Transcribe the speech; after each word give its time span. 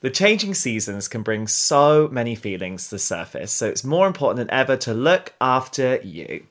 The 0.00 0.10
changing 0.10 0.54
seasons 0.54 1.08
can 1.08 1.22
bring 1.22 1.46
so 1.46 2.08
many 2.10 2.34
feelings 2.34 2.84
to 2.84 2.94
the 2.94 2.98
surface, 2.98 3.52
so 3.52 3.68
it's 3.68 3.84
more 3.84 4.06
important 4.06 4.38
than 4.38 4.58
ever 4.58 4.76
to 4.78 4.94
look 4.94 5.34
after 5.42 5.96
you. 6.02 6.44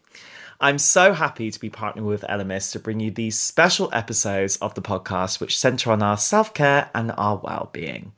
I'm 0.61 0.77
so 0.77 1.13
happy 1.13 1.49
to 1.49 1.59
be 1.59 1.69
partnering 1.69 2.05
with 2.05 2.21
Elemis 2.29 2.71
to 2.73 2.79
bring 2.79 2.99
you 2.99 3.09
these 3.09 3.39
special 3.39 3.89
episodes 3.91 4.57
of 4.57 4.75
the 4.75 4.83
podcast 4.83 5.39
which 5.39 5.57
center 5.57 5.91
on 5.91 6.03
our 6.03 6.17
self 6.17 6.53
care 6.53 6.91
and 6.93 7.11
our 7.17 7.37
well 7.37 7.69
being. 7.73 8.11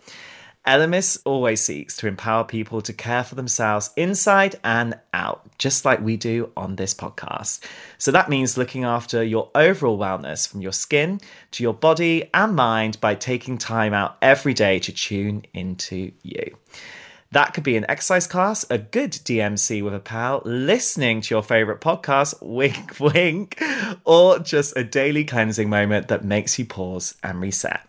Elemis 0.68 1.20
always 1.26 1.60
seeks 1.60 1.98
to 1.98 2.08
empower 2.08 2.44
people 2.44 2.82
to 2.84 2.94
care 2.94 3.24
for 3.24 3.34
themselves 3.34 3.90
inside 3.98 4.56
and 4.64 4.94
out, 5.12 5.50
just 5.58 5.86
like 5.86 6.00
we 6.02 6.18
do 6.18 6.52
on 6.56 6.76
this 6.76 6.94
podcast. 6.94 7.62
So 7.98 8.12
that 8.12 8.30
means 8.30 8.60
looking 8.60 8.84
after 8.84 9.24
your 9.24 9.50
overall 9.56 9.98
wellness 9.98 10.48
from 10.48 10.62
your 10.62 10.72
skin 10.72 11.20
to 11.52 11.64
your 11.64 11.74
body 11.74 12.30
and 12.32 12.56
mind 12.56 13.02
by 13.02 13.16
taking 13.16 13.58
time 13.58 13.94
out 13.94 14.18
every 14.22 14.54
day 14.54 14.78
to 14.80 14.92
tune 14.92 15.46
into 15.54 16.12
you. 16.22 16.56
That 17.32 17.54
could 17.54 17.64
be 17.64 17.78
an 17.78 17.86
exercise 17.90 18.28
class, 18.28 18.64
a 18.70 18.78
good 18.78 19.14
DMC 19.14 19.82
with 19.84 19.96
a 19.96 20.00
pal, 20.00 20.42
listening 20.46 21.22
to 21.22 21.34
your 21.34 21.42
favorite 21.42 21.82
podcast, 21.82 22.36
wink, 22.42 23.00
wink, 23.00 23.60
or 24.06 24.38
just 24.38 24.78
a 24.78 24.84
daily 24.84 25.24
cleansing 25.24 25.70
moment 25.70 26.10
that 26.10 26.24
makes 26.24 26.60
you 26.60 26.66
pause 26.66 27.16
and 27.24 27.42
reset. 27.42 27.82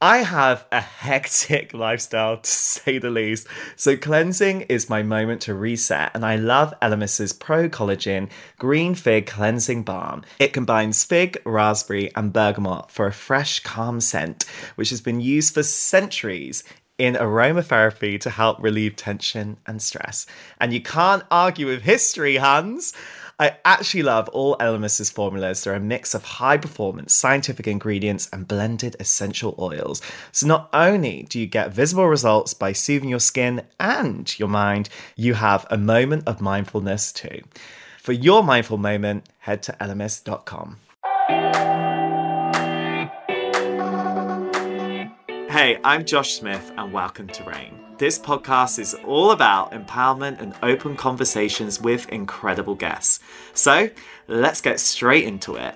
I 0.00 0.18
have 0.18 0.64
a 0.70 0.80
hectic 0.80 1.74
lifestyle 1.74 2.36
to 2.36 2.48
say 2.48 2.98
the 2.98 3.10
least, 3.10 3.48
so 3.74 3.96
cleansing 3.96 4.60
is 4.62 4.88
my 4.88 5.02
moment 5.02 5.40
to 5.42 5.54
reset, 5.54 6.12
and 6.14 6.24
I 6.24 6.36
love 6.36 6.72
Elemis's 6.80 7.32
Pro 7.32 7.68
Collagen 7.68 8.30
Green 8.58 8.94
Fig 8.94 9.26
Cleansing 9.26 9.82
Balm. 9.82 10.22
It 10.38 10.52
combines 10.52 11.02
fig, 11.02 11.42
raspberry, 11.44 12.14
and 12.14 12.32
bergamot 12.32 12.92
for 12.92 13.08
a 13.08 13.12
fresh, 13.12 13.58
calm 13.60 14.00
scent, 14.00 14.44
which 14.76 14.90
has 14.90 15.00
been 15.00 15.20
used 15.20 15.52
for 15.52 15.64
centuries 15.64 16.62
in 16.98 17.14
aromatherapy 17.14 18.20
to 18.20 18.30
help 18.30 18.62
relieve 18.62 18.94
tension 18.94 19.56
and 19.66 19.82
stress. 19.82 20.26
And 20.60 20.72
you 20.72 20.80
can't 20.80 21.24
argue 21.28 21.66
with 21.66 21.82
history, 21.82 22.36
Hans. 22.36 22.92
I 23.40 23.56
actually 23.64 24.02
love 24.02 24.28
all 24.30 24.56
Elemis's 24.58 25.10
formulas. 25.10 25.62
They're 25.62 25.74
a 25.74 25.80
mix 25.80 26.12
of 26.12 26.24
high 26.24 26.56
performance 26.56 27.14
scientific 27.14 27.68
ingredients 27.68 28.28
and 28.32 28.48
blended 28.48 28.96
essential 28.98 29.54
oils. 29.60 30.02
So 30.32 30.48
not 30.48 30.68
only 30.72 31.22
do 31.28 31.38
you 31.38 31.46
get 31.46 31.72
visible 31.72 32.08
results 32.08 32.52
by 32.52 32.72
soothing 32.72 33.08
your 33.08 33.20
skin 33.20 33.62
and 33.78 34.36
your 34.40 34.48
mind, 34.48 34.88
you 35.14 35.34
have 35.34 35.66
a 35.70 35.78
moment 35.78 36.24
of 36.26 36.40
mindfulness 36.40 37.12
too. 37.12 37.42
For 37.98 38.12
your 38.12 38.42
mindful 38.42 38.78
moment, 38.78 39.28
head 39.38 39.62
to 39.64 39.72
elemis.com. 39.80 40.78
Hey, 45.48 45.78
I'm 45.84 46.04
Josh 46.04 46.34
Smith, 46.34 46.72
and 46.76 46.92
welcome 46.92 47.28
to 47.28 47.44
Reign. 47.44 47.87
This 47.98 48.16
podcast 48.16 48.78
is 48.78 48.94
all 48.94 49.32
about 49.32 49.72
empowerment 49.72 50.40
and 50.40 50.54
open 50.62 50.94
conversations 50.94 51.80
with 51.80 52.08
incredible 52.10 52.76
guests. 52.76 53.18
So 53.54 53.90
let's 54.28 54.60
get 54.60 54.78
straight 54.78 55.24
into 55.24 55.56
it. 55.56 55.74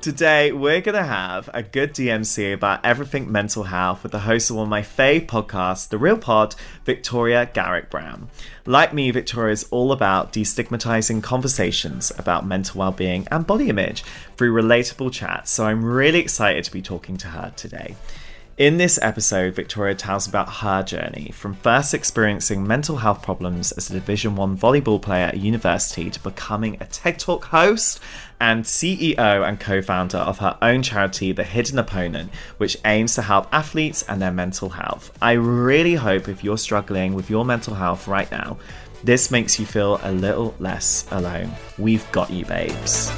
Today, 0.00 0.50
we're 0.50 0.80
going 0.80 0.96
to 0.96 1.02
have 1.02 1.50
a 1.52 1.62
good 1.62 1.92
DMC 1.92 2.54
about 2.54 2.82
everything 2.86 3.30
mental 3.30 3.64
health 3.64 4.02
with 4.02 4.12
the 4.12 4.20
host 4.20 4.48
of 4.48 4.56
one 4.56 4.62
of 4.62 4.70
my 4.70 4.80
fave 4.80 5.26
podcasts, 5.26 5.90
The 5.90 5.98
Real 5.98 6.16
Pod, 6.16 6.54
Victoria 6.86 7.50
Garrick 7.52 7.90
Browne. 7.90 8.28
Like 8.64 8.94
me, 8.94 9.10
Victoria 9.10 9.52
is 9.52 9.64
all 9.64 9.92
about 9.92 10.32
destigmatizing 10.32 11.22
conversations 11.22 12.12
about 12.16 12.46
mental 12.46 12.78
well 12.78 12.92
being 12.92 13.28
and 13.30 13.46
body 13.46 13.68
image 13.68 14.02
through 14.38 14.54
relatable 14.54 15.12
chats, 15.12 15.50
so 15.50 15.66
I'm 15.66 15.84
really 15.84 16.20
excited 16.20 16.64
to 16.64 16.72
be 16.72 16.80
talking 16.80 17.18
to 17.18 17.26
her 17.28 17.52
today. 17.54 17.94
In 18.60 18.76
this 18.76 18.98
episode, 19.00 19.54
Victoria 19.54 19.94
tells 19.94 20.28
about 20.28 20.48
her 20.56 20.82
journey 20.82 21.30
from 21.32 21.54
first 21.54 21.94
experiencing 21.94 22.66
mental 22.66 22.98
health 22.98 23.22
problems 23.22 23.72
as 23.72 23.88
a 23.88 23.94
Division 23.94 24.36
1 24.36 24.58
volleyball 24.58 25.00
player 25.00 25.28
at 25.28 25.38
university 25.38 26.10
to 26.10 26.22
becoming 26.22 26.76
a 26.78 26.84
TED 26.84 27.18
Talk 27.18 27.46
host 27.46 28.00
and 28.40 28.64
CEO 28.64 29.46
and 29.46 29.60
co-founder 29.60 30.18
of 30.18 30.38
her 30.38 30.56
own 30.62 30.82
charity, 30.82 31.32
The 31.32 31.44
Hidden 31.44 31.78
Opponent, 31.78 32.32
which 32.56 32.76
aims 32.84 33.14
to 33.14 33.22
help 33.22 33.46
athletes 33.52 34.02
and 34.08 34.20
their 34.20 34.32
mental 34.32 34.70
health. 34.70 35.16
I 35.20 35.32
really 35.32 35.94
hope 35.94 36.28
if 36.28 36.42
you're 36.42 36.58
struggling 36.58 37.14
with 37.14 37.28
your 37.28 37.44
mental 37.44 37.74
health 37.74 38.08
right 38.08 38.30
now, 38.30 38.58
this 39.04 39.30
makes 39.30 39.58
you 39.58 39.66
feel 39.66 40.00
a 40.02 40.12
little 40.12 40.54
less 40.58 41.06
alone. 41.10 41.52
We've 41.78 42.10
got 42.12 42.30
you, 42.30 42.44
babes. 42.44 43.10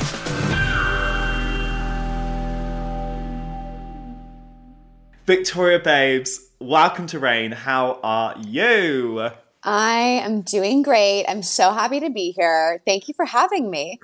Victoria 5.25 5.78
Babes, 5.78 6.41
welcome 6.61 7.06
to 7.06 7.19
Reign. 7.21 7.53
How 7.53 8.00
are 8.03 8.34
you? 8.38 9.31
I 9.65 10.21
am 10.25 10.43
doing 10.43 10.82
great. 10.82 11.25
I'm 11.28 11.43
so 11.43 11.72
happy 11.72 12.00
to 12.00 12.11
be 12.11 12.32
here. 12.32 12.82
Thank 12.84 13.06
you 13.06 13.15
for 13.15 13.25
having 13.25 13.71
me. 13.71 14.00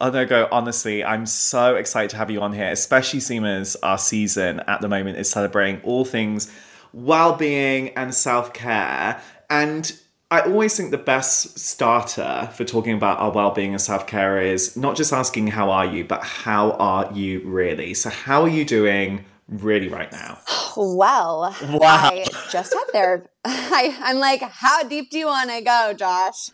Oh 0.00 0.10
no, 0.10 0.26
go 0.26 0.48
honestly, 0.52 1.02
I'm 1.02 1.24
so 1.26 1.76
excited 1.76 2.10
to 2.10 2.16
have 2.16 2.30
you 2.30 2.42
on 2.42 2.52
here, 2.52 2.70
especially 2.70 3.20
Seamers, 3.20 3.76
our 3.82 3.98
season 3.98 4.60
at 4.66 4.80
the 4.80 4.88
moment 4.88 5.18
is 5.18 5.30
celebrating 5.30 5.80
all 5.82 6.04
things 6.04 6.52
well-being 6.92 7.90
and 7.90 8.14
self-care. 8.14 9.20
And 9.48 9.98
I 10.30 10.40
always 10.40 10.76
think 10.76 10.90
the 10.90 10.98
best 10.98 11.58
starter 11.58 12.50
for 12.54 12.64
talking 12.64 12.94
about 12.94 13.18
our 13.20 13.30
well-being 13.30 13.72
and 13.72 13.80
self-care 13.80 14.40
is 14.40 14.76
not 14.76 14.96
just 14.96 15.12
asking 15.12 15.48
how 15.48 15.70
are 15.70 15.86
you, 15.86 16.04
but 16.04 16.22
how 16.22 16.72
are 16.72 17.10
you 17.12 17.40
really? 17.44 17.94
So 17.94 18.10
how 18.10 18.42
are 18.42 18.48
you 18.48 18.64
doing? 18.64 19.24
really 19.48 19.88
right 19.88 20.10
now? 20.12 20.38
Well, 20.76 21.54
wow. 21.62 21.80
I 21.80 22.26
just 22.50 22.74
had 22.74 22.84
there. 22.92 23.26
I, 23.44 23.96
I'm 24.00 24.18
like, 24.18 24.42
how 24.42 24.82
deep 24.82 25.10
do 25.10 25.18
you 25.18 25.26
want 25.26 25.50
to 25.50 25.60
go, 25.60 25.94
Josh? 25.96 26.50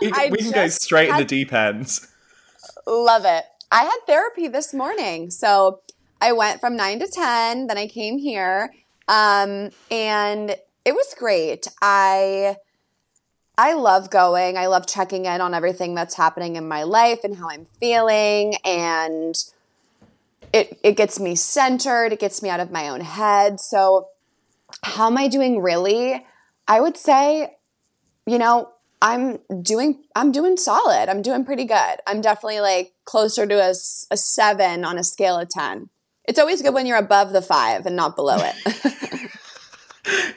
We, 0.00 0.08
we 0.30 0.38
can 0.38 0.52
go 0.52 0.68
straight 0.68 1.10
had, 1.10 1.20
in 1.20 1.26
the 1.26 1.28
deep 1.28 1.52
end. 1.52 1.98
Love 2.86 3.24
it. 3.24 3.44
I 3.70 3.84
had 3.84 3.98
therapy 4.06 4.48
this 4.48 4.74
morning. 4.74 5.30
So 5.30 5.80
I 6.20 6.32
went 6.32 6.60
from 6.60 6.76
nine 6.76 6.98
to 7.00 7.06
10, 7.06 7.68
then 7.68 7.78
I 7.78 7.86
came 7.86 8.18
here. 8.18 8.72
Um, 9.08 9.70
and 9.90 10.50
it 10.84 10.94
was 10.94 11.14
great. 11.18 11.66
I. 11.80 12.56
I 13.58 13.74
love 13.74 14.08
going. 14.08 14.56
I 14.56 14.68
love 14.68 14.86
checking 14.86 15.26
in 15.26 15.42
on 15.42 15.52
everything 15.52 15.94
that's 15.94 16.14
happening 16.14 16.56
in 16.56 16.66
my 16.66 16.84
life 16.84 17.24
and 17.24 17.36
how 17.36 17.50
I'm 17.50 17.66
feeling 17.78 18.54
and 18.64 19.34
it 20.52 20.78
it 20.82 20.96
gets 20.96 21.20
me 21.20 21.34
centered, 21.34 22.12
it 22.12 22.20
gets 22.20 22.42
me 22.42 22.48
out 22.48 22.60
of 22.60 22.70
my 22.70 22.88
own 22.88 23.00
head. 23.00 23.60
So 23.60 24.08
how 24.82 25.08
am 25.08 25.18
I 25.18 25.28
doing 25.28 25.60
really? 25.60 26.24
I 26.66 26.80
would 26.80 26.96
say, 26.96 27.56
you 28.26 28.38
know, 28.38 28.70
I'm 29.02 29.38
doing 29.62 30.02
I'm 30.14 30.32
doing 30.32 30.56
solid. 30.56 31.08
I'm 31.08 31.22
doing 31.22 31.44
pretty 31.44 31.64
good. 31.64 31.96
I'm 32.06 32.20
definitely 32.20 32.60
like 32.60 32.92
closer 33.04 33.46
to 33.46 33.54
a, 33.54 33.70
a 34.10 34.16
7 34.16 34.84
on 34.84 34.98
a 34.98 35.04
scale 35.04 35.38
of 35.38 35.48
10. 35.48 35.88
It's 36.24 36.38
always 36.38 36.62
good 36.62 36.74
when 36.74 36.86
you're 36.86 36.98
above 36.98 37.32
the 37.32 37.42
5 37.42 37.86
and 37.86 37.96
not 37.96 38.14
below 38.14 38.36
it. 38.38 39.30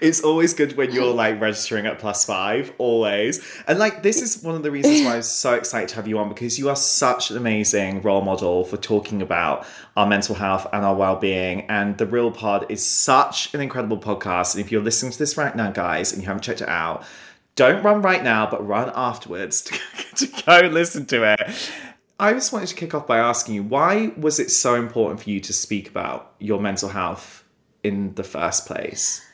it's 0.01 0.21
always 0.21 0.53
good 0.53 0.75
when 0.75 0.91
you're 0.91 1.13
like 1.13 1.39
registering 1.39 1.85
at 1.85 1.99
plus 1.99 2.25
five, 2.25 2.73
always. 2.77 3.43
And 3.67 3.79
like, 3.79 4.03
this 4.03 4.21
is 4.21 4.43
one 4.43 4.55
of 4.55 4.63
the 4.63 4.71
reasons 4.71 5.05
why 5.05 5.15
I'm 5.15 5.21
so 5.21 5.53
excited 5.53 5.89
to 5.89 5.95
have 5.95 6.07
you 6.07 6.19
on 6.19 6.29
because 6.29 6.59
you 6.59 6.69
are 6.69 6.75
such 6.75 7.31
an 7.31 7.37
amazing 7.37 8.01
role 8.01 8.21
model 8.21 8.65
for 8.65 8.77
talking 8.77 9.21
about 9.21 9.65
our 9.95 10.05
mental 10.05 10.35
health 10.35 10.67
and 10.73 10.83
our 10.83 10.95
well 10.95 11.15
being. 11.15 11.61
And 11.69 11.97
The 11.97 12.05
Real 12.05 12.31
Pod 12.31 12.65
is 12.69 12.85
such 12.85 13.53
an 13.53 13.61
incredible 13.61 13.97
podcast. 13.97 14.55
And 14.55 14.63
if 14.63 14.71
you're 14.71 14.81
listening 14.81 15.11
to 15.11 15.19
this 15.19 15.37
right 15.37 15.55
now, 15.55 15.71
guys, 15.71 16.11
and 16.11 16.21
you 16.21 16.27
haven't 16.27 16.43
checked 16.43 16.61
it 16.61 16.69
out, 16.69 17.05
don't 17.55 17.83
run 17.83 18.01
right 18.01 18.23
now, 18.23 18.49
but 18.49 18.65
run 18.65 18.91
afterwards 18.95 19.61
to, 20.15 20.25
to 20.27 20.43
go 20.45 20.59
listen 20.67 21.05
to 21.07 21.33
it. 21.33 21.71
I 22.19 22.33
just 22.33 22.53
wanted 22.53 22.69
to 22.69 22.75
kick 22.75 22.93
off 22.93 23.07
by 23.07 23.17
asking 23.17 23.55
you 23.55 23.63
why 23.63 24.13
was 24.17 24.39
it 24.39 24.51
so 24.51 24.75
important 24.75 25.21
for 25.21 25.29
you 25.29 25.39
to 25.41 25.53
speak 25.53 25.89
about 25.89 26.33
your 26.39 26.59
mental 26.59 26.89
health 26.89 27.43
in 27.83 28.13
the 28.15 28.23
first 28.23 28.65
place? 28.65 29.25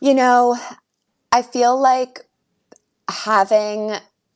You 0.00 0.14
know, 0.14 0.56
I 1.32 1.42
feel 1.42 1.80
like 1.80 2.20
having 3.08 3.94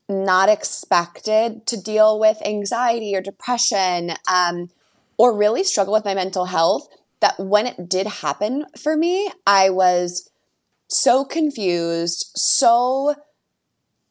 not 0.09 0.49
expected 0.49 1.67
to 1.67 1.81
deal 1.81 2.19
with 2.19 2.45
anxiety 2.47 3.15
or 3.15 3.21
depression 3.21 4.13
um, 4.31 4.71
or 5.17 5.37
really 5.37 5.65
struggle 5.65 5.95
with 5.95 6.05
my 6.05 6.15
mental 6.15 6.45
health, 6.45 6.89
that 7.21 7.39
when 7.39 7.67
it 7.67 7.89
did 7.89 8.07
happen 8.07 8.67
for 8.79 8.97
me, 8.97 9.31
I 9.47 9.71
was 9.71 10.31
so 10.95 11.25
confused, 11.25 12.31
so 12.35 13.15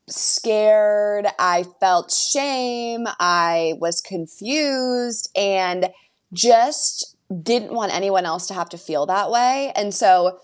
scared. 0.08 1.28
I 1.40 1.66
felt 1.80 2.12
shame. 2.12 3.06
I 3.20 3.74
was 3.80 4.02
confused 4.02 5.30
and 5.36 5.90
just 6.34 7.16
didn't 7.42 7.74
want 7.74 7.94
anyone 7.94 8.26
else 8.26 8.48
to 8.48 8.54
have 8.54 8.70
to 8.70 8.78
feel 8.78 9.06
that 9.06 9.32
way. 9.32 9.72
And 9.76 9.94
so 9.94 10.40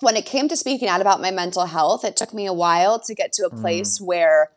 when 0.00 0.16
it 0.16 0.26
came 0.26 0.48
to 0.48 0.56
speaking 0.56 0.88
out 0.88 1.00
about 1.00 1.20
my 1.20 1.30
mental 1.30 1.66
health, 1.66 2.04
it 2.04 2.16
took 2.16 2.34
me 2.34 2.46
a 2.46 2.52
while 2.52 2.98
to 3.00 3.14
get 3.14 3.32
to 3.34 3.46
a 3.46 3.50
mm. 3.50 3.60
place 3.60 3.98
mm. 3.98 4.06
where 4.06 4.50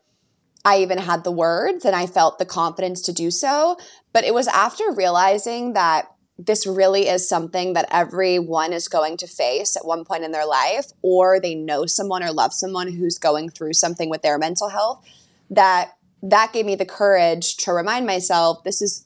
I 0.64 0.78
even 0.78 0.98
had 0.98 1.24
the 1.24 1.32
words 1.32 1.84
and 1.84 1.94
I 1.94 2.06
felt 2.06 2.38
the 2.38 2.44
confidence 2.44 3.02
to 3.02 3.12
do 3.12 3.30
so. 3.30 3.78
But 4.12 4.24
it 4.24 4.34
was 4.34 4.48
after 4.48 4.84
realizing 4.92 5.74
that 5.74 6.08
this 6.38 6.66
really 6.66 7.08
is 7.08 7.28
something 7.28 7.72
that 7.72 7.88
everyone 7.90 8.72
is 8.72 8.86
going 8.86 9.16
to 9.16 9.26
face 9.26 9.76
at 9.76 9.84
one 9.84 10.04
point 10.04 10.24
in 10.24 10.30
their 10.30 10.46
life, 10.46 10.86
or 11.02 11.40
they 11.40 11.54
know 11.54 11.84
someone 11.86 12.22
or 12.22 12.32
love 12.32 12.52
someone 12.52 12.92
who's 12.92 13.18
going 13.18 13.50
through 13.50 13.72
something 13.72 14.08
with 14.08 14.22
their 14.22 14.38
mental 14.38 14.68
health, 14.68 15.04
that 15.50 15.96
that 16.22 16.52
gave 16.52 16.66
me 16.66 16.74
the 16.74 16.86
courage 16.86 17.56
to 17.56 17.72
remind 17.72 18.06
myself 18.06 18.62
this 18.64 18.82
is 18.82 19.04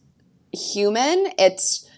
human, 0.53 1.33
it's 1.39 1.89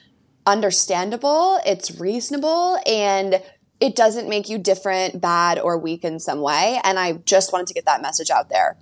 understandable, 0.47 1.59
it's 1.65 1.99
reasonable, 1.99 2.79
and 2.87 3.43
it 3.81 3.97
doesn't 3.97 4.29
make 4.29 4.49
you 4.49 4.59
different, 4.59 5.21
bad, 5.21 5.59
or 5.59 5.79
weak 5.79 6.05
in 6.05 6.21
some 6.21 6.41
way. 6.41 6.81
And 6.85 6.99
I 6.99 7.15
just 7.15 7.53
wanted 7.53 7.67
to 7.69 7.75
get 7.75 7.87
that 7.87 8.03
message 8.03 8.31
out 8.31 8.49
there. 8.49 8.77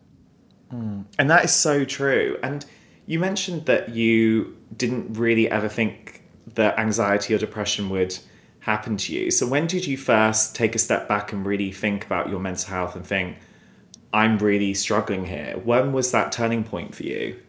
Mm. 0.72 1.04
And 1.18 1.30
that 1.30 1.44
is 1.44 1.52
so 1.52 1.84
true. 1.84 2.38
And 2.42 2.64
you 3.06 3.18
mentioned 3.18 3.66
that 3.66 3.90
you 3.90 4.56
didn't 4.76 5.14
really 5.18 5.50
ever 5.50 5.68
think 5.68 6.21
that 6.54 6.78
anxiety 6.78 7.34
or 7.34 7.38
depression 7.38 7.88
would 7.90 8.18
happen 8.60 8.96
to 8.96 9.12
you. 9.12 9.30
So 9.30 9.46
when 9.46 9.66
did 9.66 9.86
you 9.86 9.96
first 9.96 10.54
take 10.54 10.74
a 10.74 10.78
step 10.78 11.08
back 11.08 11.32
and 11.32 11.44
really 11.44 11.72
think 11.72 12.04
about 12.04 12.28
your 12.28 12.38
mental 12.38 12.70
health 12.70 12.94
and 12.94 13.06
think, 13.06 13.38
I'm 14.12 14.38
really 14.38 14.74
struggling 14.74 15.24
here? 15.26 15.60
When 15.64 15.92
was 15.92 16.12
that 16.12 16.32
turning 16.32 16.64
point 16.64 16.94
for 16.94 17.02
you? 17.02 17.40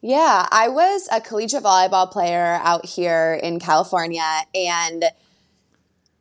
Yeah, 0.00 0.46
I 0.50 0.68
was 0.68 1.08
a 1.10 1.20
collegiate 1.20 1.62
volleyball 1.62 2.10
player 2.10 2.60
out 2.62 2.84
here 2.84 3.40
in 3.42 3.58
California, 3.58 4.42
and 4.54 5.04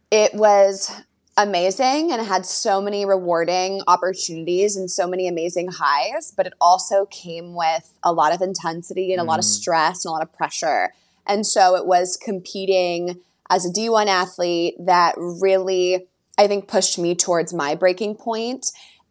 it 0.10 0.34
was 0.34 0.90
amazing 1.36 2.12
and 2.12 2.26
had 2.26 2.46
so 2.46 2.80
many 2.80 3.06
rewarding 3.06 3.82
opportunities 3.88 4.78
and 4.78 4.90
so 4.90 5.08
many 5.08 5.28
amazing 5.28 5.68
highs, 5.68 6.32
but 6.32 6.48
it 6.48 6.54
also 6.62 7.08
came 7.08 7.56
with 7.56 7.92
a 8.04 8.14
lot 8.14 8.34
of 8.34 8.42
intensity 8.42 9.12
and 9.12 9.20
a 9.20 9.24
mm. 9.26 9.28
lot 9.28 9.40
of 9.40 9.46
mm. 9.46 9.50
stress 9.50 10.06
and 10.06 10.12
a 10.12 10.14
lot 10.14 10.22
of 10.22 10.32
pressure. 10.32 10.94
And 11.28 11.46
so 11.46 11.76
it 11.76 11.86
was 11.86 12.18
competing 12.18 13.22
as 13.50 13.66
a 13.66 13.70
D1 13.70 14.08
athlete 14.08 14.76
that 14.80 15.16
really, 15.18 16.08
I 16.38 16.48
think, 16.48 16.68
pushed 16.68 16.98
me 16.98 17.16
towards 17.16 17.54
my 17.54 17.76
breaking 17.76 18.16
point. 18.16 18.68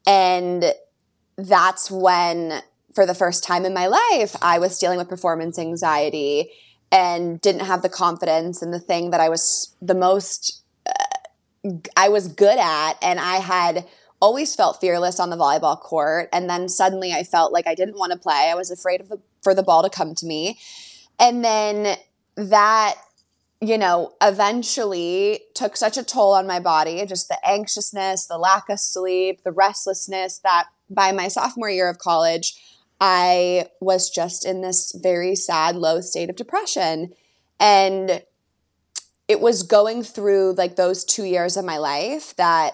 And 0.06 0.75
that's 1.37 1.91
when, 1.91 2.62
for 2.94 3.06
the 3.06 3.14
first 3.14 3.44
time 3.44 3.64
in 3.64 3.75
my 3.75 3.87
life, 3.87 4.37
I 4.43 4.59
was 4.59 4.79
dealing 4.79 4.99
with 4.99 5.09
performance 5.09 5.59
anxiety 5.59 6.50
and 6.91 7.41
didn't 7.41 7.67
have 7.67 7.82
the 7.82 7.88
confidence 7.88 8.62
in 8.62 8.70
the 8.70 8.81
thing 8.81 9.11
that 9.11 9.20
I 9.20 9.29
was 9.29 9.75
the 9.81 9.94
most, 9.94 10.62
uh, 10.87 11.70
I 11.97 12.11
was 12.11 12.29
good 12.29 12.59
at. 12.59 12.94
And 13.00 13.19
I 13.19 13.37
had 13.37 13.87
always 14.20 14.55
felt 14.55 14.81
fearless 14.81 15.19
on 15.19 15.31
the 15.31 15.37
volleyball 15.37 15.81
court. 15.81 16.29
And 16.32 16.49
then 16.49 16.69
suddenly 16.69 17.12
I 17.12 17.25
felt 17.25 17.53
like 17.53 17.67
I 17.67 17.75
didn't 17.75 17.99
want 17.99 18.12
to 18.12 18.19
play. 18.19 18.50
I 18.50 18.55
was 18.55 18.70
afraid 18.70 19.00
of 19.00 19.09
the, 19.09 19.19
for 19.43 19.55
the 19.55 19.62
ball 19.62 19.82
to 19.82 19.91
come 19.91 20.14
to 20.14 20.26
me. 20.26 20.59
And 21.19 21.44
then 21.44 21.97
that 22.37 22.97
you 23.62 23.79
know, 23.79 24.12
eventually 24.20 25.41
took 25.55 25.76
such 25.76 25.97
a 25.97 26.03
toll 26.03 26.35
on 26.35 26.49
my 26.49 26.59
body, 26.59 27.06
just 27.06 27.29
the 27.29 27.38
anxiousness, 27.49 28.26
the 28.26 28.37
lack 28.37 28.69
of 28.69 28.81
sleep, 28.81 29.44
the 29.44 29.53
restlessness 29.53 30.38
that 30.38 30.67
by 30.91 31.12
my 31.12 31.29
sophomore 31.29 31.70
year 31.70 31.88
of 31.88 31.99
college, 31.99 32.61
I 33.00 33.69
was 33.81 34.11
just 34.11 34.44
in 34.44 34.62
this 34.62 34.93
very 35.00 35.37
sad, 35.37 35.76
low 35.76 36.00
state 36.00 36.29
of 36.29 36.35
depression. 36.35 37.12
And 37.61 38.25
it 39.29 39.41
was 39.41 39.62
going 39.62 40.03
through 40.03 40.55
like 40.55 40.75
those 40.75 41.05
two 41.05 41.25
years 41.25 41.56
of 41.56 41.64
my 41.64 41.79
life 41.79 42.35
that 42.37 42.73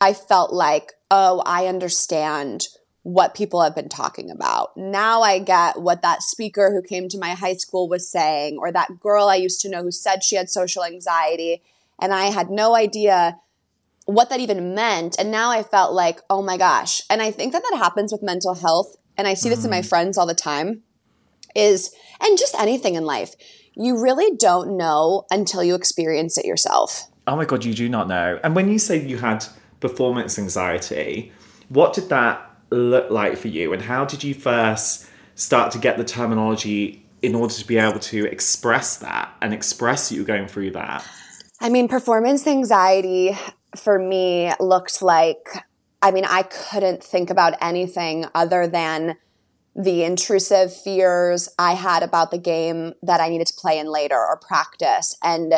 I 0.00 0.14
felt 0.14 0.50
like, 0.50 0.92
oh, 1.10 1.42
I 1.44 1.66
understand 1.66 2.68
what 3.02 3.34
people 3.34 3.60
have 3.62 3.74
been 3.74 3.88
talking 3.88 4.30
about. 4.30 4.76
Now 4.76 5.22
I 5.22 5.40
get 5.40 5.80
what 5.80 6.02
that 6.02 6.22
speaker 6.22 6.70
who 6.72 6.82
came 6.82 7.08
to 7.08 7.18
my 7.18 7.30
high 7.30 7.54
school 7.54 7.88
was 7.88 8.08
saying, 8.08 8.58
or 8.58 8.70
that 8.70 9.00
girl 9.00 9.28
I 9.28 9.36
used 9.36 9.60
to 9.62 9.68
know 9.68 9.82
who 9.82 9.90
said 9.90 10.22
she 10.22 10.36
had 10.36 10.48
social 10.48 10.84
anxiety, 10.84 11.62
and 12.00 12.14
I 12.14 12.26
had 12.26 12.50
no 12.50 12.76
idea 12.76 13.38
what 14.06 14.30
that 14.30 14.40
even 14.40 14.74
meant. 14.74 15.16
And 15.18 15.30
now 15.30 15.50
I 15.50 15.62
felt 15.62 15.92
like, 15.92 16.20
oh 16.30 16.42
my 16.42 16.56
gosh. 16.56 17.02
And 17.10 17.22
I 17.22 17.30
think 17.30 17.52
that 17.52 17.62
that 17.70 17.78
happens 17.78 18.12
with 18.12 18.22
mental 18.22 18.54
health, 18.54 18.96
and 19.16 19.26
I 19.26 19.34
see 19.34 19.48
this 19.48 19.62
mm. 19.62 19.64
in 19.64 19.70
my 19.70 19.80
mm. 19.80 19.88
friends 19.88 20.16
all 20.16 20.26
the 20.26 20.34
time, 20.34 20.82
is, 21.56 21.92
and 22.20 22.38
just 22.38 22.54
anything 22.54 22.94
in 22.94 23.04
life, 23.04 23.34
you 23.74 24.00
really 24.00 24.36
don't 24.36 24.76
know 24.76 25.24
until 25.30 25.64
you 25.64 25.74
experience 25.74 26.38
it 26.38 26.44
yourself. 26.44 27.08
Oh 27.26 27.36
my 27.36 27.44
God, 27.44 27.64
you 27.64 27.74
do 27.74 27.88
not 27.88 28.06
know. 28.06 28.38
And 28.44 28.54
when 28.54 28.70
you 28.70 28.78
say 28.78 29.04
you 29.04 29.18
had 29.18 29.44
performance 29.80 30.38
anxiety, 30.38 31.32
what 31.68 31.94
did 31.94 32.08
that 32.08 32.51
look 32.72 33.10
like 33.10 33.36
for 33.36 33.48
you, 33.48 33.72
and 33.72 33.82
how 33.82 34.04
did 34.04 34.24
you 34.24 34.34
first 34.34 35.08
start 35.34 35.72
to 35.72 35.78
get 35.78 35.96
the 35.96 36.04
terminology 36.04 37.04
in 37.22 37.34
order 37.34 37.54
to 37.54 37.66
be 37.66 37.78
able 37.78 38.00
to 38.00 38.26
express 38.26 38.96
that 38.96 39.32
and 39.40 39.54
express 39.54 40.10
you 40.10 40.24
going 40.24 40.48
through 40.48 40.72
that? 40.72 41.06
I 41.60 41.68
mean, 41.68 41.86
performance 41.86 42.46
anxiety 42.46 43.38
for 43.76 43.98
me 43.98 44.52
looked 44.58 45.00
like, 45.00 45.48
I 46.02 46.10
mean, 46.10 46.24
I 46.24 46.42
couldn't 46.42 47.02
think 47.02 47.30
about 47.30 47.54
anything 47.60 48.26
other 48.34 48.66
than 48.66 49.16
the 49.76 50.02
intrusive 50.02 50.74
fears 50.74 51.48
I 51.58 51.72
had 51.74 52.02
about 52.02 52.30
the 52.30 52.38
game 52.38 52.94
that 53.02 53.20
I 53.20 53.28
needed 53.28 53.46
to 53.46 53.54
play 53.54 53.78
in 53.78 53.86
later 53.86 54.18
or 54.18 54.36
practice. 54.36 55.16
And, 55.22 55.54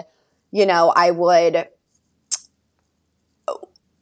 you 0.52 0.66
know, 0.66 0.92
I 0.94 1.10
would 1.10 1.66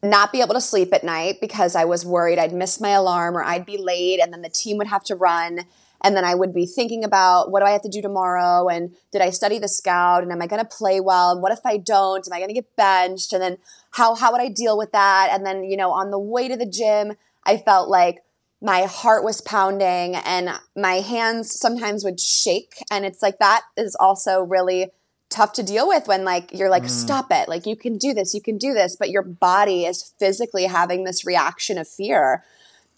not 0.02 0.32
be 0.32 0.40
able 0.40 0.54
to 0.54 0.60
sleep 0.60 0.93
at 0.93 1.04
night 1.04 1.40
because 1.40 1.76
I 1.76 1.84
was 1.84 2.04
worried 2.04 2.38
I'd 2.38 2.52
miss 2.52 2.81
my 2.81 2.90
alarm 2.90 3.37
or 3.37 3.43
I'd 3.43 3.64
be 3.64 3.78
late 3.78 4.20
and 4.20 4.32
then 4.32 4.43
the 4.43 4.49
team 4.49 4.78
would 4.78 4.88
have 4.88 5.04
to 5.04 5.14
run. 5.14 5.60
And 6.04 6.16
then 6.16 6.25
I 6.25 6.34
would 6.34 6.52
be 6.52 6.66
thinking 6.66 7.04
about 7.04 7.52
what 7.52 7.60
do 7.60 7.66
I 7.66 7.70
have 7.70 7.82
to 7.82 7.88
do 7.88 8.02
tomorrow? 8.02 8.69
And 8.69 8.96
did 9.12 9.22
I 9.22 9.31
study 9.31 9.60
the 9.60 9.69
scout? 9.69 10.25
And 10.25 10.32
am 10.32 10.43
I 10.43 10.49
going 10.49 10.62
to 10.62 10.69
play 10.69 10.99
well? 10.99 11.31
And 11.31 11.40
what 11.40 11.52
if 11.52 11.60
I 11.64 11.76
don't? 11.76 12.26
Am 12.26 12.32
I 12.32 12.38
going 12.38 12.49
to 12.49 12.54
get 12.54 12.75
benched? 12.75 13.32
And 13.32 13.40
then 13.40 13.58
how, 13.93 14.16
how 14.16 14.32
would 14.32 14.40
I 14.40 14.49
deal 14.49 14.76
with 14.76 14.90
that? 14.90 15.28
And 15.31 15.46
then, 15.46 15.62
you 15.62 15.76
know, 15.76 15.93
on 15.93 16.10
the 16.10 16.19
way 16.19 16.49
to 16.49 16.56
the 16.56 16.66
gym, 16.66 17.12
I 17.44 17.56
felt 17.56 17.88
like 17.88 18.25
my 18.60 18.82
heart 18.82 19.22
was 19.22 19.40
pounding 19.40 20.16
and 20.16 20.50
my 20.76 20.94
hands 20.94 21.56
sometimes 21.56 22.02
would 22.04 22.19
shake. 22.19 22.75
And 22.90 23.04
it's 23.04 23.22
like 23.22 23.38
that 23.38 23.62
is 23.76 23.96
also 23.99 24.40
really 24.40 24.90
tough 25.32 25.52
to 25.55 25.62
deal 25.62 25.88
with 25.88 26.06
when 26.06 26.25
like 26.25 26.52
you're 26.52 26.70
like 26.70 26.84
mm. 26.84 26.90
stop 26.90 27.26
it. 27.31 27.49
Like 27.49 27.67
you 27.67 27.76
can 27.76 27.99
do 27.99 28.14
this 28.14 28.34
you 28.34 28.40
can 28.40 28.58
do 28.58 28.73
this 28.73 28.96
but 28.96 29.11
your 29.11 29.23
body 29.23 29.84
is 29.84 30.12
physically 30.19 30.64
having 30.64 31.05
this 31.05 31.25
reaction 31.25 31.79
of 31.79 31.88
fear. 31.88 32.44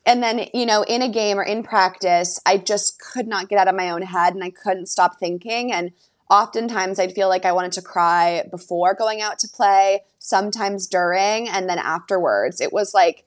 And 0.07 0.23
then 0.23 0.49
you 0.53 0.67
know 0.67 0.83
in 0.83 1.03
a 1.03 1.09
game 1.09 1.39
or 1.39 1.45
in 1.45 1.63
practice 1.63 2.41
i 2.45 2.59
just 2.59 3.01
could 3.01 3.27
not 3.27 3.49
get 3.49 3.59
out 3.59 3.69
of 3.69 3.75
my 3.75 3.91
own 3.91 4.03
head 4.03 4.35
and 4.35 4.45
i 4.45 4.51
couldn't 4.51 4.87
stop 4.87 5.19
thinking. 5.19 5.73
And 5.73 5.93
oftentimes 6.31 6.99
i'd 6.99 7.13
feel 7.13 7.29
like 7.29 7.45
i 7.45 7.53
wanted 7.53 7.73
to 7.73 7.83
cry 7.83 8.45
before 8.51 8.95
going 8.95 9.21
out 9.21 9.39
to 9.39 9.49
play 9.49 10.01
sometimes 10.25 10.87
during 10.87 11.49
and 11.51 11.69
then 11.69 11.79
afterwards. 11.79 12.63
It 12.63 12.73
was 12.73 12.95
like 12.95 13.25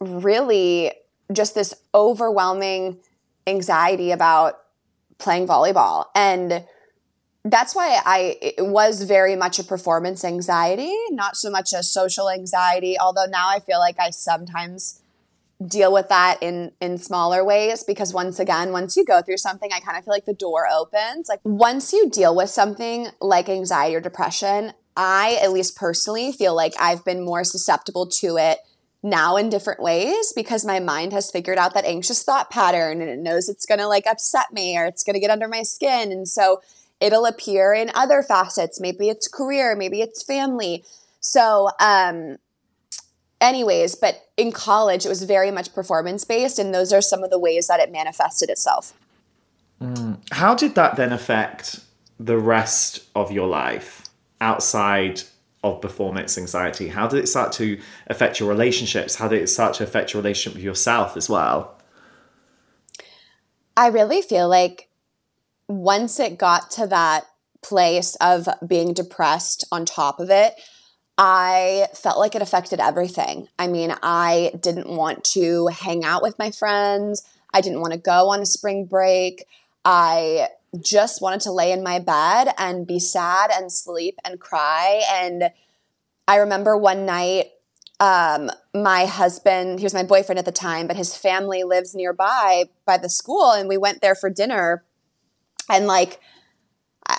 really 0.00 0.92
just 1.32 1.54
this 1.54 1.74
overwhelming 1.94 2.98
anxiety 3.46 4.10
about 4.10 4.60
playing 5.18 5.46
volleyball. 5.46 6.06
And 6.14 6.64
that's 7.44 7.74
why 7.74 8.00
I 8.04 8.36
it 8.40 8.66
was 8.66 9.02
very 9.02 9.36
much 9.36 9.58
a 9.58 9.64
performance 9.64 10.24
anxiety, 10.24 10.94
not 11.10 11.36
so 11.36 11.50
much 11.50 11.72
a 11.72 11.82
social 11.82 12.30
anxiety. 12.30 12.96
Although 12.98 13.26
now 13.26 13.48
I 13.48 13.60
feel 13.60 13.78
like 13.78 13.96
I 14.00 14.10
sometimes 14.10 15.02
deal 15.64 15.92
with 15.92 16.08
that 16.08 16.38
in 16.42 16.72
in 16.80 16.98
smaller 16.98 17.44
ways 17.44 17.84
because 17.84 18.12
once 18.12 18.38
again 18.38 18.72
once 18.72 18.96
you 18.96 19.04
go 19.04 19.22
through 19.22 19.36
something 19.36 19.70
i 19.72 19.78
kind 19.78 19.96
of 19.96 20.04
feel 20.04 20.12
like 20.12 20.24
the 20.24 20.34
door 20.34 20.66
opens 20.68 21.28
like 21.28 21.38
once 21.44 21.92
you 21.92 22.10
deal 22.10 22.34
with 22.34 22.50
something 22.50 23.06
like 23.20 23.48
anxiety 23.48 23.94
or 23.94 24.00
depression 24.00 24.72
i 24.96 25.38
at 25.40 25.52
least 25.52 25.76
personally 25.76 26.32
feel 26.32 26.56
like 26.56 26.74
i've 26.80 27.04
been 27.04 27.24
more 27.24 27.44
susceptible 27.44 28.04
to 28.04 28.36
it 28.36 28.58
now 29.04 29.36
in 29.36 29.48
different 29.48 29.80
ways 29.80 30.32
because 30.34 30.64
my 30.64 30.80
mind 30.80 31.12
has 31.12 31.30
figured 31.30 31.56
out 31.56 31.72
that 31.72 31.84
anxious 31.84 32.24
thought 32.24 32.50
pattern 32.50 33.00
and 33.00 33.08
it 33.08 33.20
knows 33.20 33.48
it's 33.48 33.64
going 33.64 33.78
to 33.78 33.86
like 33.86 34.06
upset 34.06 34.52
me 34.52 34.76
or 34.76 34.86
it's 34.86 35.04
going 35.04 35.14
to 35.14 35.20
get 35.20 35.30
under 35.30 35.46
my 35.46 35.62
skin 35.62 36.10
and 36.10 36.26
so 36.26 36.60
it'll 37.04 37.26
appear 37.26 37.74
in 37.74 37.90
other 37.94 38.22
facets. 38.22 38.80
Maybe 38.80 39.10
it's 39.10 39.28
career, 39.28 39.76
maybe 39.76 40.00
it's 40.00 40.22
family. 40.22 40.84
So, 41.20 41.68
um, 41.78 42.38
anyways, 43.42 43.94
but 43.94 44.22
in 44.38 44.52
college, 44.52 45.04
it 45.04 45.10
was 45.10 45.22
very 45.22 45.50
much 45.50 45.74
performance 45.74 46.24
based, 46.24 46.58
and 46.58 46.74
those 46.74 46.92
are 46.94 47.02
some 47.02 47.22
of 47.22 47.30
the 47.30 47.38
ways 47.38 47.66
that 47.66 47.78
it 47.78 47.92
manifested 47.92 48.48
itself. 48.48 48.94
Mm. 49.82 50.18
How 50.32 50.54
did 50.54 50.74
that 50.76 50.96
then 50.96 51.12
affect 51.12 51.80
the 52.18 52.38
rest 52.38 53.04
of 53.14 53.30
your 53.30 53.48
life 53.48 54.06
outside 54.40 55.22
of 55.62 55.82
performance 55.82 56.38
anxiety? 56.38 56.88
How 56.88 57.06
did 57.06 57.18
it 57.18 57.26
start 57.26 57.52
to 57.52 57.78
affect 58.06 58.40
your 58.40 58.48
relationships? 58.48 59.16
How 59.16 59.28
did 59.28 59.42
it 59.42 59.48
start 59.48 59.74
to 59.74 59.84
affect 59.84 60.14
your 60.14 60.22
relationship 60.22 60.56
with 60.56 60.64
yourself 60.64 61.18
as 61.18 61.28
well? 61.28 61.78
I 63.76 63.88
really 63.88 64.22
feel 64.22 64.48
like 64.48 64.88
once 65.68 66.20
it 66.20 66.38
got 66.38 66.70
to 66.72 66.86
that 66.86 67.24
place 67.62 68.16
of 68.16 68.48
being 68.66 68.92
depressed 68.92 69.66
on 69.72 69.84
top 69.84 70.20
of 70.20 70.30
it, 70.30 70.54
I 71.16 71.86
felt 71.94 72.18
like 72.18 72.34
it 72.34 72.42
affected 72.42 72.80
everything. 72.80 73.48
I 73.58 73.68
mean, 73.68 73.94
I 74.02 74.52
didn't 74.60 74.88
want 74.88 75.24
to 75.24 75.68
hang 75.68 76.04
out 76.04 76.22
with 76.22 76.38
my 76.38 76.50
friends. 76.50 77.22
I 77.52 77.60
didn't 77.60 77.80
want 77.80 77.92
to 77.92 77.98
go 77.98 78.30
on 78.30 78.40
a 78.40 78.46
spring 78.46 78.84
break. 78.84 79.44
I 79.84 80.48
just 80.80 81.22
wanted 81.22 81.40
to 81.42 81.52
lay 81.52 81.70
in 81.70 81.84
my 81.84 82.00
bed 82.00 82.52
and 82.58 82.86
be 82.86 82.98
sad 82.98 83.50
and 83.52 83.72
sleep 83.72 84.18
and 84.24 84.40
cry. 84.40 85.02
And 85.08 85.50
I 86.26 86.36
remember 86.36 86.76
one 86.76 87.06
night, 87.06 87.52
um, 88.00 88.50
my 88.74 89.06
husband, 89.06 89.78
he 89.78 89.84
was 89.84 89.94
my 89.94 90.02
boyfriend 90.02 90.40
at 90.40 90.44
the 90.44 90.52
time, 90.52 90.88
but 90.88 90.96
his 90.96 91.16
family 91.16 91.62
lives 91.62 91.94
nearby 91.94 92.64
by 92.84 92.98
the 92.98 93.08
school. 93.08 93.52
And 93.52 93.68
we 93.68 93.76
went 93.76 94.00
there 94.00 94.16
for 94.16 94.30
dinner. 94.30 94.82
And 95.68 95.86
like, 95.86 96.20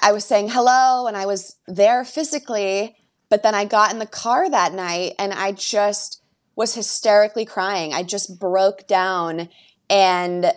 I 0.01 0.11
was 0.11 0.25
saying 0.25 0.49
hello 0.49 1.07
and 1.07 1.15
I 1.15 1.25
was 1.25 1.57
there 1.67 2.03
physically 2.03 2.95
but 3.29 3.43
then 3.43 3.55
I 3.55 3.65
got 3.65 3.91
in 3.91 3.99
the 3.99 4.05
car 4.05 4.49
that 4.49 4.73
night 4.73 5.13
and 5.17 5.33
I 5.33 5.51
just 5.51 6.21
was 6.55 6.75
hysterically 6.75 7.45
crying. 7.45 7.93
I 7.93 8.03
just 8.03 8.39
broke 8.39 8.87
down 8.87 9.49
and 9.89 10.51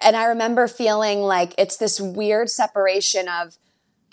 and 0.00 0.16
I 0.16 0.24
remember 0.26 0.66
feeling 0.66 1.20
like 1.20 1.54
it's 1.56 1.76
this 1.76 2.00
weird 2.00 2.50
separation 2.50 3.28
of 3.28 3.56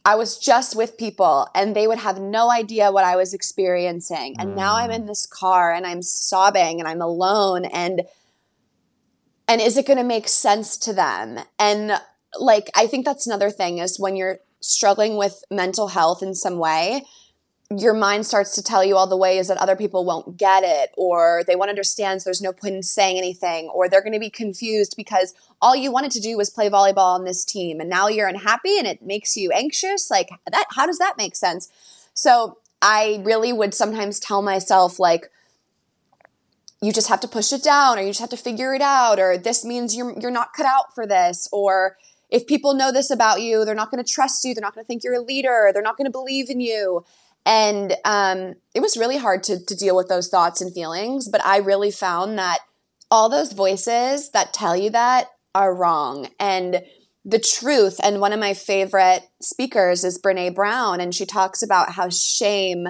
I 0.05 0.15
was 0.15 0.38
just 0.38 0.75
with 0.75 0.98
people 0.98 1.48
and 1.53 1.75
they 1.75 1.88
would 1.88 2.00
have 2.00 2.20
no 2.20 2.51
idea 2.51 2.91
what 2.91 3.03
I 3.03 3.15
was 3.15 3.34
experiencing. 3.34 4.36
And 4.39 4.51
mm. 4.51 4.55
now 4.55 4.75
I'm 4.75 4.91
in 4.91 5.05
this 5.05 5.25
car 5.25 5.74
and 5.74 5.86
I'm 5.86 6.01
sobbing 6.01 6.79
and 6.79 6.88
I'm 6.88 7.01
alone 7.01 7.65
and 7.65 8.03
and 9.48 9.60
is 9.60 9.75
it 9.77 9.86
going 9.86 9.98
to 9.98 10.03
make 10.03 10.27
sense 10.27 10.77
to 10.77 10.93
them? 10.93 11.39
And 11.60 12.00
like 12.39 12.69
I 12.75 12.88
think 12.88 13.05
that's 13.05 13.27
another 13.27 13.50
thing 13.50 13.79
is 13.79 14.00
when 14.00 14.15
you're 14.15 14.39
struggling 14.61 15.17
with 15.17 15.43
mental 15.50 15.89
health 15.89 16.21
in 16.21 16.35
some 16.35 16.57
way, 16.57 17.03
your 17.77 17.93
mind 17.93 18.25
starts 18.25 18.53
to 18.55 18.63
tell 18.63 18.83
you 18.83 18.97
all 18.97 19.07
the 19.07 19.17
ways 19.17 19.47
that 19.47 19.57
other 19.57 19.75
people 19.75 20.03
won't 20.03 20.38
get 20.38 20.63
it 20.65 20.91
or 20.97 21.43
they 21.47 21.55
won't 21.55 21.69
understand 21.69 22.21
so 22.21 22.27
there's 22.27 22.41
no 22.41 22.51
point 22.51 22.75
in 22.75 22.83
saying 22.83 23.17
anything 23.17 23.69
or 23.69 23.88
they're 23.88 24.01
going 24.01 24.13
to 24.13 24.19
be 24.19 24.29
confused 24.29 24.95
because 24.97 25.33
all 25.61 25.75
you 25.75 25.91
wanted 25.91 26.11
to 26.11 26.19
do 26.19 26.35
was 26.35 26.50
play 26.50 26.69
volleyball 26.69 27.15
on 27.15 27.23
this 27.23 27.45
team 27.45 27.79
and 27.79 27.89
now 27.89 28.07
you're 28.07 28.27
unhappy 28.27 28.77
and 28.77 28.88
it 28.88 29.01
makes 29.01 29.38
you 29.38 29.51
anxious 29.51 30.11
like 30.11 30.29
that 30.51 30.65
how 30.71 30.85
does 30.85 30.97
that 30.97 31.17
make 31.17 31.35
sense? 31.35 31.69
So 32.13 32.57
i 32.81 33.21
really 33.23 33.53
would 33.53 33.73
sometimes 33.73 34.19
tell 34.19 34.41
myself 34.41 35.00
like 35.00 35.29
you 36.81 36.91
just 36.91 37.09
have 37.09 37.19
to 37.19 37.27
push 37.27 37.53
it 37.53 37.63
down 37.63 37.97
or 37.97 38.01
you 38.01 38.09
just 38.09 38.19
have 38.19 38.29
to 38.29 38.38
figure 38.38 38.73
it 38.73 38.81
out 38.81 39.19
or 39.19 39.38
this 39.38 39.63
means 39.63 39.95
you're 39.95 40.19
you're 40.19 40.31
not 40.31 40.53
cut 40.53 40.65
out 40.65 40.93
for 40.93 41.05
this 41.07 41.47
or 41.53 41.95
if 42.31 42.47
people 42.47 42.73
know 42.73 42.91
this 42.91 43.11
about 43.11 43.41
you 43.41 43.63
they're 43.65 43.75
not 43.75 43.91
going 43.91 44.03
to 44.03 44.13
trust 44.13 44.43
you 44.43 44.53
they're 44.53 44.61
not 44.61 44.73
going 44.73 44.83
to 44.83 44.88
think 44.88 45.03
you're 45.03 45.13
a 45.13 45.21
leader 45.21 45.69
they're 45.73 45.81
not 45.81 45.97
going 45.97 46.05
to 46.05 46.11
believe 46.11 46.50
in 46.50 46.59
you 46.59 47.03
and 47.45 47.95
um, 48.05 48.55
it 48.75 48.81
was 48.81 48.97
really 48.97 49.17
hard 49.17 49.43
to, 49.43 49.63
to 49.65 49.75
deal 49.75 49.95
with 49.95 50.07
those 50.07 50.27
thoughts 50.27 50.61
and 50.61 50.73
feelings. 50.73 51.27
But 51.27 51.45
I 51.45 51.57
really 51.57 51.91
found 51.91 52.38
that 52.38 52.59
all 53.09 53.29
those 53.29 53.53
voices 53.53 54.29
that 54.31 54.53
tell 54.53 54.75
you 54.75 54.89
that 54.91 55.27
are 55.55 55.75
wrong. 55.75 56.29
And 56.39 56.83
the 57.25 57.39
truth, 57.39 58.00
and 58.03 58.21
one 58.21 58.33
of 58.33 58.39
my 58.39 58.53
favorite 58.53 59.23
speakers 59.41 60.03
is 60.03 60.19
Brene 60.19 60.55
Brown, 60.55 61.01
and 61.01 61.13
she 61.13 61.25
talks 61.25 61.61
about 61.61 61.91
how 61.91 62.09
shame 62.09 62.88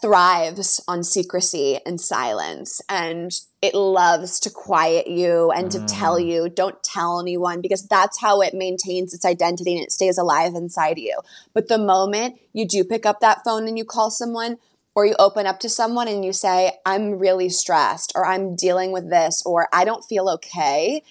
thrives 0.00 0.82
on 0.88 1.02
secrecy 1.02 1.78
and 1.84 2.00
silence 2.00 2.80
and 2.88 3.32
it 3.60 3.74
loves 3.74 4.38
to 4.40 4.50
quiet 4.50 5.06
you 5.06 5.50
and 5.50 5.70
to 5.70 5.84
tell 5.86 6.16
mm. 6.16 6.26
you 6.26 6.48
don't 6.48 6.82
tell 6.82 7.20
anyone 7.20 7.60
because 7.60 7.86
that's 7.86 8.20
how 8.20 8.40
it 8.40 8.54
maintains 8.54 9.12
its 9.12 9.24
identity 9.24 9.74
and 9.74 9.82
it 9.82 9.92
stays 9.92 10.18
alive 10.18 10.54
inside 10.54 10.98
you. 10.98 11.18
But 11.52 11.68
the 11.68 11.78
moment 11.78 12.38
you 12.52 12.66
do 12.66 12.84
pick 12.84 13.04
up 13.04 13.20
that 13.20 13.42
phone 13.44 13.66
and 13.66 13.76
you 13.76 13.84
call 13.84 14.10
someone 14.10 14.58
or 14.94 15.06
you 15.06 15.14
open 15.18 15.46
up 15.46 15.60
to 15.60 15.68
someone 15.68 16.08
and 16.08 16.24
you 16.24 16.32
say 16.32 16.72
i'm 16.84 17.20
really 17.20 17.48
stressed 17.48 18.10
or 18.16 18.26
i'm 18.26 18.56
dealing 18.56 18.90
with 18.90 19.08
this 19.10 19.44
or 19.46 19.68
i 19.72 19.84
don't 19.84 20.04
feel 20.04 20.28
okay 20.28 21.04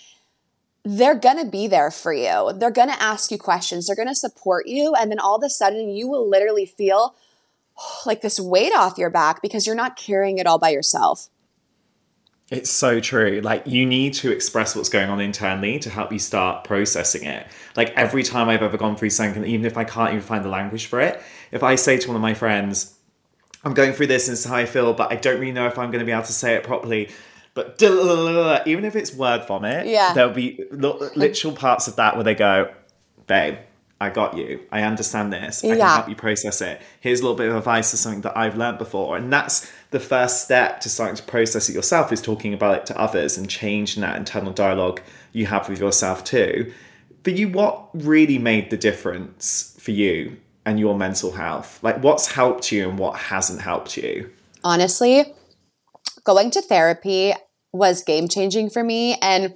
they're 0.87 1.15
going 1.15 1.43
to 1.43 1.49
be 1.49 1.67
there 1.67 1.91
for 1.91 2.13
you. 2.13 2.53
They're 2.55 2.71
going 2.71 2.87
to 2.87 3.01
ask 3.01 3.29
you 3.29 3.37
questions. 3.37 3.87
They're 3.87 3.95
going 3.95 4.07
to 4.07 4.15
support 4.15 4.67
you 4.67 4.93
and 4.95 5.11
then 5.11 5.19
all 5.19 5.35
of 5.35 5.43
a 5.43 5.49
sudden 5.49 5.89
you 5.89 6.07
will 6.07 6.29
literally 6.29 6.65
feel 6.65 7.13
like 8.05 8.21
this 8.21 8.39
weight 8.39 8.73
off 8.75 8.97
your 8.97 9.09
back 9.09 9.41
because 9.41 9.65
you're 9.65 9.75
not 9.75 9.95
carrying 9.95 10.37
it 10.37 10.47
all 10.47 10.57
by 10.57 10.69
yourself. 10.69 11.29
It's 12.49 12.71
so 12.71 13.01
true. 13.01 13.41
Like, 13.43 13.67
you 13.67 13.85
need 13.85 14.13
to 14.15 14.31
express 14.31 14.73
what's 14.73 14.87
going 14.87 15.09
on 15.09 15.19
internally 15.19 15.79
to 15.79 15.89
help 15.89 16.13
you 16.13 16.19
start 16.19 16.63
processing 16.63 17.25
it. 17.25 17.45
Like, 17.75 17.89
every 17.97 18.23
time 18.23 18.47
I've 18.47 18.63
ever 18.63 18.77
gone 18.77 18.95
through 18.95 19.09
something, 19.09 19.43
even 19.43 19.65
if 19.65 19.77
I 19.77 19.83
can't 19.83 20.11
even 20.11 20.21
find 20.21 20.45
the 20.45 20.49
language 20.49 20.85
for 20.85 21.01
it, 21.01 21.21
if 21.51 21.61
I 21.61 21.75
say 21.75 21.97
to 21.97 22.07
one 22.07 22.15
of 22.15 22.21
my 22.21 22.33
friends, 22.33 22.97
I'm 23.65 23.73
going 23.73 23.91
through 23.91 24.07
this 24.07 24.27
and 24.29 24.33
this 24.33 24.45
is 24.45 24.49
how 24.49 24.55
I 24.55 24.65
feel, 24.65 24.93
but 24.93 25.11
I 25.11 25.17
don't 25.17 25.39
really 25.41 25.51
know 25.51 25.67
if 25.67 25.77
I'm 25.77 25.91
going 25.91 25.99
to 25.99 26.05
be 26.05 26.13
able 26.13 26.23
to 26.23 26.31
say 26.31 26.55
it 26.55 26.63
properly. 26.63 27.09
But 27.53 27.81
even 27.81 28.85
if 28.85 28.95
it's 28.95 29.13
word 29.13 29.45
vomit, 29.45 29.87
yeah. 29.87 30.13
there'll 30.13 30.31
be 30.31 30.63
literal 30.71 31.53
parts 31.53 31.89
of 31.89 31.97
that 31.97 32.15
where 32.15 32.23
they 32.23 32.35
go, 32.35 32.73
babe, 33.25 33.57
I 33.99 34.09
got 34.11 34.37
you. 34.37 34.59
I 34.71 34.83
understand 34.83 35.33
this. 35.33 35.63
I 35.63 35.69
yeah. 35.69 35.75
can 35.75 35.87
help 35.87 36.09
you 36.09 36.15
process 36.15 36.61
it. 36.61 36.81
Here's 36.99 37.19
a 37.19 37.23
little 37.23 37.37
bit 37.37 37.49
of 37.49 37.55
advice 37.55 37.91
to 37.91 37.97
something 37.97 38.21
that 38.21 38.37
I've 38.37 38.55
learned 38.55 38.77
before. 38.77 39.17
And 39.17 39.33
that's 39.33 39.71
the 39.89 39.99
first 39.99 40.43
step 40.43 40.81
to 40.81 40.89
starting 40.89 41.15
to 41.15 41.23
process 41.23 41.67
it 41.67 41.73
yourself 41.73 42.11
is 42.11 42.21
talking 42.21 42.53
about 42.53 42.77
it 42.77 42.85
to 42.87 42.99
others 42.99 43.37
and 43.37 43.49
changing 43.49 44.01
that 44.01 44.15
internal 44.15 44.53
dialogue 44.53 45.01
you 45.33 45.47
have 45.47 45.67
with 45.67 45.79
yourself 45.79 46.23
too. 46.23 46.71
For 47.23 47.31
you, 47.31 47.49
what 47.49 47.89
really 47.93 48.37
made 48.37 48.69
the 48.69 48.77
difference 48.77 49.75
for 49.79 49.91
you 49.91 50.37
and 50.65 50.79
your 50.79 50.95
mental 50.95 51.31
health? 51.31 51.79
Like 51.81 52.03
what's 52.03 52.31
helped 52.31 52.71
you 52.71 52.89
and 52.89 52.99
what 52.99 53.17
hasn't 53.17 53.61
helped 53.61 53.97
you? 53.97 54.29
Honestly, 54.63 55.33
going 56.23 56.51
to 56.51 56.61
therapy 56.61 57.33
was 57.73 58.03
game 58.03 58.27
changing 58.27 58.69
for 58.69 58.83
me. 58.83 59.15
And 59.21 59.55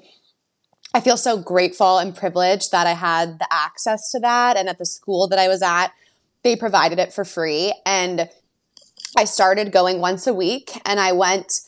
I 0.94 1.00
feel 1.00 1.18
so 1.18 1.38
grateful 1.38 2.00
and 2.00 2.16
privileged 2.16 2.72
that 2.72 2.86
I 2.86 2.94
had 2.94 3.40
the 3.40 3.48
access 3.50 4.12
to 4.12 4.20
that. 4.20 4.58
And 4.58 4.68
at 4.68 4.78
the 4.78 4.86
school 4.86 5.28
that 5.28 5.40
I 5.40 5.48
was 5.48 5.62
at, 5.62 5.90
they 6.44 6.56
provided 6.56 7.00
it 7.00 7.14
for 7.14 7.24
free. 7.24 7.74
And 7.86 8.30
I 9.18 9.26
started 9.26 9.72
going 9.72 10.00
once 10.00 10.28
a 10.28 10.34
week 10.34 10.72
and 10.86 11.00
I 11.00 11.14
went 11.14 11.62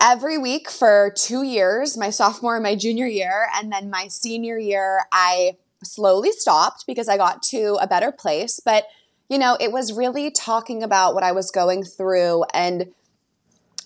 every 0.00 0.36
week 0.36 0.70
for 0.70 1.12
two 1.16 1.42
years 1.42 1.96
my 1.96 2.10
sophomore 2.10 2.56
and 2.56 2.62
my 2.62 2.76
junior 2.76 3.06
year. 3.06 3.46
And 3.54 3.72
then 3.72 3.90
my 3.90 4.08
senior 4.08 4.58
year, 4.58 5.02
I 5.12 5.56
slowly 5.82 6.32
stopped 6.32 6.86
because 6.86 7.08
I 7.08 7.16
got 7.16 7.42
to 7.44 7.78
a 7.80 7.86
better 7.86 8.12
place. 8.12 8.60
But, 8.62 8.84
you 9.28 9.38
know, 9.38 9.56
it 9.58 9.72
was 9.72 9.92
really 9.92 10.30
talking 10.30 10.82
about 10.82 11.14
what 11.14 11.24
I 11.24 11.32
was 11.32 11.50
going 11.50 11.84
through 11.84 12.44
and 12.52 12.92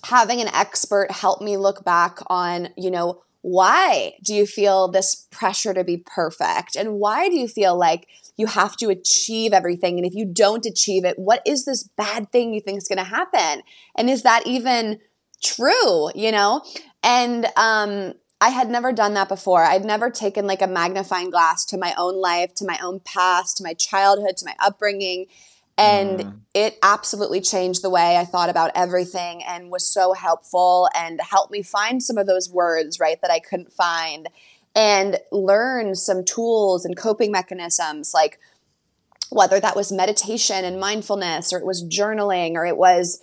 having 0.04 0.40
an 0.40 0.48
expert 0.48 1.10
help 1.10 1.40
me 1.40 1.56
look 1.56 1.84
back 1.84 2.18
on, 2.28 2.70
you 2.76 2.90
know, 2.90 3.22
why 3.42 4.14
do 4.22 4.34
you 4.34 4.46
feel 4.46 4.88
this 4.88 5.26
pressure 5.30 5.72
to 5.72 5.84
be 5.84 5.96
perfect? 5.96 6.76
And 6.76 6.94
why 6.94 7.28
do 7.28 7.36
you 7.36 7.48
feel 7.48 7.76
like 7.76 8.06
you 8.36 8.46
have 8.46 8.76
to 8.78 8.88
achieve 8.88 9.52
everything? 9.52 9.96
And 9.96 10.06
if 10.06 10.14
you 10.14 10.26
don't 10.26 10.66
achieve 10.66 11.04
it, 11.04 11.18
what 11.18 11.42
is 11.46 11.64
this 11.64 11.88
bad 11.96 12.30
thing 12.32 12.52
you 12.52 12.60
think 12.60 12.78
is 12.78 12.88
going 12.88 12.98
to 12.98 13.04
happen? 13.04 13.62
And 13.96 14.10
is 14.10 14.22
that 14.24 14.46
even 14.46 15.00
true? 15.42 16.10
You 16.14 16.32
know? 16.32 16.62
And 17.02 17.46
um, 17.56 18.14
I 18.42 18.50
had 18.50 18.70
never 18.70 18.92
done 18.92 19.14
that 19.14 19.28
before. 19.28 19.64
I'd 19.64 19.84
never 19.84 20.10
taken 20.10 20.46
like 20.46 20.62
a 20.62 20.66
magnifying 20.66 21.30
glass 21.30 21.64
to 21.66 21.78
my 21.78 21.94
own 21.96 22.20
life, 22.20 22.54
to 22.56 22.66
my 22.66 22.78
own 22.82 23.00
past, 23.00 23.56
to 23.58 23.62
my 23.62 23.74
childhood, 23.74 24.36
to 24.38 24.46
my 24.46 24.54
upbringing, 24.58 25.26
and 25.80 26.20
mm. 26.20 26.40
it 26.54 26.78
absolutely 26.82 27.40
changed 27.40 27.82
the 27.82 27.90
way 27.90 28.16
I 28.16 28.24
thought 28.24 28.50
about 28.50 28.70
everything 28.74 29.42
and 29.42 29.70
was 29.70 29.86
so 29.86 30.12
helpful 30.12 30.88
and 30.94 31.20
helped 31.20 31.50
me 31.50 31.62
find 31.62 32.02
some 32.02 32.18
of 32.18 32.26
those 32.26 32.50
words, 32.50 33.00
right, 33.00 33.20
that 33.22 33.30
I 33.30 33.40
couldn't 33.40 33.72
find 33.72 34.28
and 34.74 35.18
learn 35.32 35.94
some 35.94 36.24
tools 36.24 36.84
and 36.84 36.96
coping 36.96 37.32
mechanisms 37.32 38.12
like 38.14 38.38
whether 39.30 39.58
that 39.60 39.76
was 39.76 39.90
meditation 39.90 40.64
and 40.64 40.78
mindfulness 40.78 41.52
or 41.52 41.58
it 41.58 41.64
was 41.64 41.84
journaling 41.84 42.54
or 42.54 42.66
it 42.66 42.76
was 42.76 43.20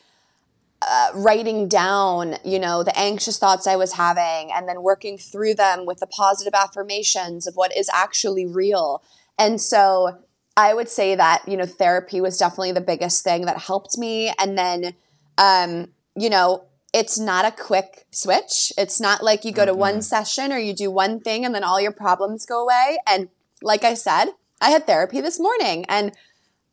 uh, 0.82 1.10
writing 1.16 1.68
down, 1.68 2.36
you 2.44 2.60
know, 2.60 2.84
the 2.84 2.98
anxious 2.98 3.38
thoughts 3.38 3.68
I 3.68 3.76
was 3.76 3.94
having 3.94 4.52
and 4.52 4.68
then 4.68 4.84
working 4.84 5.18
through 5.18 5.56
them 5.56 5.86
with 5.86 6.00
the 6.00 6.08
positive 6.08 6.54
affirmations 6.54 7.48
of 7.48 7.56
what 7.56 7.76
is 7.76 7.90
actually 7.94 8.46
real. 8.46 9.02
And 9.40 9.60
so 9.60 10.18
I 10.58 10.74
would 10.74 10.90
say 10.90 11.16
that, 11.16 11.44
you 11.48 11.56
know, 11.56 11.66
therapy 11.66 12.20
was 12.20 12.38
definitely 12.38 12.72
the 12.74 12.82
biggest 12.82 13.24
thing 13.24 13.46
that 13.46 13.60
helped 13.60 13.98
me. 13.98 14.34
And 14.40 14.58
then, 14.58 14.94
um, 15.38 15.90
you 16.16 16.30
know, 16.30 16.66
it's 16.94 17.20
not 17.20 17.46
a 17.46 17.52
quick 17.52 18.08
switch. 18.12 18.74
It's 18.78 19.00
not 19.00 19.24
like 19.24 19.46
you 19.46 19.52
go 19.52 19.66
to 19.66 19.72
mm-hmm. 19.72 19.80
one 19.80 20.02
session 20.02 20.52
or 20.52 20.58
you 20.58 20.74
do 20.74 20.90
one 20.90 21.20
thing 21.20 21.46
and 21.46 21.54
then 21.54 21.64
all 21.64 21.80
your 21.80 21.92
problems 21.92 22.46
go 22.46 22.64
away. 22.64 22.98
And 23.08 23.30
like 23.62 23.84
I 23.84 23.94
said, 23.94 24.32
I 24.60 24.72
had 24.72 24.88
therapy 24.88 25.22
this 25.22 25.40
morning 25.40 25.86
and, 25.90 26.12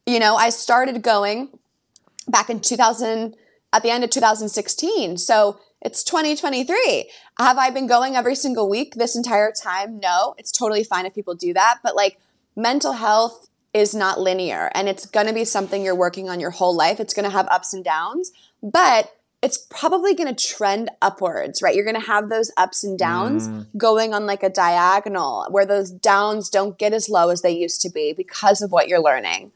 you 0.07 0.19
know, 0.19 0.35
I 0.35 0.49
started 0.49 1.03
going 1.03 1.51
back 2.27 2.49
in 2.49 2.61
2000, 2.61 3.37
at 3.75 3.83
the 3.83 3.91
end 3.91 4.05
of 4.05 4.11
2016. 4.11 5.19
So 5.19 5.59
it's 5.83 6.05
2023. 6.05 7.11
Have 7.39 7.59
I 7.59 7.69
been 7.71 7.87
going 7.87 8.17
every 8.17 8.37
single 8.37 8.71
week 8.71 8.95
this 8.95 9.17
entire 9.17 9.53
time? 9.53 9.99
No, 9.99 10.35
it's 10.39 10.53
totally 10.53 10.85
fine 10.85 11.05
if 11.05 11.15
people 11.15 11.35
do 11.35 11.53
that. 11.53 11.81
But 11.83 11.97
like 11.97 12.19
mental 12.57 12.93
health 12.93 13.49
is 13.75 13.95
not 13.95 14.21
linear 14.21 14.71
and 14.75 14.89
it's 14.89 15.05
going 15.05 15.27
to 15.27 15.33
be 15.33 15.45
something 15.45 15.83
you're 15.83 15.95
working 15.97 16.31
on 16.31 16.39
your 16.39 16.51
whole 16.51 16.75
life. 16.75 17.01
It's 17.01 17.13
going 17.13 17.25
to 17.25 17.31
have 17.31 17.49
ups 17.49 17.75
and 17.75 17.85
downs, 17.85 18.31
but 18.63 19.13
it's 19.43 19.59
probably 19.59 20.15
going 20.15 20.33
to 20.35 20.49
trend 20.49 20.91
upwards, 21.03 21.61
right? 21.61 21.75
You're 21.75 21.85
going 21.85 22.01
to 22.01 22.07
have 22.07 22.31
those 22.31 22.51
ups 22.57 22.83
and 22.83 22.99
downs 22.99 23.47
mm. 23.47 23.67
going 23.77 24.15
on 24.15 24.25
like 24.25 24.43
a 24.43 24.49
diagonal 24.49 25.47
where 25.51 25.67
those 25.67 25.91
downs 25.91 26.49
don't 26.49 26.79
get 26.79 26.95
as 26.95 27.11
low 27.11 27.29
as 27.29 27.43
they 27.43 27.51
used 27.51 27.83
to 27.83 27.91
be 27.91 28.15
because 28.15 28.63
of 28.63 28.73
what 28.73 28.89
you're 28.89 29.03
learning. 29.03 29.53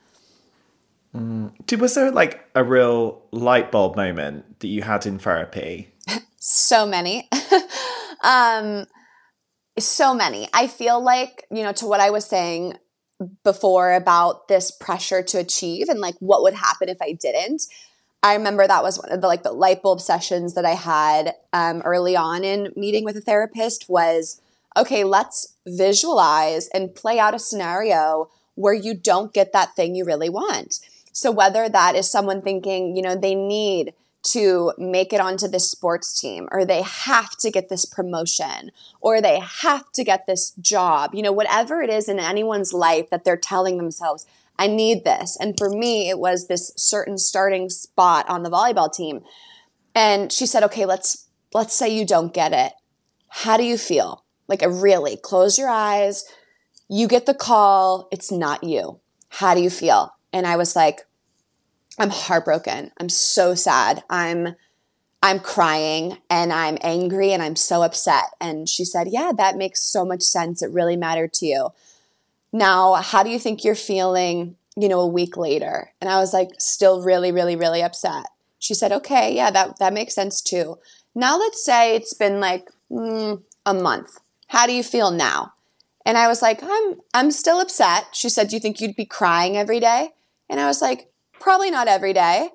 Mm. 1.15 1.53
Did, 1.65 1.81
was 1.81 1.95
there 1.95 2.11
like 2.11 2.47
a 2.55 2.63
real 2.63 3.23
light 3.31 3.73
bulb 3.73 3.97
moment 3.97 4.61
that 4.61 4.69
you 4.69 4.83
had 4.83 5.07
in 5.07 5.19
therapy? 5.19 5.89
so 6.39 6.85
many. 6.85 7.31
um, 8.23 8.85
so 9.79 10.13
many. 10.13 10.49
I 10.53 10.67
feel 10.67 11.01
like, 11.01 11.47
you 11.51 11.63
know, 11.63 11.73
to 11.73 11.87
what 11.87 12.01
I 12.01 12.11
was 12.11 12.27
saying 12.27 12.77
before 13.43 13.93
about 13.95 14.49
this 14.49 14.71
pressure 14.71 15.23
to 15.23 15.39
achieve 15.39 15.89
and 15.89 16.01
like 16.01 16.15
what 16.21 16.43
would 16.43 16.55
happen 16.55 16.89
if 16.89 17.01
I 17.03 17.13
didn't. 17.13 17.63
I 18.23 18.35
remember 18.35 18.67
that 18.67 18.83
was 18.83 18.99
one 18.99 19.13
of 19.13 19.21
the 19.21 19.27
like 19.27 19.43
the 19.43 19.53
light 19.53 19.83
bulb 19.83 20.01
sessions 20.01 20.55
that 20.55 20.65
I 20.65 20.75
had 20.75 21.35
um, 21.53 21.83
early 21.85 22.17
on 22.17 22.45
in 22.45 22.73
meeting 22.77 23.05
with 23.05 23.17
a 23.17 23.21
therapist 23.21 23.89
was 23.89 24.41
okay, 24.77 25.03
let's 25.05 25.57
visualize 25.67 26.69
and 26.69 26.95
play 26.95 27.19
out 27.19 27.35
a 27.35 27.39
scenario 27.39 28.31
where 28.55 28.75
you 28.75 28.95
don't 28.95 29.33
get 29.33 29.53
that 29.53 29.75
thing 29.75 29.95
you 29.95 30.05
really 30.05 30.29
want. 30.29 30.81
So 31.13 31.33
whether 31.33 31.69
that 31.69 31.97
is 31.97 32.11
someone 32.11 32.43
thinking, 32.43 32.95
you 32.95 33.03
know, 33.03 33.17
they 33.17 33.35
need 33.35 33.95
to 34.23 34.73
make 34.79 35.13
it 35.13 35.21
onto 35.21 35.49
this 35.49 35.71
sports 35.71 36.21
team 36.21 36.49
or 36.51 36.65
they 36.65 36.83
have 36.83 37.37
to 37.37 37.51
get 37.51 37.69
this 37.69 37.85
promotion 37.85 38.71
or 39.01 39.21
they 39.21 39.41
have 39.41 39.91
to 39.93 40.05
get 40.05 40.27
this 40.27 40.53
job, 40.61 41.15
you 41.15 41.23
know, 41.23 41.33
whatever 41.33 41.83
it 41.83 41.91
is 41.91 42.09
in 42.09 42.19
anyone's 42.19 42.73
life 42.73 43.11
that 43.11 43.25
they're 43.25 43.37
telling 43.37 43.77
themselves, 43.77 44.27
I 44.59 44.67
need 44.67 45.05
this. 45.05 45.37
And 45.41 45.57
for 45.57 45.71
me, 45.71 46.09
it 46.09 46.19
was 46.19 46.49
this 46.49 46.73
certain 46.77 47.17
starting 47.17 47.71
spot 47.71 48.29
on 48.29 48.43
the 48.43 48.51
volleyball 48.51 48.93
team. 48.93 49.23
And 49.95 50.33
she 50.33 50.47
said, 50.47 50.65
okay, 50.65 50.85
let's, 50.85 51.29
let's 51.55 51.75
say 51.75 51.89
you 51.89 52.05
don't 52.05 52.35
get 52.35 52.53
it. 52.53 52.73
How 53.29 53.57
do 53.57 53.65
you 53.65 53.79
feel? 53.79 54.25
Like 54.49 54.63
really 54.67 55.17
close 55.17 55.59
your 55.59 55.69
eyes. 55.69 56.25
You 56.89 57.07
get 57.07 57.27
the 57.27 57.35
call. 57.35 58.09
It's 58.11 58.33
not 58.33 58.65
you. 58.65 58.99
How 59.29 59.55
do 59.55 59.61
you 59.61 59.71
feel? 59.71 60.13
And 60.33 60.47
I 60.47 60.57
was 60.57 60.75
like, 60.75 61.01
I'm 61.99 62.11
heartbroken. 62.11 62.93
I'm 62.99 63.09
so 63.09 63.55
sad. 63.55 64.03
I'm, 64.09 64.55
I'm 65.23 65.41
crying 65.41 66.19
and 66.31 66.53
I'm 66.53 66.79
angry 66.81 67.33
and 67.33 67.43
I'm 67.43 67.57
so 67.57 67.83
upset. 67.83 68.25
And 68.41 68.69
she 68.69 68.85
said, 68.85 69.09
Yeah, 69.09 69.33
that 69.37 69.57
makes 69.57 69.83
so 69.83 70.05
much 70.05 70.23
sense. 70.23 70.63
It 70.63 70.71
really 70.71 70.97
mattered 70.97 71.33
to 71.35 71.47
you. 71.47 71.69
Now, 72.53 72.95
how 72.95 73.23
do 73.23 73.31
you 73.31 73.39
think 73.39 73.65
you're 73.65 73.75
feeling, 73.75 74.57
you 74.77 74.89
know, 74.89 75.01
a 75.01 75.07
week 75.07 75.37
later? 75.37 75.91
And 76.01 76.09
I 76.09 76.19
was 76.19 76.33
like, 76.33 76.51
still 76.59 77.03
really, 77.03 77.33
really, 77.33 77.57
really 77.57 77.83
upset. 77.83 78.27
She 78.59 78.75
said, 78.75 78.93
okay, 78.93 79.35
yeah, 79.35 79.51
that, 79.51 79.79
that 79.79 79.93
makes 79.93 80.15
sense 80.15 80.41
too. 80.41 80.79
Now 81.15 81.39
let's 81.39 81.65
say 81.65 81.95
it's 81.95 82.15
been 82.15 82.41
like 82.41 82.69
mm, 82.91 83.43
a 83.67 83.75
month. 83.75 84.19
How 84.47 84.67
do 84.67 84.73
you 84.73 84.83
feel 84.83 85.11
now? 85.11 85.53
And 86.07 86.17
I 86.17 86.29
was 86.29 86.41
like, 86.41 86.61
I'm, 86.63 87.01
I'm 87.13 87.31
still 87.31 87.61
upset. 87.61 88.07
She 88.13 88.31
said, 88.31 88.49
do 88.49 88.57
you 88.57 88.61
think 88.61 88.81
you'd 88.81 88.97
be 88.97 89.05
crying 89.05 89.57
every 89.57 89.79
day? 89.79 90.11
And 90.49 90.59
I 90.59 90.67
was 90.67 90.81
like, 90.81 91.11
probably 91.41 91.71
not 91.71 91.89
every 91.89 92.13
day. 92.13 92.51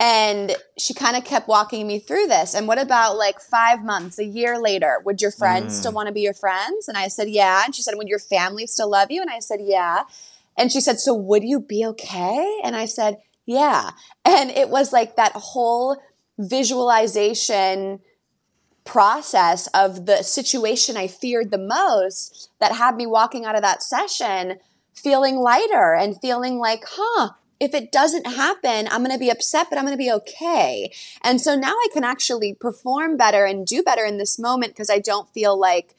And 0.00 0.54
she 0.78 0.94
kind 0.94 1.16
of 1.16 1.24
kept 1.24 1.48
walking 1.48 1.86
me 1.86 1.98
through 1.98 2.26
this. 2.26 2.54
And 2.54 2.68
what 2.68 2.78
about 2.78 3.16
like 3.16 3.40
five 3.40 3.84
months, 3.84 4.18
a 4.18 4.24
year 4.24 4.60
later? 4.60 5.02
Would 5.04 5.20
your 5.20 5.32
friends 5.32 5.74
mm. 5.74 5.80
still 5.80 5.92
want 5.92 6.06
to 6.06 6.12
be 6.12 6.20
your 6.20 6.34
friends? 6.34 6.86
And 6.86 6.96
I 6.96 7.08
said, 7.08 7.28
yeah. 7.28 7.62
And 7.64 7.74
she 7.74 7.82
said, 7.82 7.94
would 7.96 8.06
your 8.08 8.20
family 8.20 8.66
still 8.68 8.90
love 8.90 9.10
you? 9.10 9.20
And 9.20 9.30
I 9.30 9.40
said, 9.40 9.58
yeah. 9.60 10.04
And 10.56 10.70
she 10.70 10.80
said, 10.80 11.00
so 11.00 11.14
would 11.14 11.42
you 11.42 11.58
be 11.58 11.84
okay? 11.84 12.60
And 12.62 12.76
I 12.76 12.84
said, 12.84 13.18
yeah. 13.44 13.90
And 14.24 14.50
it 14.50 14.68
was 14.68 14.92
like 14.92 15.16
that 15.16 15.32
whole 15.32 16.00
visualization 16.38 18.00
process 18.84 19.66
of 19.68 20.06
the 20.06 20.22
situation 20.22 20.96
I 20.96 21.08
feared 21.08 21.50
the 21.50 21.58
most 21.58 22.50
that 22.60 22.72
had 22.72 22.96
me 22.96 23.06
walking 23.06 23.44
out 23.44 23.56
of 23.56 23.62
that 23.62 23.82
session 23.82 24.58
feeling 24.94 25.36
lighter 25.36 25.94
and 25.94 26.20
feeling 26.20 26.58
like, 26.58 26.84
huh, 26.88 27.30
if 27.60 27.74
it 27.74 27.90
doesn't 27.90 28.26
happen, 28.26 28.88
I'm 28.90 29.02
going 29.02 29.12
to 29.12 29.18
be 29.18 29.30
upset, 29.30 29.66
but 29.68 29.78
I'm 29.78 29.84
going 29.84 29.96
to 29.96 29.98
be 29.98 30.12
okay. 30.12 30.92
And 31.22 31.40
so 31.40 31.56
now 31.56 31.72
I 31.72 31.88
can 31.92 32.04
actually 32.04 32.54
perform 32.54 33.16
better 33.16 33.44
and 33.44 33.66
do 33.66 33.82
better 33.82 34.04
in 34.04 34.18
this 34.18 34.38
moment 34.38 34.72
because 34.72 34.90
I 34.90 34.98
don't 35.00 35.28
feel 35.30 35.58
like 35.58 35.96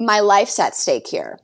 my 0.00 0.20
life's 0.20 0.58
at 0.58 0.74
stake 0.74 1.06
here. 1.06 1.38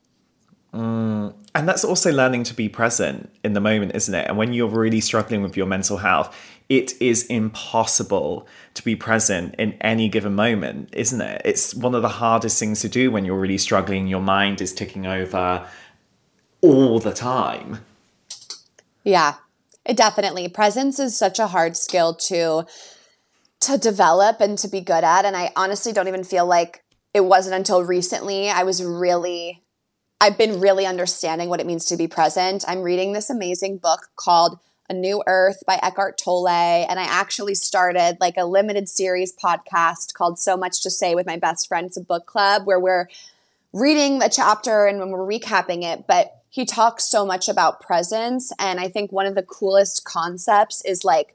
Mm. 0.75 1.35
And 1.55 1.69
that's 1.69 1.85
also 1.85 2.13
learning 2.13 2.45
to 2.45 2.55
be 2.55 2.69
present 2.69 3.31
in 3.43 3.55
the 3.55 3.61
moment, 3.61 3.95
isn't 3.95 4.15
it? 4.15 4.27
And 4.29 4.37
when 4.37 4.53
you're 4.53 4.69
really 4.69 5.01
struggling 5.01 5.43
with 5.43 5.57
your 5.57 5.67
mental 5.67 5.97
health, 5.97 6.37
it 6.69 7.01
is 7.03 7.27
impossible 7.27 8.47
to 8.75 8.85
be 8.85 8.95
present 8.95 9.57
in 9.59 9.73
any 9.81 10.09
given 10.09 10.37
moment, 10.37 10.91
isn't 10.93 11.21
it? 11.21 11.43
It's 11.45 11.75
one 11.75 11.97
of 11.97 12.03
the 12.03 12.09
hardest 12.09 12.61
things 12.61 12.81
to 12.83 12.89
do 12.89 13.11
when 13.11 13.25
you're 13.25 13.39
really 13.39 13.59
struggling. 13.59 14.07
Your 14.07 14.21
mind 14.21 14.61
is 14.61 14.73
ticking 14.73 15.07
over 15.07 15.67
all 16.61 17.01
the 17.01 17.13
time. 17.13 17.81
Yeah, 19.05 19.35
it 19.85 19.97
definitely. 19.97 20.49
Presence 20.49 20.99
is 20.99 21.17
such 21.17 21.39
a 21.39 21.47
hard 21.47 21.77
skill 21.77 22.15
to 22.15 22.67
to 23.61 23.77
develop 23.77 24.41
and 24.41 24.59
to 24.59 24.69
be 24.69 24.81
good 24.81 25.05
at 25.05 25.27
and 25.27 25.37
I 25.37 25.51
honestly 25.55 25.93
don't 25.93 26.09
even 26.09 26.25
feel 26.25 26.47
like 26.47 26.83
it 27.13 27.21
wasn't 27.21 27.57
until 27.57 27.85
recently 27.85 28.49
I 28.49 28.63
was 28.63 28.83
really 28.83 29.63
I've 30.21 30.39
been 30.39 30.61
really 30.61 30.87
understanding 30.87 31.49
what 31.49 31.61
it 31.61 31.67
means 31.67 31.87
to 31.87 31.97
be 31.97 32.07
present. 32.07 32.65
I'm 32.69 32.83
reading 32.83 33.13
this 33.13 33.31
amazing 33.31 33.79
book 33.79 34.09
called 34.17 34.59
A 34.89 34.95
New 34.95 35.23
Earth 35.27 35.63
by 35.67 35.79
Eckhart 35.83 36.19
Tolle 36.19 36.49
and 36.49 36.99
I 36.99 37.05
actually 37.05 37.55
started 37.55 38.17
like 38.21 38.35
a 38.39 38.45
limited 38.47 38.89
series 38.89 39.35
podcast 39.35 40.15
called 40.15 40.39
So 40.39 40.57
Much 40.57 40.83
to 40.83 40.91
Say 40.91 41.15
with 41.15 41.27
my 41.27 41.37
best 41.37 41.69
friend. 41.69 41.87
It's 41.87 41.97
a 41.99 42.03
book 42.03 42.27
club 42.27 42.67
where 42.67 42.81
we're 42.81 43.09
reading 43.73 44.23
a 44.23 44.29
chapter 44.29 44.87
and 44.87 44.99
when 44.99 45.11
we're 45.11 45.27
recapping 45.27 45.85
it, 45.85 46.07
but 46.07 46.40
he 46.51 46.67
talks 46.67 47.09
so 47.09 47.25
much 47.25 47.49
about 47.49 47.81
presence. 47.81 48.53
And 48.59 48.81
I 48.81 48.89
think 48.89 49.13
one 49.13 49.27
of 49.27 49.37
the 49.37 49.43
coolest 49.43 50.05
concepts 50.05 50.85
is 50.85 51.05
like, 51.05 51.35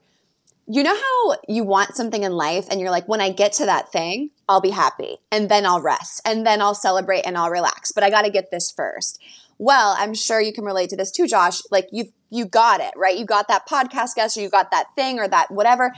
you 0.68 0.82
know 0.82 0.94
how 0.94 1.36
you 1.48 1.64
want 1.64 1.96
something 1.96 2.22
in 2.22 2.32
life 2.32 2.66
and 2.70 2.80
you're 2.80 2.90
like, 2.90 3.08
when 3.08 3.20
I 3.20 3.30
get 3.30 3.52
to 3.54 3.66
that 3.66 3.90
thing, 3.90 4.30
I'll 4.48 4.60
be 4.60 4.70
happy 4.70 5.18
and 5.32 5.48
then 5.48 5.64
I'll 5.64 5.80
rest 5.80 6.20
and 6.24 6.46
then 6.46 6.60
I'll 6.60 6.74
celebrate 6.74 7.22
and 7.22 7.38
I'll 7.38 7.50
relax. 7.50 7.92
But 7.92 8.04
I 8.04 8.10
got 8.10 8.22
to 8.22 8.30
get 8.30 8.50
this 8.50 8.70
first. 8.70 9.20
Well, 9.58 9.94
I'm 9.98 10.12
sure 10.12 10.40
you 10.40 10.52
can 10.52 10.64
relate 10.64 10.90
to 10.90 10.96
this 10.96 11.10
too, 11.10 11.26
Josh. 11.26 11.62
Like 11.70 11.88
you 11.92 12.12
you 12.30 12.44
got 12.44 12.80
it, 12.80 12.92
right? 12.96 13.16
You 13.16 13.24
got 13.24 13.48
that 13.48 13.66
podcast 13.66 14.16
guest 14.16 14.36
or 14.36 14.40
you 14.40 14.50
got 14.50 14.70
that 14.72 14.88
thing 14.96 15.18
or 15.18 15.28
that 15.28 15.50
whatever. 15.50 15.94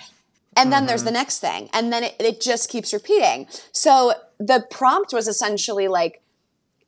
And 0.57 0.70
then 0.70 0.81
mm-hmm. 0.81 0.88
there's 0.88 1.04
the 1.04 1.11
next 1.11 1.38
thing. 1.38 1.70
And 1.72 1.92
then 1.92 2.04
it, 2.04 2.16
it 2.20 2.40
just 2.40 2.68
keeps 2.68 2.92
repeating. 2.92 3.46
So 3.72 4.12
the 4.38 4.66
prompt 4.70 5.12
was 5.12 5.28
essentially 5.28 5.88
like, 5.88 6.20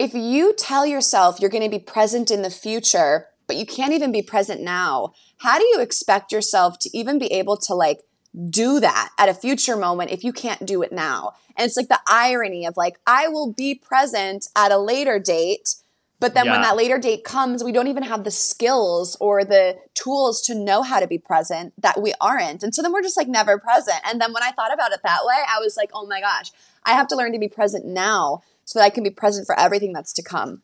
if 0.01 0.15
you 0.15 0.55
tell 0.57 0.87
yourself 0.87 1.39
you're 1.39 1.51
going 1.51 1.63
to 1.63 1.69
be 1.69 1.79
present 1.79 2.31
in 2.31 2.41
the 2.41 2.51
future, 2.51 3.27
but 3.47 3.57
you 3.57 3.67
can't 3.67 3.93
even 3.93 4.11
be 4.11 4.23
present 4.23 4.63
now, 4.63 5.13
how 5.37 5.59
do 5.59 5.65
you 5.67 5.81
expect 5.81 6.33
yourself 6.33 6.79
to 6.79 6.97
even 6.97 7.19
be 7.19 7.27
able 7.27 7.59
to 7.59 7.75
like 7.75 8.01
do 8.49 8.81
that 8.81 9.11
at 9.19 9.29
a 9.29 9.35
future 9.35 9.77
moment 9.77 10.11
if 10.11 10.25
you 10.25 10.33
can't 10.33 10.65
do 10.65 10.81
it 10.81 10.91
now? 10.91 11.35
And 11.55 11.67
it's 11.67 11.77
like 11.77 11.89
the 11.89 12.01
irony 12.09 12.65
of 12.65 12.79
like, 12.79 12.99
I 13.07 13.29
will 13.29 13.53
be 13.53 13.75
present 13.75 14.49
at 14.57 14.73
a 14.73 14.79
later 14.79 15.19
date. 15.19 15.75
But 16.19 16.33
then 16.33 16.47
yeah. 16.47 16.53
when 16.53 16.63
that 16.63 16.77
later 16.77 16.99
date 16.99 17.25
comes, 17.25 17.63
we 17.63 17.73
don't 17.73 17.89
even 17.89 18.03
have 18.03 18.25
the 18.25 18.31
skills 18.31 19.19
or 19.21 19.45
the 19.45 19.77
tools 19.93 20.41
to 20.43 20.55
know 20.55 20.81
how 20.81 21.01
to 21.01 21.07
be 21.07 21.19
present 21.19 21.75
that 21.77 22.01
we 22.01 22.15
aren't. 22.23 22.63
And 22.63 22.75
so 22.75 22.81
then 22.81 22.93
we're 22.93 23.03
just 23.03 23.19
like 23.19 23.29
never 23.29 23.59
present. 23.59 23.99
And 24.07 24.19
then 24.19 24.33
when 24.33 24.43
I 24.43 24.53
thought 24.53 24.73
about 24.73 24.93
it 24.93 25.01
that 25.03 25.27
way, 25.27 25.37
I 25.47 25.61
was 25.61 25.77
like, 25.77 25.91
oh 25.93 26.07
my 26.07 26.21
gosh, 26.21 26.53
I 26.85 26.93
have 26.93 27.09
to 27.09 27.17
learn 27.17 27.33
to 27.33 27.39
be 27.39 27.49
present 27.49 27.85
now 27.85 28.43
so 28.71 28.79
that 28.79 28.85
I 28.85 28.91
can 28.91 29.03
be 29.03 29.11
present 29.11 29.47
for 29.47 29.59
everything 29.59 29.93
that's 29.93 30.13
to 30.13 30.23
come. 30.23 30.63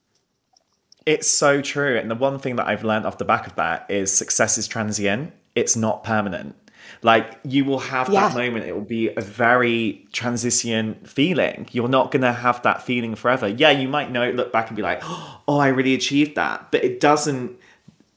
It's 1.06 1.26
so 1.26 1.60
true. 1.60 1.98
And 1.98 2.08
the 2.08 2.14
one 2.14 2.38
thing 2.38 2.54
that 2.54 2.68
I've 2.68 2.84
learned 2.84 3.04
off 3.04 3.18
the 3.18 3.24
back 3.24 3.48
of 3.48 3.56
that 3.56 3.84
is 3.88 4.16
success 4.16 4.58
is 4.58 4.68
transient, 4.68 5.32
it's 5.56 5.74
not 5.74 6.04
permanent. 6.04 6.54
Like 7.02 7.40
you 7.42 7.64
will 7.64 7.80
have 7.80 8.08
yeah. 8.08 8.28
that 8.28 8.36
moment, 8.36 8.64
it 8.64 8.76
will 8.76 8.82
be 8.82 9.08
a 9.08 9.20
very 9.20 10.06
transition 10.12 10.94
feeling. 11.02 11.66
You're 11.72 11.88
not 11.88 12.12
going 12.12 12.22
to 12.22 12.32
have 12.32 12.62
that 12.62 12.80
feeling 12.80 13.16
forever. 13.16 13.48
Yeah, 13.48 13.70
you 13.70 13.88
might 13.88 14.12
know, 14.12 14.30
look 14.30 14.52
back 14.52 14.68
and 14.68 14.76
be 14.76 14.82
like, 14.82 15.00
oh, 15.02 15.58
I 15.58 15.66
really 15.66 15.94
achieved 15.94 16.36
that. 16.36 16.70
But 16.70 16.84
it 16.84 17.00
doesn't 17.00 17.58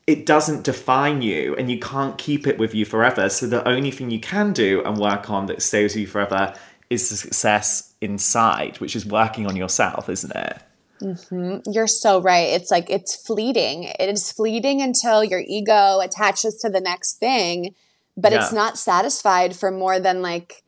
it 0.05 0.25
doesn't 0.27 0.63
define 0.63 1.21
you 1.21 1.55
and 1.55 1.69
you 1.69 1.79
can't 1.79 2.17
keep 2.17 2.45
it 2.45 2.59
with 2.59 2.75
you 2.75 2.85
forever. 2.85 3.27
So 3.29 3.47
the 3.47 3.67
only 3.67 3.91
thing 3.91 4.11
you 4.11 4.19
can 4.19 4.53
do 4.53 4.83
and 4.83 4.97
work 4.97 5.29
on 5.31 5.47
that 5.47 5.63
stays 5.63 5.93
with 5.93 6.01
you 6.01 6.07
forever 6.07 6.53
is 6.89 7.09
the 7.09 7.15
success 7.15 7.93
inside, 8.01 8.79
which 8.79 8.95
is 8.95 9.05
working 9.05 9.45
on 9.45 9.55
yourself, 9.55 10.09
isn't 10.09 10.35
it? 10.35 10.61
Mm-hmm. 11.01 11.71
You're 11.71 11.87
so 11.87 12.21
right. 12.21 12.49
It's 12.49 12.71
like 12.71 12.89
it's 12.89 13.15
fleeting. 13.15 13.83
It 13.83 14.09
is 14.09 14.31
fleeting 14.31 14.81
until 14.81 15.23
your 15.23 15.43
ego 15.47 15.99
attaches 15.99 16.55
to 16.57 16.69
the 16.69 16.81
next 16.81 17.19
thing, 17.19 17.75
but 18.17 18.31
yeah. 18.31 18.41
it's 18.41 18.53
not 18.53 18.77
satisfied 18.77 19.55
for 19.55 19.71
more 19.71 19.99
than 19.99 20.21
like 20.21 20.63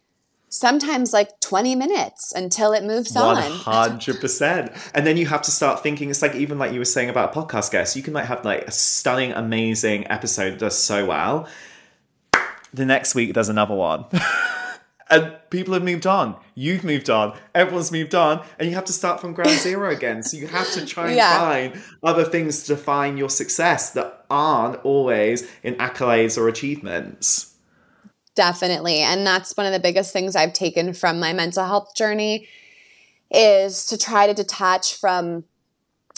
sometimes 0.51 1.13
like 1.13 1.39
20 1.39 1.75
minutes 1.75 2.33
until 2.33 2.73
it 2.73 2.83
moves 2.83 3.15
on. 3.15 3.41
100%. 3.41 4.91
And 4.93 5.07
then 5.07 5.17
you 5.17 5.25
have 5.25 5.41
to 5.43 5.51
start 5.51 5.81
thinking, 5.81 6.09
it's 6.09 6.21
like 6.21 6.35
even 6.35 6.59
like 6.59 6.73
you 6.73 6.79
were 6.79 6.85
saying 6.85 7.09
about 7.09 7.33
podcast 7.33 7.71
guest, 7.71 7.95
you 7.95 8.03
can 8.03 8.13
like 8.13 8.25
have 8.25 8.45
like 8.45 8.67
a 8.67 8.71
stunning, 8.71 9.31
amazing 9.31 10.09
episode 10.11 10.51
that 10.51 10.59
does 10.59 10.77
so 10.77 11.05
well. 11.05 11.47
The 12.73 12.85
next 12.85 13.15
week, 13.15 13.33
there's 13.33 13.49
another 13.49 13.75
one. 13.75 14.05
and 15.11 15.35
people 15.49 15.73
have 15.73 15.83
moved 15.83 16.07
on. 16.07 16.37
You've 16.55 16.83
moved 16.83 17.09
on. 17.09 17.37
Everyone's 17.53 17.91
moved 17.91 18.15
on. 18.15 18.43
And 18.57 18.69
you 18.69 18.75
have 18.75 18.85
to 18.85 18.93
start 18.93 19.19
from 19.19 19.33
ground 19.33 19.59
zero 19.59 19.91
again. 19.95 20.23
So 20.23 20.37
you 20.37 20.47
have 20.47 20.71
to 20.71 20.85
try 20.85 21.07
and 21.07 21.15
Yeah. 21.15 21.37
find 21.37 21.81
other 22.01 22.23
things 22.23 22.63
to 22.63 22.75
define 22.75 23.17
your 23.17 23.29
success 23.29 23.91
that 23.91 24.25
aren't 24.29 24.83
always 24.85 25.47
in 25.61 25.75
accolades 25.75 26.37
or 26.37 26.47
achievements. 26.47 27.53
Definitely. 28.35 28.99
And 28.99 29.27
that's 29.27 29.55
one 29.57 29.65
of 29.65 29.73
the 29.73 29.79
biggest 29.79 30.13
things 30.13 30.35
I've 30.35 30.53
taken 30.53 30.93
from 30.93 31.19
my 31.19 31.33
mental 31.33 31.65
health 31.65 31.93
journey 31.95 32.47
is 33.29 33.85
to 33.87 33.97
try 33.97 34.27
to 34.27 34.33
detach 34.33 34.95
from 34.95 35.43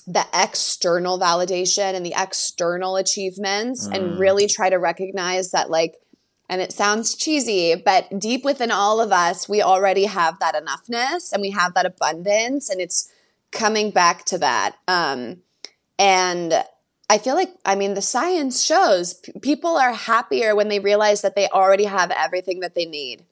the 0.05 0.25
external 0.33 1.17
validation 1.19 1.95
and 1.95 2.05
the 2.05 2.13
external 2.15 2.97
achievements 2.97 3.87
and 3.87 4.03
mm. 4.03 4.19
really 4.19 4.47
try 4.47 4.69
to 4.69 4.75
recognize 4.75 5.51
that 5.51 5.69
like 5.69 5.95
and 6.53 6.61
it 6.61 6.71
sounds 6.71 7.15
cheesy, 7.15 7.73
but 7.73 8.07
deep 8.19 8.45
within 8.45 8.69
all 8.69 9.01
of 9.01 9.11
us, 9.11 9.49
we 9.49 9.63
already 9.63 10.05
have 10.05 10.37
that 10.37 10.53
enoughness 10.53 11.33
and 11.33 11.41
we 11.41 11.49
have 11.49 11.73
that 11.73 11.87
abundance 11.87 12.69
and 12.69 12.79
it's 12.79 13.11
coming 13.49 13.89
back 13.89 14.23
to 14.25 14.37
that. 14.37 14.75
Um 14.87 15.37
and 15.97 16.53
I 17.09 17.17
feel 17.17 17.33
like, 17.33 17.49
I 17.65 17.73
mean, 17.73 17.95
the 17.95 18.03
science 18.03 18.63
shows 18.63 19.15
p- 19.15 19.31
people 19.41 19.77
are 19.77 19.93
happier 19.93 20.55
when 20.55 20.67
they 20.67 20.79
realize 20.79 21.21
that 21.21 21.35
they 21.35 21.47
already 21.49 21.85
have 21.85 22.11
everything 22.11 22.59
that 22.59 22.75
they 22.75 22.85
need. 22.85 23.25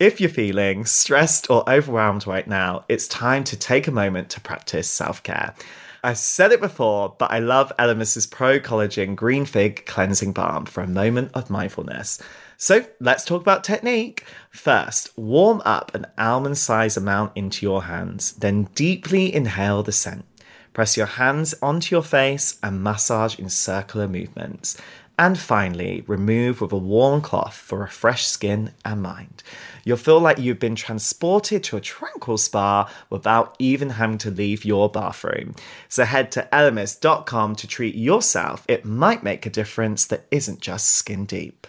If 0.00 0.20
you're 0.20 0.28
feeling 0.28 0.86
stressed 0.86 1.50
or 1.50 1.62
overwhelmed 1.70 2.26
right 2.26 2.48
now, 2.48 2.84
it's 2.88 3.06
time 3.06 3.44
to 3.44 3.56
take 3.56 3.86
a 3.86 3.92
moment 3.92 4.28
to 4.30 4.40
practice 4.40 4.88
self 4.88 5.22
care. 5.22 5.54
I 6.02 6.14
said 6.14 6.52
it 6.52 6.60
before, 6.60 7.14
but 7.18 7.30
I 7.30 7.40
love 7.40 7.72
Elemis's 7.78 8.26
Pro 8.26 8.58
Collagen 8.58 9.14
Green 9.14 9.44
Fig 9.44 9.84
Cleansing 9.84 10.32
Balm 10.32 10.64
for 10.64 10.82
a 10.82 10.88
moment 10.88 11.32
of 11.34 11.50
mindfulness. 11.50 12.22
So 12.56 12.86
let's 13.00 13.24
talk 13.24 13.42
about 13.42 13.64
technique. 13.64 14.24
First, 14.50 15.16
warm 15.18 15.60
up 15.64 15.94
an 15.94 16.06
almond 16.16 16.56
size 16.56 16.96
amount 16.96 17.32
into 17.36 17.66
your 17.66 17.84
hands, 17.84 18.32
then 18.32 18.64
deeply 18.74 19.34
inhale 19.34 19.82
the 19.82 19.92
scent. 19.92 20.24
Press 20.72 20.96
your 20.96 21.06
hands 21.06 21.54
onto 21.60 21.94
your 21.94 22.02
face 22.02 22.58
and 22.62 22.82
massage 22.82 23.38
in 23.38 23.50
circular 23.50 24.08
movements. 24.08 24.76
And 25.20 25.38
finally, 25.38 26.02
remove 26.06 26.62
with 26.62 26.72
a 26.72 26.78
warm 26.78 27.20
cloth 27.20 27.52
for 27.52 27.84
a 27.84 27.90
fresh 27.90 28.26
skin 28.26 28.72
and 28.86 29.02
mind. 29.02 29.42
You'll 29.84 29.98
feel 29.98 30.18
like 30.18 30.38
you've 30.38 30.58
been 30.58 30.74
transported 30.74 31.62
to 31.64 31.76
a 31.76 31.80
tranquil 31.82 32.38
spa 32.38 32.90
without 33.10 33.54
even 33.58 33.90
having 33.90 34.16
to 34.16 34.30
leave 34.30 34.64
your 34.64 34.88
bathroom. 34.88 35.56
So 35.90 36.04
head 36.04 36.32
to 36.32 36.48
elemis.com 36.50 37.56
to 37.56 37.66
treat 37.66 37.96
yourself. 37.96 38.64
It 38.66 38.86
might 38.86 39.22
make 39.22 39.44
a 39.44 39.50
difference 39.50 40.06
that 40.06 40.24
isn't 40.30 40.62
just 40.62 40.86
skin 40.86 41.26
deep. 41.26 41.66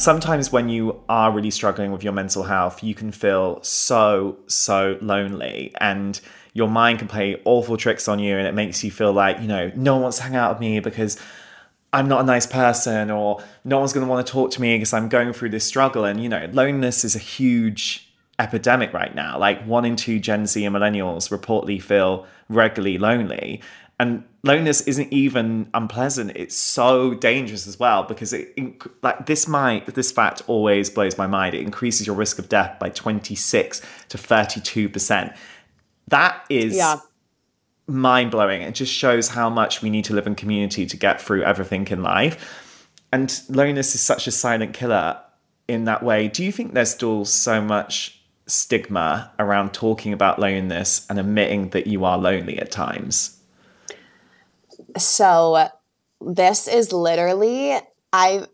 sometimes 0.00 0.50
when 0.50 0.70
you 0.70 0.98
are 1.10 1.30
really 1.30 1.50
struggling 1.50 1.92
with 1.92 2.02
your 2.02 2.14
mental 2.14 2.42
health, 2.42 2.82
you 2.82 2.94
can 2.94 3.12
feel 3.12 3.62
so, 3.62 4.38
so 4.46 4.96
lonely 5.02 5.74
and 5.78 6.18
your 6.52 6.68
mind 6.68 6.98
can 6.98 7.08
play 7.08 7.40
awful 7.44 7.76
tricks 7.76 8.08
on 8.08 8.18
you 8.18 8.36
and 8.36 8.46
it 8.46 8.54
makes 8.54 8.82
you 8.82 8.90
feel 8.90 9.12
like, 9.12 9.40
you 9.40 9.48
know, 9.48 9.70
no 9.74 9.94
one 9.94 10.02
wants 10.02 10.18
to 10.18 10.24
hang 10.24 10.36
out 10.36 10.52
with 10.52 10.60
me 10.60 10.80
because 10.80 11.18
I'm 11.92 12.08
not 12.08 12.20
a 12.20 12.24
nice 12.24 12.46
person 12.46 13.10
or 13.10 13.42
no 13.64 13.78
one's 13.78 13.92
going 13.92 14.06
to 14.06 14.10
want 14.10 14.26
to 14.26 14.32
talk 14.32 14.50
to 14.52 14.60
me 14.60 14.76
because 14.76 14.92
I'm 14.92 15.08
going 15.08 15.32
through 15.32 15.50
this 15.50 15.64
struggle. 15.64 16.04
And, 16.04 16.22
you 16.22 16.28
know, 16.28 16.48
loneliness 16.52 17.04
is 17.04 17.14
a 17.14 17.20
huge 17.20 18.10
epidemic 18.40 18.92
right 18.92 19.14
now. 19.14 19.38
Like 19.38 19.62
one 19.64 19.84
in 19.84 19.96
two 19.96 20.18
Gen 20.18 20.46
Z 20.46 20.64
and 20.64 20.74
millennials 20.74 21.36
reportedly 21.36 21.80
feel 21.80 22.26
regularly 22.48 22.98
lonely. 22.98 23.62
And 24.00 24.24
loneliness 24.42 24.80
isn't 24.82 25.12
even 25.12 25.68
unpleasant; 25.74 26.32
it's 26.34 26.56
so 26.56 27.12
dangerous 27.12 27.66
as 27.66 27.78
well 27.78 28.02
because 28.04 28.32
it 28.32 28.56
like 29.02 29.26
this 29.26 29.46
might 29.46 29.94
this 29.94 30.10
fact 30.10 30.40
always 30.46 30.88
blows 30.88 31.18
my 31.18 31.26
mind. 31.26 31.54
It 31.54 31.60
increases 31.60 32.06
your 32.06 32.16
risk 32.16 32.38
of 32.38 32.48
death 32.48 32.78
by 32.78 32.88
twenty 32.88 33.34
six 33.34 33.82
to 34.08 34.16
thirty 34.16 34.58
two 34.58 34.88
percent. 34.88 35.34
That 36.10 36.44
is 36.48 36.76
Yeah. 36.76 36.96
mind 37.86 38.30
blowing. 38.30 38.62
It 38.62 38.74
just 38.74 38.92
shows 38.92 39.28
how 39.28 39.50
much 39.50 39.82
we 39.82 39.90
need 39.90 40.04
to 40.06 40.14
live 40.14 40.26
in 40.26 40.34
community 40.34 40.86
to 40.86 40.96
get 40.96 41.20
through 41.20 41.42
everything 41.42 41.88
in 41.88 42.02
life. 42.02 42.86
And 43.12 43.40
loneliness 43.48 43.94
is 43.94 44.00
such 44.00 44.26
a 44.26 44.30
silent 44.30 44.74
killer 44.74 45.18
in 45.66 45.84
that 45.84 46.02
way. 46.02 46.28
Do 46.28 46.44
you 46.44 46.52
think 46.52 46.74
there's 46.74 46.90
still 46.90 47.24
so 47.24 47.60
much 47.60 48.20
stigma 48.46 49.30
around 49.38 49.72
talking 49.72 50.12
about 50.12 50.38
loneliness 50.38 51.06
and 51.08 51.18
admitting 51.18 51.70
that 51.70 51.86
you 51.86 52.04
are 52.04 52.18
lonely 52.18 52.58
at 52.58 52.70
times? 52.70 53.38
So 54.98 55.68
this 56.20 56.68
is 56.68 56.92
literally 56.92 57.78
I 58.12 58.46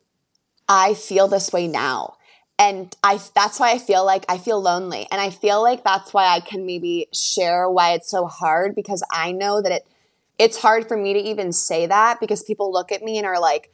I 0.68 0.94
feel 0.94 1.28
this 1.28 1.52
way 1.52 1.68
now. 1.68 2.15
And 2.58 2.94
I 3.02 3.20
that's 3.34 3.60
why 3.60 3.72
I 3.72 3.78
feel 3.78 4.04
like 4.04 4.24
I 4.28 4.38
feel 4.38 4.60
lonely. 4.60 5.06
And 5.10 5.20
I 5.20 5.30
feel 5.30 5.62
like 5.62 5.84
that's 5.84 6.14
why 6.14 6.26
I 6.26 6.40
can 6.40 6.64
maybe 6.64 7.08
share 7.12 7.68
why 7.68 7.92
it's 7.92 8.10
so 8.10 8.26
hard 8.26 8.74
because 8.74 9.02
I 9.10 9.32
know 9.32 9.60
that 9.60 9.72
it 9.72 9.86
it's 10.38 10.58
hard 10.58 10.88
for 10.88 10.96
me 10.96 11.14
to 11.14 11.18
even 11.18 11.52
say 11.52 11.86
that 11.86 12.20
because 12.20 12.42
people 12.42 12.72
look 12.72 12.92
at 12.92 13.02
me 13.02 13.18
and 13.18 13.26
are 13.26 13.40
like 13.40 13.70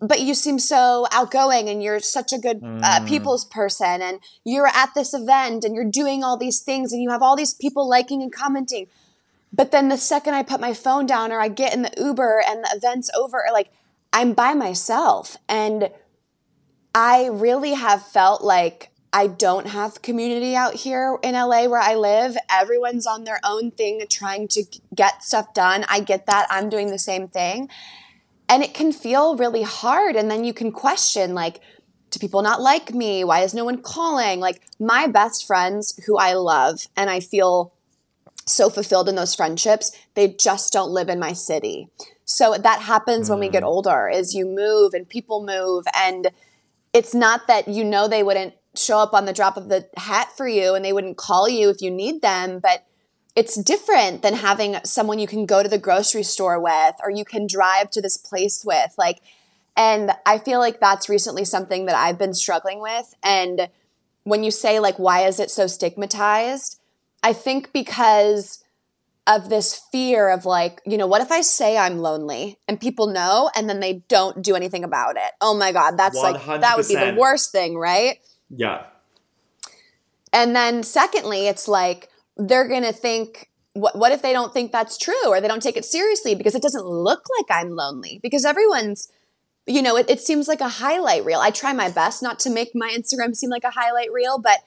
but 0.00 0.20
you 0.20 0.34
seem 0.34 0.58
so 0.58 1.06
outgoing 1.12 1.68
and 1.68 1.80
you're 1.80 2.00
such 2.00 2.32
a 2.32 2.38
good 2.38 2.60
uh, 2.82 3.06
people's 3.06 3.44
person 3.44 4.02
and 4.02 4.18
you're 4.42 4.66
at 4.66 4.92
this 4.96 5.14
event 5.14 5.62
and 5.62 5.76
you're 5.76 5.88
doing 5.88 6.24
all 6.24 6.36
these 6.36 6.58
things 6.58 6.92
and 6.92 7.00
you 7.00 7.10
have 7.10 7.22
all 7.22 7.36
these 7.36 7.54
people 7.54 7.88
liking 7.88 8.20
and 8.20 8.32
commenting 8.32 8.88
but 9.52 9.70
then 9.70 9.88
the 9.88 9.98
second 9.98 10.34
I 10.34 10.42
put 10.42 10.60
my 10.60 10.72
phone 10.72 11.06
down 11.06 11.30
or 11.30 11.40
I 11.40 11.48
get 11.48 11.74
in 11.74 11.82
the 11.82 11.92
Uber 11.96 12.42
and 12.46 12.64
the 12.64 12.72
event's 12.74 13.10
over, 13.14 13.44
like 13.52 13.70
I'm 14.12 14.32
by 14.32 14.54
myself. 14.54 15.36
And 15.48 15.90
I 16.94 17.26
really 17.26 17.72
have 17.72 18.06
felt 18.06 18.42
like 18.42 18.90
I 19.12 19.26
don't 19.26 19.66
have 19.66 20.02
community 20.02 20.56
out 20.56 20.74
here 20.74 21.18
in 21.22 21.34
LA 21.34 21.66
where 21.66 21.80
I 21.80 21.94
live. 21.94 22.36
Everyone's 22.50 23.06
on 23.06 23.24
their 23.24 23.40
own 23.44 23.70
thing 23.70 24.02
trying 24.08 24.48
to 24.48 24.64
get 24.94 25.22
stuff 25.22 25.52
done. 25.52 25.84
I 25.88 26.00
get 26.00 26.26
that. 26.26 26.46
I'm 26.50 26.70
doing 26.70 26.90
the 26.90 26.98
same 26.98 27.28
thing. 27.28 27.68
And 28.48 28.62
it 28.62 28.74
can 28.74 28.92
feel 28.92 29.36
really 29.36 29.62
hard. 29.62 30.16
And 30.16 30.30
then 30.30 30.44
you 30.44 30.54
can 30.54 30.72
question, 30.72 31.34
like, 31.34 31.60
do 32.10 32.18
people 32.18 32.42
not 32.42 32.60
like 32.60 32.94
me? 32.94 33.24
Why 33.24 33.40
is 33.40 33.54
no 33.54 33.64
one 33.64 33.82
calling? 33.82 34.40
Like, 34.40 34.62
my 34.78 35.06
best 35.06 35.46
friends 35.46 35.98
who 36.06 36.16
I 36.16 36.34
love 36.34 36.86
and 36.96 37.10
I 37.10 37.20
feel 37.20 37.72
so 38.46 38.68
fulfilled 38.68 39.08
in 39.08 39.14
those 39.14 39.34
friendships 39.34 39.92
they 40.14 40.28
just 40.28 40.72
don't 40.72 40.90
live 40.90 41.08
in 41.08 41.20
my 41.20 41.32
city 41.32 41.88
so 42.24 42.56
that 42.58 42.80
happens 42.80 43.30
when 43.30 43.38
we 43.38 43.48
get 43.48 43.62
mm. 43.62 43.66
older 43.66 44.08
is 44.08 44.34
you 44.34 44.44
move 44.44 44.94
and 44.94 45.08
people 45.08 45.44
move 45.46 45.84
and 45.94 46.28
it's 46.92 47.14
not 47.14 47.46
that 47.46 47.68
you 47.68 47.84
know 47.84 48.08
they 48.08 48.22
wouldn't 48.22 48.54
show 48.76 48.98
up 48.98 49.12
on 49.12 49.24
the 49.26 49.32
drop 49.32 49.56
of 49.56 49.68
the 49.68 49.86
hat 49.96 50.28
for 50.36 50.48
you 50.48 50.74
and 50.74 50.84
they 50.84 50.92
wouldn't 50.92 51.16
call 51.16 51.48
you 51.48 51.68
if 51.68 51.82
you 51.82 51.90
need 51.90 52.22
them 52.22 52.58
but 52.58 52.84
it's 53.34 53.56
different 53.56 54.22
than 54.22 54.34
having 54.34 54.76
someone 54.84 55.18
you 55.18 55.26
can 55.26 55.46
go 55.46 55.62
to 55.62 55.68
the 55.68 55.78
grocery 55.78 56.22
store 56.22 56.60
with 56.60 56.94
or 57.02 57.10
you 57.10 57.24
can 57.24 57.46
drive 57.46 57.90
to 57.90 58.00
this 58.00 58.16
place 58.16 58.64
with 58.64 58.94
like 58.96 59.20
and 59.76 60.10
i 60.24 60.38
feel 60.38 60.58
like 60.58 60.80
that's 60.80 61.08
recently 61.08 61.44
something 61.44 61.84
that 61.86 61.94
i've 61.94 62.18
been 62.18 62.34
struggling 62.34 62.80
with 62.80 63.14
and 63.22 63.68
when 64.24 64.44
you 64.44 64.50
say 64.50 64.78
like 64.78 64.98
why 64.98 65.26
is 65.26 65.40
it 65.40 65.50
so 65.50 65.66
stigmatized? 65.66 66.80
I 67.22 67.32
think 67.32 67.72
because 67.72 68.61
of 69.26 69.48
this 69.48 69.80
fear 69.92 70.30
of 70.30 70.44
like, 70.44 70.80
you 70.84 70.98
know, 70.98 71.06
what 71.06 71.22
if 71.22 71.30
I 71.30 71.42
say 71.42 71.78
I'm 71.78 71.98
lonely 71.98 72.58
and 72.66 72.80
people 72.80 73.06
know 73.06 73.50
and 73.54 73.68
then 73.68 73.80
they 73.80 74.02
don't 74.08 74.42
do 74.42 74.56
anything 74.56 74.82
about 74.82 75.16
it? 75.16 75.30
Oh 75.40 75.56
my 75.56 75.70
God, 75.72 75.96
that's 75.96 76.16
like, 76.16 76.44
that 76.44 76.76
would 76.76 76.88
be 76.88 76.96
the 76.96 77.14
worst 77.16 77.52
thing, 77.52 77.76
right? 77.76 78.18
Yeah. 78.50 78.84
And 80.32 80.56
then 80.56 80.82
secondly, 80.82 81.46
it's 81.46 81.68
like 81.68 82.08
they're 82.36 82.66
going 82.66 82.82
to 82.82 82.92
think, 82.92 83.48
what, 83.74 83.96
what 83.96 84.12
if 84.12 84.22
they 84.22 84.32
don't 84.32 84.52
think 84.52 84.72
that's 84.72 84.98
true 84.98 85.26
or 85.26 85.40
they 85.40 85.48
don't 85.48 85.62
take 85.62 85.76
it 85.76 85.84
seriously 85.84 86.34
because 86.34 86.54
it 86.54 86.62
doesn't 86.62 86.84
look 86.84 87.22
like 87.38 87.58
I'm 87.60 87.70
lonely? 87.70 88.18
Because 88.22 88.44
everyone's, 88.44 89.10
you 89.66 89.82
know, 89.82 89.96
it, 89.96 90.10
it 90.10 90.20
seems 90.20 90.48
like 90.48 90.60
a 90.60 90.68
highlight 90.68 91.24
reel. 91.24 91.38
I 91.38 91.50
try 91.50 91.72
my 91.72 91.90
best 91.90 92.22
not 92.22 92.40
to 92.40 92.50
make 92.50 92.72
my 92.74 92.90
Instagram 92.90 93.36
seem 93.36 93.50
like 93.50 93.64
a 93.64 93.70
highlight 93.70 94.12
reel, 94.12 94.40
but 94.40 94.58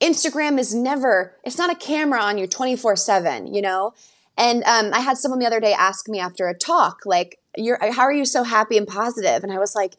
Instagram 0.00 0.58
is 0.58 0.74
never, 0.74 1.36
it's 1.44 1.58
not 1.58 1.70
a 1.70 1.74
camera 1.74 2.20
on 2.20 2.38
you 2.38 2.46
24 2.46 2.96
7, 2.96 3.52
you 3.52 3.62
know? 3.62 3.92
And 4.36 4.64
um, 4.64 4.94
I 4.94 5.00
had 5.00 5.18
someone 5.18 5.38
the 5.38 5.46
other 5.46 5.60
day 5.60 5.74
ask 5.74 6.08
me 6.08 6.18
after 6.18 6.48
a 6.48 6.56
talk, 6.56 7.00
like, 7.04 7.38
you're, 7.56 7.78
how 7.92 8.02
are 8.02 8.12
you 8.12 8.24
so 8.24 8.42
happy 8.42 8.78
and 8.78 8.86
positive? 8.86 9.42
And 9.42 9.52
I 9.52 9.58
was 9.58 9.74
like, 9.74 9.96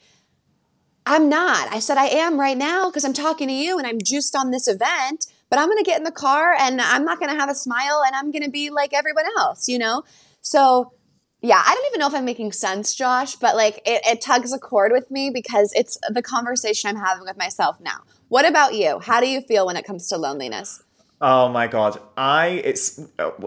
I'm 1.05 1.29
not. 1.29 1.71
I 1.71 1.79
said, 1.79 1.97
I 1.97 2.07
am 2.07 2.39
right 2.39 2.57
now 2.57 2.89
because 2.89 3.03
I'm 3.03 3.13
talking 3.13 3.47
to 3.47 3.53
you 3.53 3.77
and 3.77 3.85
I'm 3.85 3.99
juiced 4.03 4.35
on 4.35 4.51
this 4.51 4.67
event, 4.67 5.27
but 5.49 5.59
I'm 5.59 5.67
going 5.67 5.77
to 5.77 5.83
get 5.83 5.97
in 5.97 6.03
the 6.03 6.11
car 6.11 6.55
and 6.57 6.79
I'm 6.79 7.05
not 7.05 7.19
going 7.19 7.31
to 7.31 7.39
have 7.39 7.49
a 7.49 7.55
smile 7.55 8.03
and 8.05 8.15
I'm 8.15 8.31
going 8.31 8.43
to 8.43 8.49
be 8.49 8.69
like 8.69 8.93
everyone 8.93 9.25
else, 9.37 9.67
you 9.67 9.77
know? 9.77 10.03
So 10.41 10.93
yeah, 11.41 11.61
I 11.65 11.73
don't 11.73 11.85
even 11.87 11.99
know 11.99 12.07
if 12.07 12.13
I'm 12.13 12.25
making 12.25 12.51
sense, 12.51 12.93
Josh, 12.93 13.35
but 13.35 13.55
like 13.55 13.77
it, 13.85 14.01
it 14.05 14.21
tugs 14.21 14.53
a 14.53 14.59
chord 14.59 14.91
with 14.91 15.09
me 15.09 15.31
because 15.33 15.73
it's 15.73 15.97
the 16.09 16.21
conversation 16.21 16.89
I'm 16.89 17.03
having 17.03 17.23
with 17.23 17.37
myself 17.37 17.79
now. 17.81 18.01
What 18.29 18.45
about 18.47 18.75
you? 18.75 18.99
How 18.99 19.19
do 19.19 19.27
you 19.27 19.41
feel 19.41 19.65
when 19.65 19.75
it 19.75 19.83
comes 19.83 20.07
to 20.09 20.17
loneliness? 20.17 20.83
Oh 21.19 21.49
my 21.49 21.67
god, 21.67 21.99
I 22.15 22.61
it's 22.63 22.99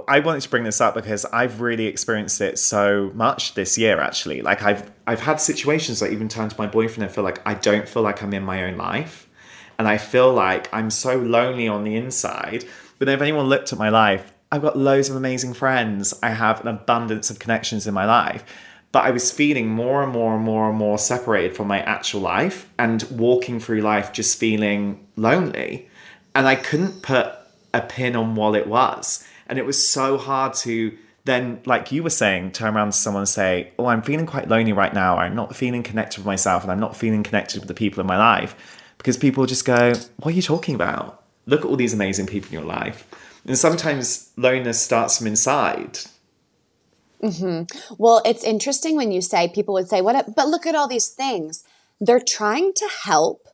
I 0.08 0.20
wanted 0.20 0.42
to 0.42 0.48
bring 0.48 0.64
this 0.64 0.80
up 0.80 0.94
because 0.94 1.24
I've 1.26 1.60
really 1.60 1.86
experienced 1.86 2.40
it 2.40 2.58
so 2.58 3.12
much 3.14 3.54
this 3.54 3.78
year. 3.78 4.00
Actually, 4.00 4.42
like 4.42 4.62
I've 4.62 4.90
I've 5.06 5.20
had 5.20 5.40
situations 5.40 6.00
that 6.00 6.12
even 6.12 6.28
turn 6.28 6.48
to 6.48 6.56
my 6.58 6.66
boyfriend 6.66 7.04
and 7.04 7.12
feel 7.12 7.24
like 7.24 7.40
I 7.46 7.54
don't 7.54 7.88
feel 7.88 8.02
like 8.02 8.22
I'm 8.22 8.32
in 8.32 8.42
my 8.42 8.64
own 8.64 8.76
life, 8.76 9.28
and 9.78 9.86
I 9.86 9.98
feel 9.98 10.32
like 10.32 10.68
I'm 10.72 10.90
so 10.90 11.16
lonely 11.16 11.68
on 11.68 11.84
the 11.84 11.94
inside. 11.94 12.64
But 12.98 13.08
if 13.08 13.20
anyone 13.20 13.46
looked 13.46 13.72
at 13.72 13.78
my 13.78 13.88
life, 13.88 14.32
I've 14.50 14.62
got 14.62 14.76
loads 14.76 15.08
of 15.10 15.16
amazing 15.16 15.54
friends. 15.54 16.14
I 16.22 16.30
have 16.30 16.60
an 16.60 16.68
abundance 16.68 17.30
of 17.30 17.38
connections 17.38 17.86
in 17.86 17.94
my 17.94 18.04
life. 18.04 18.44
But 18.92 19.04
I 19.04 19.10
was 19.10 19.32
feeling 19.32 19.68
more 19.68 20.04
and 20.04 20.12
more 20.12 20.36
and 20.36 20.44
more 20.44 20.68
and 20.68 20.78
more 20.78 20.98
separated 20.98 21.56
from 21.56 21.66
my 21.66 21.80
actual 21.80 22.20
life 22.20 22.68
and 22.78 23.02
walking 23.10 23.58
through 23.58 23.80
life 23.80 24.12
just 24.12 24.38
feeling 24.38 25.04
lonely. 25.16 25.88
And 26.36 26.46
I 26.46 26.54
couldn't 26.54 27.02
put 27.02 27.34
a 27.72 27.80
pin 27.80 28.14
on 28.14 28.36
what 28.36 28.54
it 28.54 28.68
was. 28.68 29.26
And 29.48 29.58
it 29.58 29.66
was 29.66 29.86
so 29.86 30.16
hard 30.16 30.54
to 30.54 30.96
then, 31.24 31.60
like 31.64 31.90
you 31.90 32.02
were 32.02 32.10
saying, 32.10 32.52
turn 32.52 32.76
around 32.76 32.92
to 32.92 32.96
someone 32.96 33.22
and 33.22 33.28
say, 33.28 33.72
Oh, 33.78 33.86
I'm 33.86 34.02
feeling 34.02 34.26
quite 34.26 34.48
lonely 34.48 34.72
right 34.72 34.92
now. 34.92 35.16
I'm 35.16 35.34
not 35.34 35.56
feeling 35.56 35.82
connected 35.82 36.20
with 36.20 36.26
myself 36.26 36.62
and 36.62 36.70
I'm 36.70 36.80
not 36.80 36.96
feeling 36.96 37.22
connected 37.22 37.60
with 37.60 37.68
the 37.68 37.74
people 37.74 38.00
in 38.00 38.06
my 38.06 38.18
life. 38.18 38.54
Because 38.98 39.16
people 39.16 39.46
just 39.46 39.64
go, 39.64 39.94
What 40.18 40.32
are 40.32 40.36
you 40.36 40.42
talking 40.42 40.74
about? 40.74 41.22
Look 41.46 41.60
at 41.60 41.66
all 41.66 41.76
these 41.76 41.94
amazing 41.94 42.26
people 42.26 42.48
in 42.48 42.52
your 42.54 42.62
life. 42.62 43.08
And 43.46 43.58
sometimes 43.58 44.30
loneliness 44.36 44.80
starts 44.80 45.18
from 45.18 45.26
inside. 45.26 45.98
Mm-hmm. 47.22 47.94
Well, 47.98 48.22
it's 48.24 48.44
interesting 48.44 48.96
when 48.96 49.12
you 49.12 49.20
say 49.20 49.48
people 49.48 49.74
would 49.74 49.88
say, 49.88 50.00
"What?" 50.00 50.34
But 50.34 50.48
look 50.48 50.66
at 50.66 50.74
all 50.74 50.88
these 50.88 51.08
things. 51.08 51.64
They're 52.00 52.20
trying 52.20 52.72
to 52.74 52.88
help, 53.04 53.48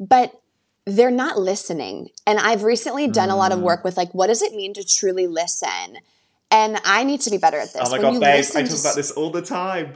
but 0.00 0.40
they're 0.86 1.10
not 1.10 1.38
listening. 1.38 2.10
And 2.26 2.38
I've 2.38 2.62
recently 2.62 3.08
done 3.08 3.28
mm. 3.28 3.32
a 3.32 3.36
lot 3.36 3.52
of 3.52 3.58
mm. 3.58 3.62
work 3.62 3.84
with 3.84 3.96
like, 3.96 4.12
what 4.12 4.28
does 4.28 4.40
it 4.40 4.54
mean 4.54 4.72
to 4.74 4.84
truly 4.84 5.26
listen? 5.26 5.98
And 6.50 6.80
I 6.84 7.02
need 7.04 7.20
to 7.22 7.30
be 7.30 7.38
better 7.38 7.58
at 7.58 7.72
this. 7.72 7.82
Oh 7.84 7.90
my 7.90 7.98
when 7.98 8.14
god, 8.14 8.20
babe! 8.20 8.44
I 8.54 8.62
talk 8.62 8.80
about 8.80 8.94
this 8.94 9.10
all 9.10 9.30
the 9.30 9.42
time. 9.42 9.94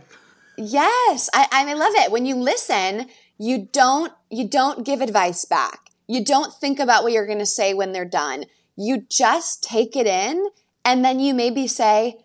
Yes, 0.56 1.30
I, 1.32 1.46
I 1.50 1.72
love 1.74 1.92
it. 1.94 2.10
When 2.10 2.26
you 2.26 2.34
listen, 2.34 3.06
you 3.38 3.68
don't 3.72 4.12
you 4.30 4.48
don't 4.48 4.84
give 4.84 5.00
advice 5.00 5.44
back. 5.44 5.90
You 6.08 6.24
don't 6.24 6.52
think 6.52 6.80
about 6.80 7.04
what 7.04 7.12
you're 7.12 7.26
going 7.26 7.38
to 7.38 7.46
say 7.46 7.72
when 7.72 7.92
they're 7.92 8.04
done. 8.04 8.44
You 8.76 9.04
just 9.09 9.62
take 9.62 9.96
it 9.96 10.06
in, 10.06 10.48
and 10.85 11.04
then 11.04 11.20
you 11.20 11.35
maybe 11.35 11.66
say, 11.66 12.20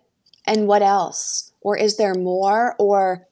"And 0.45 0.67
what 0.67 0.81
else?" 0.81 1.51
Or 1.61 1.77
is 1.77 1.97
there 1.97 2.13
more? 2.13 2.75
Or 2.77 3.27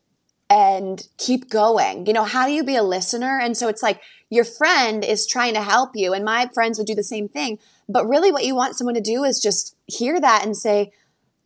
and 0.50 1.08
keep 1.18 1.50
going. 1.50 2.06
You 2.06 2.14
know, 2.14 2.26
how 2.26 2.46
do 2.46 2.52
you 2.52 2.64
be 2.64 2.76
a 2.76 2.84
listener? 2.84 3.40
And 3.40 3.58
so 3.58 3.70
it's 3.70 3.82
like 3.82 4.02
your 4.30 4.44
friend 4.44 5.04
is 5.04 5.26
trying 5.26 5.56
to 5.56 5.62
help 5.62 5.92
you, 5.96 6.14
and 6.14 6.24
my 6.24 6.50
friends 6.54 6.78
would 6.78 6.88
do 6.88 6.96
the 6.96 7.04
same 7.04 7.28
thing. 7.28 7.60
But 7.90 8.08
really, 8.08 8.32
what 8.32 8.46
you 8.46 8.56
want 8.56 8.76
someone 8.76 8.96
to 8.96 9.02
do 9.02 9.24
is 9.24 9.40
just 9.40 9.76
hear 9.88 10.20
that 10.20 10.46
and 10.46 10.56
say, 10.56 10.92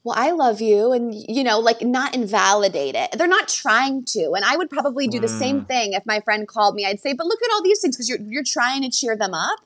well, 0.03 0.15
I 0.17 0.31
love 0.31 0.61
you, 0.61 0.93
and 0.93 1.13
you 1.13 1.43
know, 1.43 1.59
like 1.59 1.81
not 1.81 2.15
invalidate 2.15 2.95
it. 2.95 3.11
They're 3.17 3.27
not 3.27 3.49
trying 3.49 4.05
to, 4.05 4.31
and 4.33 4.45
I 4.45 4.55
would 4.55 4.69
probably 4.69 5.07
do 5.07 5.19
the 5.19 5.27
mm. 5.27 5.39
same 5.39 5.65
thing 5.65 5.93
if 5.93 6.05
my 6.05 6.21
friend 6.21 6.47
called 6.47 6.75
me. 6.75 6.85
I'd 6.85 7.01
say, 7.01 7.13
"But 7.13 7.27
look 7.27 7.39
at 7.43 7.51
all 7.51 7.61
these 7.61 7.81
things," 7.81 7.97
because 7.97 8.07
you're 8.07 8.21
you're 8.21 8.43
trying 8.43 8.83
to 8.83 8.89
cheer 8.89 9.17
them 9.17 9.33
up, 9.33 9.59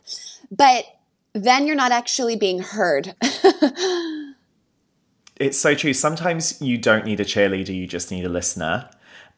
but 0.49 0.85
then 1.33 1.67
you're 1.67 1.75
not 1.75 1.91
actually 1.91 2.35
being 2.35 2.61
heard. 2.61 3.15
it's 5.37 5.57
so 5.57 5.75
true. 5.75 5.93
Sometimes 5.93 6.61
you 6.61 6.77
don't 6.77 7.05
need 7.05 7.19
a 7.19 7.25
cheerleader; 7.25 7.75
you 7.75 7.87
just 7.87 8.11
need 8.11 8.25
a 8.25 8.29
listener. 8.29 8.89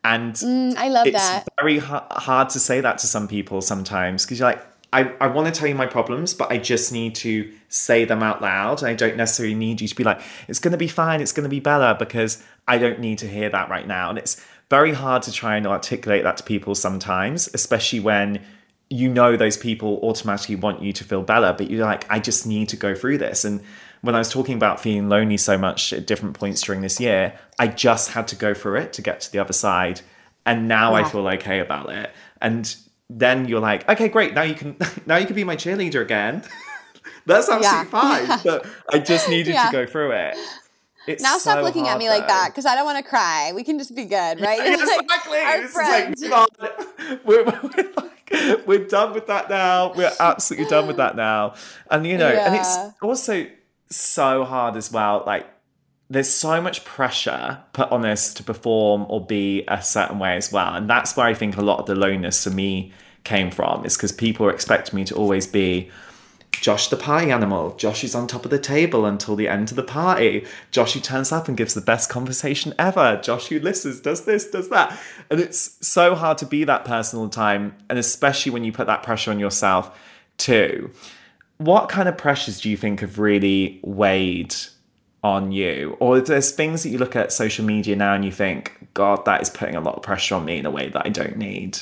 And 0.04 0.34
mm, 0.34 0.76
I 0.76 0.90
love 0.90 1.06
that. 1.06 1.14
it's 1.14 1.30
that. 1.30 1.48
very 1.58 1.80
ha- 1.80 2.08
hard 2.12 2.50
to 2.50 2.60
say 2.60 2.82
that 2.82 2.98
to 3.00 3.08
some 3.08 3.28
people 3.28 3.62
sometimes 3.62 4.26
because 4.26 4.40
you're 4.40 4.50
like, 4.50 4.62
I, 4.94 5.12
I 5.20 5.28
want 5.28 5.54
to 5.54 5.60
tell 5.60 5.68
you 5.68 5.76
my 5.76 5.88
problems, 5.88 6.36
but 6.36 6.52
I 6.52 6.60
just 6.60 6.92
need 6.92 7.16
to 7.16 7.52
say 7.68 8.06
them 8.06 8.22
out 8.22 8.42
loud. 8.42 8.84
I 8.84 8.94
don't 8.94 9.18
necessarily 9.18 9.56
need 9.56 9.82
you 9.82 9.88
to 9.88 9.96
be 9.96 10.04
like, 10.04 10.22
it's 10.48 10.60
going 10.60 10.74
to 10.74 10.78
be 10.78 10.88
fine, 10.88 11.20
it's 11.20 11.32
going 11.32 11.46
to 11.46 11.50
be 11.50 11.60
better, 11.60 11.96
because 11.98 12.44
I 12.68 12.78
don't 12.78 13.00
need 13.00 13.18
to 13.20 13.28
hear 13.28 13.50
that 13.50 13.70
right 13.70 13.88
now. 13.88 14.10
And 14.10 14.20
it's 14.20 14.40
very 14.70 14.94
hard 14.94 15.24
to 15.24 15.32
try 15.32 15.58
and 15.58 15.66
articulate 15.66 16.24
that 16.24 16.38
to 16.38 16.44
people 16.44 16.76
sometimes, 16.76 17.50
especially 17.56 18.02
when 18.02 18.46
you 18.94 19.10
know 19.10 19.36
those 19.36 19.58
people 19.58 20.00
automatically 20.04 20.56
want 20.56 20.84
you 20.84 20.94
to 20.94 21.04
feel 21.04 21.24
better, 21.24 21.52
but 21.58 21.72
you're 21.72 21.84
like, 21.84 22.06
I 22.12 22.20
just 22.20 22.46
need 22.46 22.70
to 22.70 22.78
go 22.78 22.94
through 22.94 23.18
this. 23.18 23.44
And 23.44 23.60
when 24.02 24.14
I 24.14 24.20
was 24.20 24.30
talking 24.30 24.54
about 24.54 24.80
feeling 24.80 25.10
lonely 25.10 25.38
so 25.38 25.58
much 25.58 25.92
at 25.94 26.06
different 26.06 26.38
points 26.38 26.62
during 26.62 26.82
this 26.82 27.00
year, 27.00 27.34
I 27.58 27.70
just 27.70 28.12
had 28.12 28.28
to 28.28 28.36
go 28.36 28.54
through 28.54 28.76
it 28.76 28.94
to 28.94 29.02
get 29.02 29.22
to 29.22 29.32
the 29.32 29.40
other 29.40 29.52
side. 29.52 30.02
And 30.46 30.68
now 30.68 30.96
yeah. 30.96 31.06
I 31.06 31.10
feel 31.10 31.28
okay 31.28 31.60
about 31.60 31.90
it. 31.90 32.12
And 32.40 32.76
then 33.10 33.48
you're 33.48 33.60
like, 33.60 33.90
okay, 33.90 34.10
great. 34.10 34.36
Now 34.36 34.44
you 34.44 34.54
can 34.54 34.78
now 35.08 35.18
you 35.18 35.26
can 35.26 35.36
be 35.36 35.44
my 35.44 35.56
cheerleader 35.56 36.02
again. 36.02 36.44
That's 37.26 37.50
absolutely 37.50 37.66
yeah. 37.66 37.84
fine. 37.86 38.28
Yeah. 38.28 38.42
But 38.44 38.68
I 38.92 39.00
just 39.00 39.28
needed 39.28 39.54
to 39.54 39.70
go 39.72 39.88
through 39.88 40.12
it. 40.12 40.38
It's 41.08 41.24
now 41.24 41.40
stop 41.40 41.58
so 41.58 41.64
looking 41.64 41.88
at 41.88 41.98
me 41.98 42.06
though. 42.06 42.12
like 42.12 42.28
that 42.28 42.50
because 42.50 42.68
I 42.68 42.76
don't 42.76 42.86
want 42.86 43.04
to 43.04 43.10
cry. 43.10 43.52
We 43.56 43.64
can 43.64 43.80
just 43.80 43.96
be 43.96 44.06
good, 44.06 44.40
right? 44.40 44.60
Yeah, 44.64 45.00
exactly. 45.02 45.40
Our 45.40 45.68
friends. 45.68 46.24
Like, 46.24 47.26
we're, 47.26 47.44
we're, 47.44 47.92
like, 47.98 48.23
we're 48.66 48.88
done 48.88 49.14
with 49.14 49.28
that 49.28 49.50
now. 49.50 49.94
We're 49.94 50.12
absolutely 50.20 50.70
done 50.70 50.88
with 50.88 50.98
that 50.98 51.16
now. 51.16 51.56
And 51.90 52.06
you 52.06 52.18
know, 52.18 52.32
yeah. 52.32 52.48
and 52.48 52.56
it's 52.56 52.78
also 53.02 53.48
so 53.90 54.44
hard 54.44 54.76
as 54.76 54.92
well. 54.92 55.24
Like, 55.26 55.48
there's 56.10 56.30
so 56.30 56.62
much 56.62 56.86
pressure 56.86 57.60
put 57.74 57.92
on 57.92 58.06
us 58.06 58.34
to 58.36 58.44
perform 58.44 59.06
or 59.10 59.26
be 59.26 59.64
a 59.68 59.82
certain 59.82 60.20
way 60.20 60.36
as 60.36 60.52
well. 60.52 60.74
And 60.74 60.90
that's 60.90 61.16
where 61.16 61.26
I 61.26 61.34
think 61.34 61.58
a 61.58 61.62
lot 61.62 61.80
of 61.80 61.86
the 61.86 61.96
loneliness 61.96 62.44
for 62.44 62.50
me 62.50 62.92
came 63.24 63.50
from, 63.50 63.86
is 63.86 63.96
because 63.96 64.12
people 64.12 64.50
expect 64.50 64.94
me 64.94 65.06
to 65.06 65.16
always 65.16 65.48
be 65.48 65.90
Josh 66.62 66.88
the 66.88 66.98
party 66.98 67.32
animal. 67.32 67.76
Josh 67.76 68.04
is 68.04 68.16
on 68.16 68.28
top 68.28 68.46
of 68.46 68.52
the 68.52 68.60
table 68.60 69.06
until 69.06 69.36
the 69.36 69.48
end 69.48 69.70
of 69.70 69.76
the 69.76 69.84
party. 69.84 70.46
Josh 70.72 70.94
who 70.94 71.00
turns 71.00 71.32
up 71.32 71.48
and 71.48 71.58
gives 71.58 71.74
the 71.74 71.82
best 71.82 72.10
conversation 72.10 72.74
ever. 72.80 73.20
Josh 73.22 73.48
who 73.48 73.60
listens, 73.60 74.00
does 74.00 74.26
this, 74.26 74.50
does 74.50 74.70
that. 74.70 74.98
And 75.30 75.40
it's 75.40 75.78
so 75.86 76.16
hard 76.16 76.38
to 76.38 76.46
be 76.46 76.64
that 76.64 76.86
person 76.86 77.20
all 77.20 77.26
the 77.26 77.32
time. 77.32 77.76
And 77.90 78.00
especially 78.00 78.52
when 78.52 78.64
you 78.64 78.72
put 78.72 78.88
that 78.88 79.04
pressure 79.04 79.32
on 79.32 79.40
yourself 79.40 80.00
too 80.38 80.90
what 81.58 81.90
kind 81.90 82.10
of 82.10 82.18
pressures 82.18 82.62
do 82.62 82.70
you 82.70 82.78
think 82.78 83.00
have 83.00 83.20
really 83.20 83.80
weighed 83.84 84.56
on 85.24 85.52
you? 85.52 85.96
Or 86.00 86.20
there's 86.20 86.52
things 86.52 86.84
that 86.84 86.90
you 86.90 86.98
look 86.98 87.16
at 87.16 87.32
social 87.32 87.66
media 87.66 87.96
now 87.96 88.14
and 88.14 88.26
you 88.26 88.32
think, 88.32 88.88
God, 88.94 89.26
that 89.26 89.42
is 89.42 89.50
putting 89.50 89.76
a 89.76 89.82
lot 89.82 89.96
of 89.96 90.04
pressure 90.04 90.36
on 90.36 90.46
me 90.46 90.58
in 90.58 90.66
a 90.66 90.72
way 90.72 90.90
that 90.90 91.06
I 91.06 91.10
don't 91.10 91.38
need? 91.38 91.80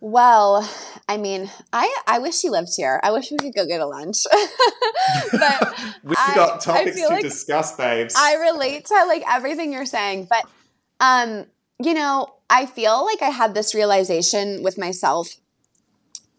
Well, 0.00 0.68
I 1.08 1.18
mean, 1.18 1.50
I, 1.72 1.94
I 2.06 2.20
wish 2.20 2.42
you 2.42 2.50
lived 2.50 2.70
here. 2.74 3.00
I 3.02 3.12
wish 3.12 3.30
we 3.30 3.36
could 3.36 3.54
go 3.54 3.66
get 3.66 3.80
a 3.80 3.86
lunch. 3.86 4.24
but 5.32 5.74
we've 6.02 6.16
I, 6.18 6.34
got 6.34 6.62
topics 6.62 7.00
to 7.00 7.08
like 7.08 7.22
discuss, 7.22 7.76
babes. 7.76 8.14
I 8.16 8.34
relate 8.36 8.86
to 8.86 9.04
like 9.06 9.22
everything 9.30 9.72
you're 9.72 9.84
saying, 9.84 10.28
but 10.30 10.44
um, 11.00 11.46
you 11.82 11.92
know, 11.92 12.34
I 12.48 12.66
feel 12.66 13.04
like 13.04 13.20
I 13.20 13.28
had 13.28 13.54
this 13.54 13.74
realization 13.74 14.62
with 14.62 14.78
myself 14.78 15.36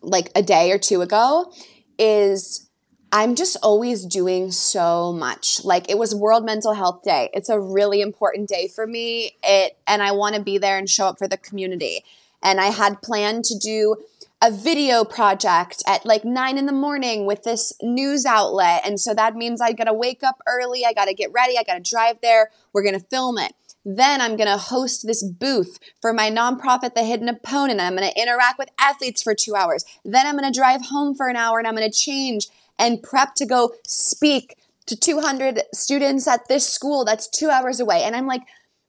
like 0.02 0.32
a 0.36 0.42
day 0.42 0.72
or 0.72 0.80
two 0.80 1.02
ago 1.02 1.54
is 2.00 2.68
I'm 3.12 3.36
just 3.36 3.58
always 3.62 4.06
doing 4.06 4.52
so 4.52 5.14
much. 5.14 5.64
Like 5.64 5.90
it 5.90 5.98
was 5.98 6.16
World 6.16 6.46
Mental 6.46 6.74
Health 6.74 7.04
Day. 7.04 7.30
It's 7.34 7.50
a 7.50 7.60
really 7.60 8.02
important 8.02 8.50
day 8.50 8.68
for 8.68 8.88
me. 8.88 9.38
It 9.44 9.78
and 9.86 10.02
I 10.02 10.14
want 10.14 10.36
to 10.36 10.42
be 10.42 10.58
there 10.58 10.78
and 10.78 10.90
show 10.90 11.08
up 11.08 11.20
for 11.20 11.28
the 11.28 11.38
community. 11.38 12.04
And 12.44 12.60
I 12.60 12.68
had 12.68 13.02
planned 13.02 13.46
to 13.46 13.58
do 13.58 13.96
a 14.44 14.52
video 14.52 15.04
project 15.04 15.84
at 15.86 16.06
like 16.06 16.26
nine 16.26 16.58
in 16.58 16.66
the 16.66 16.72
morning 16.72 17.26
with 17.26 17.44
this 17.44 17.74
news 17.82 18.26
outlet. 18.26 18.82
And 18.86 19.00
so 19.00 19.14
that 19.14 19.36
means 19.36 19.62
I 19.62 19.72
gotta 19.74 19.94
wake 19.94 20.24
up 20.24 20.42
early, 20.48 20.84
I 20.86 20.94
gotta 20.94 21.14
get 21.14 21.32
ready, 21.32 21.58
I 21.58 21.64
gotta 21.64 21.80
drive 21.80 22.18
there, 22.22 22.50
we're 22.74 22.84
gonna 22.84 23.00
film 23.00 23.38
it. 23.38 23.54
Then 23.84 24.22
I'm 24.22 24.38
going 24.38 24.48
to 24.48 24.58
host 24.58 25.08
this 25.08 25.24
booth 25.24 25.80
for 26.02 26.14
my 26.14 26.30
nonprofit, 26.30 26.94
The 26.94 27.04
Hidden 27.04 27.28
Opponent. 27.30 27.80
I'm 27.80 27.96
going 27.96 28.08
to 28.08 28.22
interact 28.22 28.60
with 28.60 28.70
athletes 28.80 29.24
for 29.24 29.34
two 29.34 29.56
hours. 29.56 29.84
Then 30.06 30.28
I'm 30.28 30.38
going 30.38 30.52
to 30.52 30.58
drive 30.58 30.86
home 30.86 31.16
for 31.16 31.28
an 31.28 31.36
hour 31.36 31.58
and 31.58 31.68
I'm 31.68 31.76
going 31.76 31.90
to 31.90 31.98
change 31.98 32.48
and 32.78 33.02
prep 33.02 33.34
to 33.36 33.46
go 33.46 33.74
speak 33.88 34.58
to 34.86 34.96
200 34.96 35.62
students 35.74 36.28
at 36.28 36.48
this 36.48 36.68
school 36.68 37.06
that's 37.06 37.28
two 37.28 37.50
hours 37.50 37.80
away. 37.80 38.04
And 38.04 38.16
I'm 38.16 38.28
like, 38.28 38.42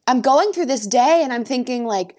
I'm 0.07 0.21
going 0.21 0.53
through 0.53 0.67
this 0.67 0.87
day 0.87 1.23
and 1.23 1.33
I'm 1.33 1.45
thinking, 1.45 1.87
like, 1.87 2.17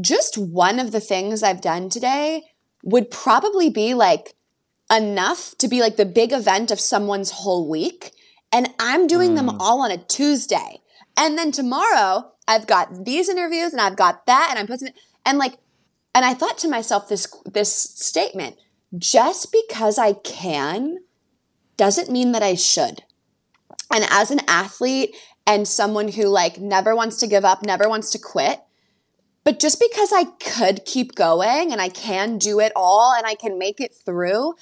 just 0.00 0.38
one 0.38 0.78
of 0.78 0.92
the 0.92 1.00
things 1.00 1.42
I've 1.42 1.60
done 1.60 1.88
today 1.88 2.42
would 2.82 3.10
probably 3.10 3.70
be 3.70 3.94
like 3.94 4.34
enough 4.90 5.54
to 5.58 5.68
be 5.68 5.80
like 5.80 5.96
the 5.96 6.04
big 6.04 6.32
event 6.32 6.70
of 6.70 6.80
someone's 6.80 7.30
whole 7.30 7.68
week. 7.68 8.12
And 8.50 8.70
I'm 8.78 9.06
doing 9.06 9.32
mm. 9.32 9.36
them 9.36 9.60
all 9.60 9.82
on 9.82 9.90
a 9.90 9.98
Tuesday. 9.98 10.80
And 11.16 11.38
then 11.38 11.52
tomorrow, 11.52 12.32
I've 12.48 12.66
got 12.66 13.04
these 13.04 13.28
interviews 13.28 13.72
and 13.72 13.80
I've 13.80 13.96
got 13.96 14.26
that 14.26 14.48
and 14.50 14.58
I'm 14.58 14.66
putting 14.66 14.88
it 14.88 14.94
and 15.24 15.38
like 15.38 15.58
and 16.14 16.24
I 16.24 16.34
thought 16.34 16.58
to 16.58 16.68
myself 16.68 17.08
this 17.08 17.26
this 17.50 17.72
statement, 17.72 18.56
just 18.98 19.52
because 19.52 19.98
I 19.98 20.14
can 20.14 20.98
doesn't 21.76 22.10
mean 22.10 22.32
that 22.32 22.42
I 22.42 22.54
should. 22.54 23.02
And 23.90 24.04
as 24.10 24.30
an 24.30 24.40
athlete 24.48 25.16
and 25.46 25.66
someone 25.66 26.08
who 26.08 26.24
like 26.24 26.58
never 26.58 26.94
wants 26.94 27.16
to 27.18 27.26
give 27.26 27.44
up, 27.44 27.64
never 27.64 27.88
wants 27.88 28.10
to 28.10 28.18
quit. 28.18 28.60
But 29.44 29.58
just 29.58 29.80
because 29.80 30.12
I 30.12 30.24
could 30.24 30.84
keep 30.84 31.14
going 31.14 31.72
and 31.72 31.80
I 31.80 31.88
can 31.88 32.38
do 32.38 32.60
it 32.60 32.72
all 32.76 33.14
and 33.16 33.26
I 33.26 33.34
can 33.34 33.58
make 33.58 33.80
it 33.80 33.94
through 33.94 34.54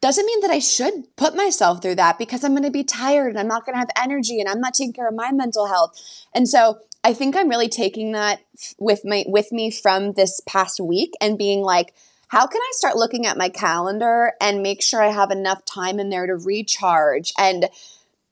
doesn't 0.00 0.26
mean 0.26 0.40
that 0.40 0.50
I 0.50 0.58
should 0.58 1.16
put 1.16 1.34
myself 1.34 1.80
through 1.80 1.94
that 1.96 2.18
because 2.18 2.44
I'm 2.44 2.52
going 2.52 2.64
to 2.64 2.70
be 2.70 2.84
tired 2.84 3.28
and 3.28 3.38
I'm 3.38 3.48
not 3.48 3.64
going 3.64 3.74
to 3.74 3.78
have 3.78 3.88
energy 3.96 4.40
and 4.40 4.48
I'm 4.48 4.60
not 4.60 4.74
taking 4.74 4.92
care 4.92 5.08
of 5.08 5.14
my 5.14 5.32
mental 5.32 5.66
health. 5.66 6.00
And 6.34 6.48
so 6.48 6.78
I 7.02 7.14
think 7.14 7.36
I'm 7.36 7.48
really 7.48 7.68
taking 7.68 8.12
that 8.12 8.40
with 8.78 9.04
my 9.04 9.24
with 9.28 9.52
me 9.52 9.70
from 9.70 10.12
this 10.12 10.40
past 10.46 10.80
week 10.80 11.12
and 11.20 11.38
being 11.38 11.62
like 11.62 11.94
how 12.28 12.46
can 12.46 12.60
I 12.60 12.70
start 12.72 12.96
looking 12.96 13.26
at 13.26 13.38
my 13.38 13.48
calendar 13.48 14.32
and 14.40 14.62
make 14.62 14.82
sure 14.82 15.00
I 15.00 15.12
have 15.12 15.30
enough 15.30 15.64
time 15.64 16.00
in 16.00 16.10
there 16.10 16.26
to 16.26 16.34
recharge 16.36 17.32
and 17.38 17.68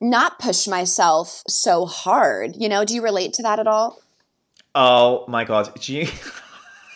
not 0.00 0.40
push 0.40 0.66
myself 0.66 1.44
so 1.46 1.87
hard? 1.87 2.57
You 2.57 2.68
know, 2.68 2.85
do 2.85 2.94
you 2.94 3.02
relate 3.02 3.35
to 3.35 3.42
that 3.44 3.61
at 3.61 3.68
all? 3.68 4.00
Oh 4.74 5.24
my 5.28 5.44
god, 5.44 5.72
do 5.80 5.94
you 5.94 6.08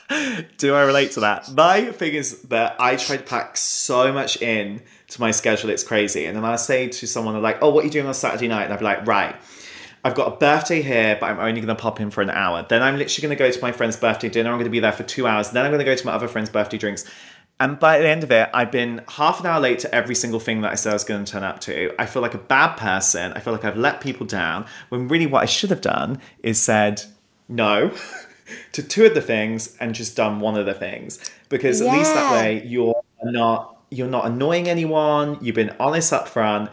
do 0.59 0.75
I 0.75 0.83
relate 0.83 1.13
to 1.13 1.21
that? 1.21 1.51
My 1.53 1.87
thing 1.93 2.15
is 2.15 2.43
that 2.43 2.77
I 2.81 2.97
try 2.97 3.17
to 3.17 3.23
pack 3.23 3.57
so 3.57 4.13
much 4.13 4.41
in 4.43 4.83
to 5.09 5.21
my 5.21 5.31
schedule, 5.31 5.71
it's 5.71 5.85
crazy. 5.85 6.27
And 6.27 6.37
then 6.37 6.45
I 6.45 6.57
say 6.57 6.89
to 6.89 7.07
someone, 7.07 7.41
like, 7.43 7.59
oh, 7.63 7.71
what 7.71 7.83
are 7.83 7.87
you 7.87 7.91
doing 7.91 8.07
on 8.07 8.15
Saturday 8.15 8.49
night? 8.49 8.65
And 8.65 8.73
I'd 8.73 8.79
be 8.79 8.85
like, 8.85 9.07
right, 9.07 9.37
I've 10.05 10.15
got 10.15 10.33
a 10.33 10.37
birthday 10.37 10.83
here, 10.83 11.17
but 11.21 11.31
I'm 11.31 11.39
only 11.39 11.61
going 11.61 11.75
to 11.75 11.75
pop 11.75 12.01
in 12.01 12.11
for 12.11 12.23
an 12.23 12.31
hour. 12.31 12.65
Then 12.69 12.83
I'm 12.83 12.97
literally 12.97 13.23
going 13.23 13.37
to 13.37 13.45
go 13.45 13.51
to 13.51 13.63
my 13.63 13.73
friend's 13.73 13.97
birthday 13.97 14.29
dinner. 14.29 14.51
I'm 14.51 14.57
going 14.57 14.65
to 14.65 14.71
be 14.71 14.81
there 14.81 14.93
for 14.93 15.03
two 15.03 15.27
hours. 15.27 15.51
Then 15.51 15.65
I'm 15.65 15.71
going 15.71 15.81
to 15.81 15.85
go 15.85 15.95
to 15.95 16.07
my 16.07 16.13
other 16.13 16.29
friend's 16.29 16.51
birthday 16.51 16.79
drinks. 16.79 17.05
And 17.61 17.79
by 17.79 17.99
the 17.99 18.07
end 18.07 18.23
of 18.23 18.31
it, 18.31 18.49
I've 18.55 18.71
been 18.71 19.03
half 19.09 19.41
an 19.41 19.47
hour 19.47 19.59
late 19.61 19.81
to 19.81 19.93
every 19.93 20.15
single 20.15 20.39
thing 20.39 20.61
that 20.61 20.71
I 20.71 20.77
said 20.77 20.91
I 20.91 20.93
was 20.95 21.05
going 21.05 21.25
to 21.25 21.33
turn 21.33 21.43
up 21.43 21.59
to. 21.63 21.93
I 21.99 22.07
feel 22.07 22.23
like 22.23 22.35
a 22.35 22.39
bad 22.39 22.77
person. 22.77 23.33
I 23.33 23.41
feel 23.41 23.53
like 23.53 23.65
I've 23.65 23.77
let 23.77 24.01
people 24.01 24.27
down. 24.27 24.67
When 24.91 25.09
really, 25.09 25.27
what 25.27 25.43
I 25.43 25.47
should 25.47 25.71
have 25.71 25.81
done 25.81 26.21
is 26.43 26.61
said 26.61 27.03
no 27.49 27.93
to 28.73 28.83
two 28.83 29.07
of 29.07 29.15
the 29.15 29.23
things 29.23 29.77
and 29.81 29.95
just 29.95 30.17
done 30.17 30.41
one 30.41 30.57
of 30.57 30.67
the 30.67 30.75
things. 30.75 31.19
Because 31.49 31.81
at 31.81 31.93
least 31.93 32.15
that 32.15 32.33
way, 32.33 32.63
you're 32.67 33.01
not 33.25 33.77
you're 33.91 34.09
not 34.09 34.27
annoying 34.27 34.69
anyone. 34.69 35.39
You've 35.41 35.55
been 35.55 35.75
honest 35.81 36.13
up 36.13 36.29
front. 36.29 36.71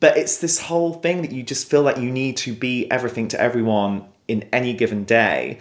But 0.00 0.16
it's 0.16 0.38
this 0.38 0.60
whole 0.60 0.94
thing 0.94 1.22
that 1.22 1.32
you 1.32 1.42
just 1.42 1.68
feel 1.68 1.82
like 1.82 1.98
you 1.98 2.10
need 2.10 2.36
to 2.38 2.52
be 2.52 2.90
everything 2.90 3.28
to 3.28 3.40
everyone 3.40 4.06
in 4.26 4.42
any 4.52 4.74
given 4.74 5.04
day. 5.04 5.60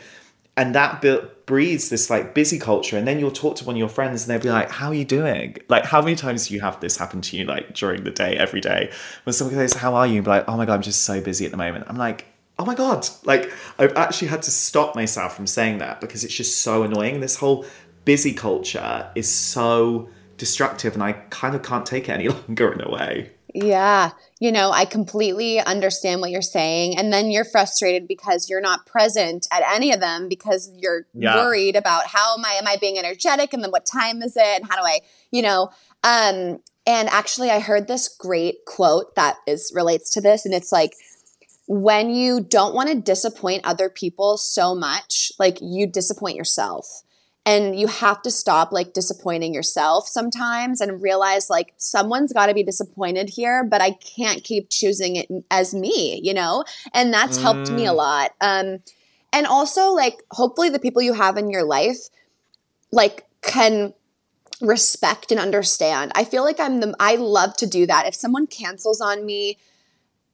And 0.58 0.73
that 0.73 1.01
breeds 1.45 1.89
this 1.89 2.10
like 2.10 2.34
busy 2.34 2.58
culture. 2.58 2.97
And 2.97 3.08
then 3.08 3.19
you'll 3.19 3.31
talk 3.31 3.55
to 3.58 3.65
one 3.65 3.75
of 3.75 3.79
your 3.79 3.89
friends 3.89 4.23
and 4.23 4.31
they'll 4.31 4.43
be 4.43 4.49
like 4.49 4.71
how 4.71 4.88
are 4.88 4.93
you 4.93 5.05
doing? 5.05 5.58
Like 5.69 5.86
how 5.86 6.01
many 6.01 6.15
times 6.15 6.47
do 6.47 6.53
you 6.53 6.62
have 6.62 6.79
this 6.79 6.97
happen 6.97 7.21
to 7.21 7.38
you 7.38 7.45
like 7.45 7.73
during 7.73 8.03
the 8.03 8.12
day 8.12 8.38
every 8.38 8.62
day? 8.62 8.91
When 9.23 9.34
someone 9.34 9.55
says 9.55 9.73
how 9.73 9.95
are 9.95 10.08
you? 10.08 10.15
And 10.15 10.25
be 10.25 10.29
like 10.29 10.45
oh 10.47 10.58
my 10.58 10.65
god 10.65 10.75
i'm 10.75 10.81
just 10.81 11.03
so 11.03 11.19
busy 11.21 11.45
at 11.45 11.51
the 11.51 11.58
moment. 11.58 11.86
I'm 11.88 11.97
like 11.97 12.25
oh 12.57 12.65
my 12.65 12.75
god 12.75 13.07
like 13.23 13.51
i've 13.79 13.95
actually 13.95 14.27
had 14.27 14.41
to 14.41 14.51
stop 14.51 14.95
myself 14.95 15.35
from 15.35 15.47
saying 15.47 15.77
that 15.77 15.99
because 16.01 16.23
it's 16.23 16.33
just 16.33 16.61
so 16.61 16.83
annoying 16.83 17.19
this 17.19 17.37
whole 17.37 17.65
busy 18.05 18.33
culture 18.33 19.09
is 19.15 19.33
so 19.33 20.09
destructive 20.37 20.93
and 20.93 21.03
i 21.03 21.11
kind 21.11 21.55
of 21.55 21.63
can't 21.63 21.85
take 21.85 22.09
it 22.09 22.11
any 22.11 22.27
longer 22.47 22.71
in 22.71 22.81
a 22.81 22.89
way 22.89 23.31
yeah. 23.55 24.11
You 24.41 24.51
know, 24.51 24.71
I 24.71 24.83
completely 24.83 25.61
understand 25.61 26.19
what 26.19 26.29
you're 26.29 26.41
saying. 26.41 26.97
And 26.97 27.11
then 27.11 27.31
you're 27.31 27.45
frustrated 27.45 28.05
because 28.05 28.49
you're 28.49 28.59
not 28.59 28.85
present 28.85 29.47
at 29.49 29.63
any 29.73 29.93
of 29.93 30.01
them 30.01 30.27
because 30.27 30.69
you're 30.75 31.07
yeah. 31.13 31.37
worried 31.37 31.77
about 31.77 32.05
how 32.05 32.37
am 32.37 32.43
I 32.43 32.55
am 32.59 32.67
I 32.67 32.75
being 32.75 32.99
energetic 32.99 33.53
and 33.53 33.63
then 33.63 33.71
what 33.71 33.85
time 33.85 34.21
is 34.21 34.35
it 34.35 34.61
and 34.61 34.69
how 34.69 34.75
do 34.75 34.81
I, 34.85 34.99
you 35.31 35.41
know, 35.41 35.69
um 36.03 36.59
and 36.85 37.09
actually 37.09 37.49
I 37.49 37.59
heard 37.61 37.87
this 37.87 38.09
great 38.09 38.65
quote 38.65 39.15
that 39.15 39.37
is 39.47 39.71
relates 39.73 40.11
to 40.11 40.21
this 40.21 40.45
and 40.45 40.53
it's 40.53 40.73
like 40.73 40.91
when 41.67 42.10
you 42.10 42.41
don't 42.41 42.75
want 42.75 42.89
to 42.89 42.95
disappoint 42.95 43.65
other 43.65 43.89
people 43.89 44.38
so 44.38 44.75
much, 44.75 45.32
like 45.39 45.58
you 45.62 45.88
disappoint 45.88 46.36
yourself 46.36 47.04
and 47.45 47.80
you 47.80 47.88
have 47.88 48.21
to 48.23 48.32
stop 48.32 48.71
like 48.71 48.93
disappointing 48.93 49.54
yourself 49.54 50.08
sometimes 50.08 50.82
and 50.82 51.01
realize 51.01 51.49
like 51.49 51.73
someone's 51.78 52.34
got 52.34 52.47
to 52.47 52.54
be 52.54 52.63
disappointed 52.63 53.30
here 53.30 53.63
but 53.63 53.82
i 53.82 53.91
can't 53.91 54.43
keep 54.43 54.69
choosing 54.69 55.15
it 55.15 55.28
as 55.51 55.73
me 55.73 56.19
you 56.23 56.34
know 56.34 56.63
and 56.93 57.13
that's 57.13 57.38
mm. 57.38 57.41
helped 57.41 57.69
me 57.71 57.86
a 57.86 57.91
mm. 57.91 57.95
lot 57.95 58.32
um 58.41 58.80
and 59.32 59.45
also 59.45 59.91
like 59.91 60.23
hopefully 60.32 60.69
the 60.69 60.80
people 60.80 61.01
you 61.01 61.13
have 61.13 61.38
in 61.38 61.49
your 61.49 61.63
life 61.63 61.97
like 62.91 63.25
can 63.41 63.93
respect 64.62 65.32
and 65.32 65.39
understand 65.39 66.12
i 66.15 66.23
feel 66.23 66.43
like 66.43 66.60
i'm 66.60 66.80
the 66.80 66.95
i 66.99 67.15
love 67.15 67.56
to 67.56 67.67
do 67.67 67.86
that 67.86 68.08
if 68.08 68.15
someone 68.15 68.47
cancels 68.47 69.01
on 69.01 69.25
me 69.25 69.58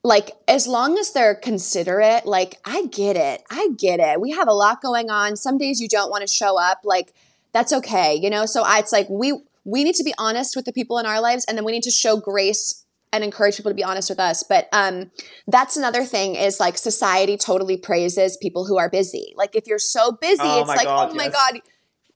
like 0.04 0.32
as 0.48 0.66
long 0.66 0.98
as 0.98 1.12
they're 1.12 1.34
considerate 1.34 2.26
like 2.26 2.56
i 2.64 2.86
get 2.86 3.16
it. 3.16 3.42
I 3.50 3.68
get 3.76 4.00
it. 4.00 4.20
We 4.20 4.32
have 4.32 4.48
a 4.48 4.52
lot 4.52 4.82
going 4.82 5.10
on. 5.10 5.36
Some 5.36 5.58
days 5.58 5.80
you 5.80 5.88
don't 5.88 6.10
want 6.10 6.22
to 6.22 6.32
show 6.32 6.58
up 6.58 6.80
like 6.84 7.14
that's 7.52 7.72
okay 7.72 8.14
you 8.14 8.30
know? 8.30 8.46
So 8.46 8.62
I, 8.62 8.78
it's 8.78 8.92
like 8.92 9.08
we 9.08 9.40
we 9.64 9.84
need 9.84 9.94
to 9.96 10.04
be 10.04 10.14
honest 10.18 10.56
with 10.56 10.64
the 10.64 10.72
people 10.72 10.98
in 10.98 11.06
our 11.06 11.20
lives 11.20 11.44
and 11.44 11.56
then 11.56 11.64
we 11.64 11.72
need 11.72 11.84
to 11.84 11.90
show 11.90 12.16
grace 12.16 12.84
and 13.12 13.22
encourage 13.22 13.56
people 13.56 13.70
to 13.70 13.76
be 13.76 13.84
honest 13.84 14.10
with 14.10 14.18
us. 14.18 14.42
But 14.42 14.68
um 14.72 15.10
that's 15.46 15.76
another 15.76 16.04
thing 16.04 16.34
is 16.34 16.58
like 16.58 16.78
society 16.78 17.36
totally 17.36 17.76
praises 17.76 18.36
people 18.36 18.66
who 18.66 18.78
are 18.78 18.90
busy. 18.90 19.34
Like 19.36 19.54
if 19.54 19.66
you're 19.66 19.78
so 19.78 20.12
busy 20.12 20.42
oh 20.42 20.60
it's 20.60 20.68
like 20.68 20.84
god, 20.84 21.10
oh 21.12 21.14
my 21.14 21.24
yes. 21.24 21.34
god 21.34 21.60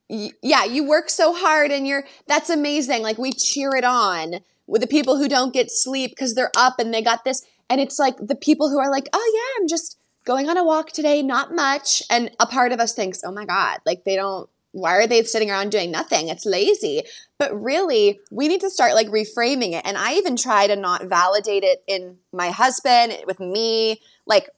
yeah 0.08 0.64
you 0.64 0.84
work 0.84 1.10
so 1.10 1.34
hard 1.34 1.70
and 1.70 1.86
you're 1.86 2.04
that's 2.26 2.50
amazing. 2.50 3.02
Like 3.02 3.18
we 3.18 3.32
cheer 3.32 3.76
it 3.76 3.84
on 3.84 4.40
with 4.66 4.80
the 4.80 4.86
people 4.88 5.16
who 5.16 5.28
don't 5.28 5.52
get 5.52 5.70
sleep 5.70 6.10
because 6.10 6.34
they're 6.34 6.50
up 6.56 6.78
and 6.78 6.92
they 6.92 7.02
got 7.02 7.24
this 7.24 7.46
and 7.68 7.80
it's 7.80 7.98
like 7.98 8.16
the 8.18 8.36
people 8.36 8.70
who 8.70 8.78
are 8.78 8.90
like, 8.90 9.08
oh, 9.12 9.32
yeah, 9.34 9.62
I'm 9.62 9.68
just 9.68 9.98
going 10.24 10.48
on 10.48 10.56
a 10.56 10.64
walk 10.64 10.92
today, 10.92 11.22
not 11.22 11.54
much. 11.54 12.02
And 12.10 12.30
a 12.40 12.46
part 12.46 12.72
of 12.72 12.80
us 12.80 12.92
thinks, 12.92 13.22
oh 13.24 13.32
my 13.32 13.44
God, 13.44 13.78
like 13.86 14.04
they 14.04 14.16
don't, 14.16 14.48
why 14.72 14.96
are 14.96 15.06
they 15.06 15.22
sitting 15.22 15.50
around 15.50 15.70
doing 15.70 15.90
nothing? 15.90 16.28
It's 16.28 16.44
lazy. 16.44 17.02
But 17.38 17.58
really, 17.60 18.20
we 18.30 18.48
need 18.48 18.60
to 18.60 18.70
start 18.70 18.94
like 18.94 19.08
reframing 19.08 19.72
it. 19.72 19.82
And 19.86 19.96
I 19.96 20.14
even 20.14 20.36
try 20.36 20.66
to 20.66 20.76
not 20.76 21.04
validate 21.04 21.64
it 21.64 21.82
in 21.86 22.18
my 22.32 22.50
husband, 22.50 23.16
with 23.26 23.40
me. 23.40 24.00
Like, 24.26 24.50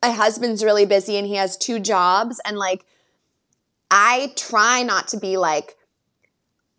my 0.00 0.10
husband's 0.10 0.64
really 0.64 0.86
busy 0.86 1.16
and 1.16 1.26
he 1.26 1.34
has 1.34 1.56
two 1.56 1.80
jobs. 1.80 2.40
And 2.44 2.56
like, 2.56 2.84
I 3.90 4.32
try 4.36 4.82
not 4.82 5.08
to 5.08 5.18
be 5.18 5.36
like, 5.36 5.74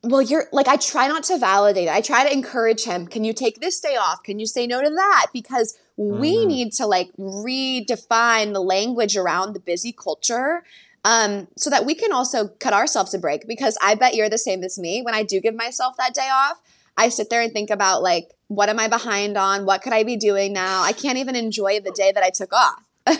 well, 0.03 0.21
you're 0.21 0.45
like, 0.51 0.67
I 0.67 0.77
try 0.77 1.07
not 1.07 1.23
to 1.25 1.37
validate 1.37 1.87
it. 1.87 1.93
I 1.93 2.01
try 2.01 2.25
to 2.25 2.31
encourage 2.31 2.83
him. 2.83 3.07
Can 3.07 3.23
you 3.23 3.33
take 3.33 3.59
this 3.59 3.79
day 3.79 3.95
off? 3.95 4.23
Can 4.23 4.39
you 4.39 4.45
say 4.45 4.65
no 4.65 4.81
to 4.81 4.89
that? 4.89 5.27
Because 5.33 5.77
we 5.97 6.37
mm-hmm. 6.37 6.47
need 6.47 6.73
to 6.73 6.85
like 6.85 7.09
redefine 7.17 8.53
the 8.53 8.61
language 8.61 9.17
around 9.17 9.53
the 9.53 9.59
busy 9.59 9.91
culture 9.91 10.63
um, 11.03 11.47
so 11.57 11.69
that 11.69 11.85
we 11.85 11.95
can 11.95 12.13
also 12.13 12.47
cut 12.47 12.73
ourselves 12.73 13.13
a 13.13 13.19
break. 13.19 13.45
Because 13.47 13.77
I 13.81 13.95
bet 13.95 14.15
you're 14.15 14.29
the 14.29 14.37
same 14.37 14.63
as 14.63 14.79
me. 14.79 15.01
When 15.01 15.13
I 15.13 15.23
do 15.23 15.41
give 15.41 15.55
myself 15.55 15.97
that 15.97 16.13
day 16.13 16.29
off, 16.31 16.61
I 16.97 17.09
sit 17.09 17.29
there 17.29 17.41
and 17.41 17.51
think 17.51 17.69
about 17.69 18.01
like, 18.01 18.31
what 18.47 18.69
am 18.69 18.79
I 18.79 18.87
behind 18.87 19.37
on? 19.37 19.65
What 19.65 19.81
could 19.81 19.93
I 19.93 20.03
be 20.03 20.15
doing 20.15 20.53
now? 20.53 20.81
I 20.81 20.93
can't 20.93 21.17
even 21.17 21.35
enjoy 21.35 21.81
the 21.81 21.91
day 21.91 22.11
that 22.11 22.23
I 22.23 22.29
took 22.29 22.53
off. 22.53 22.83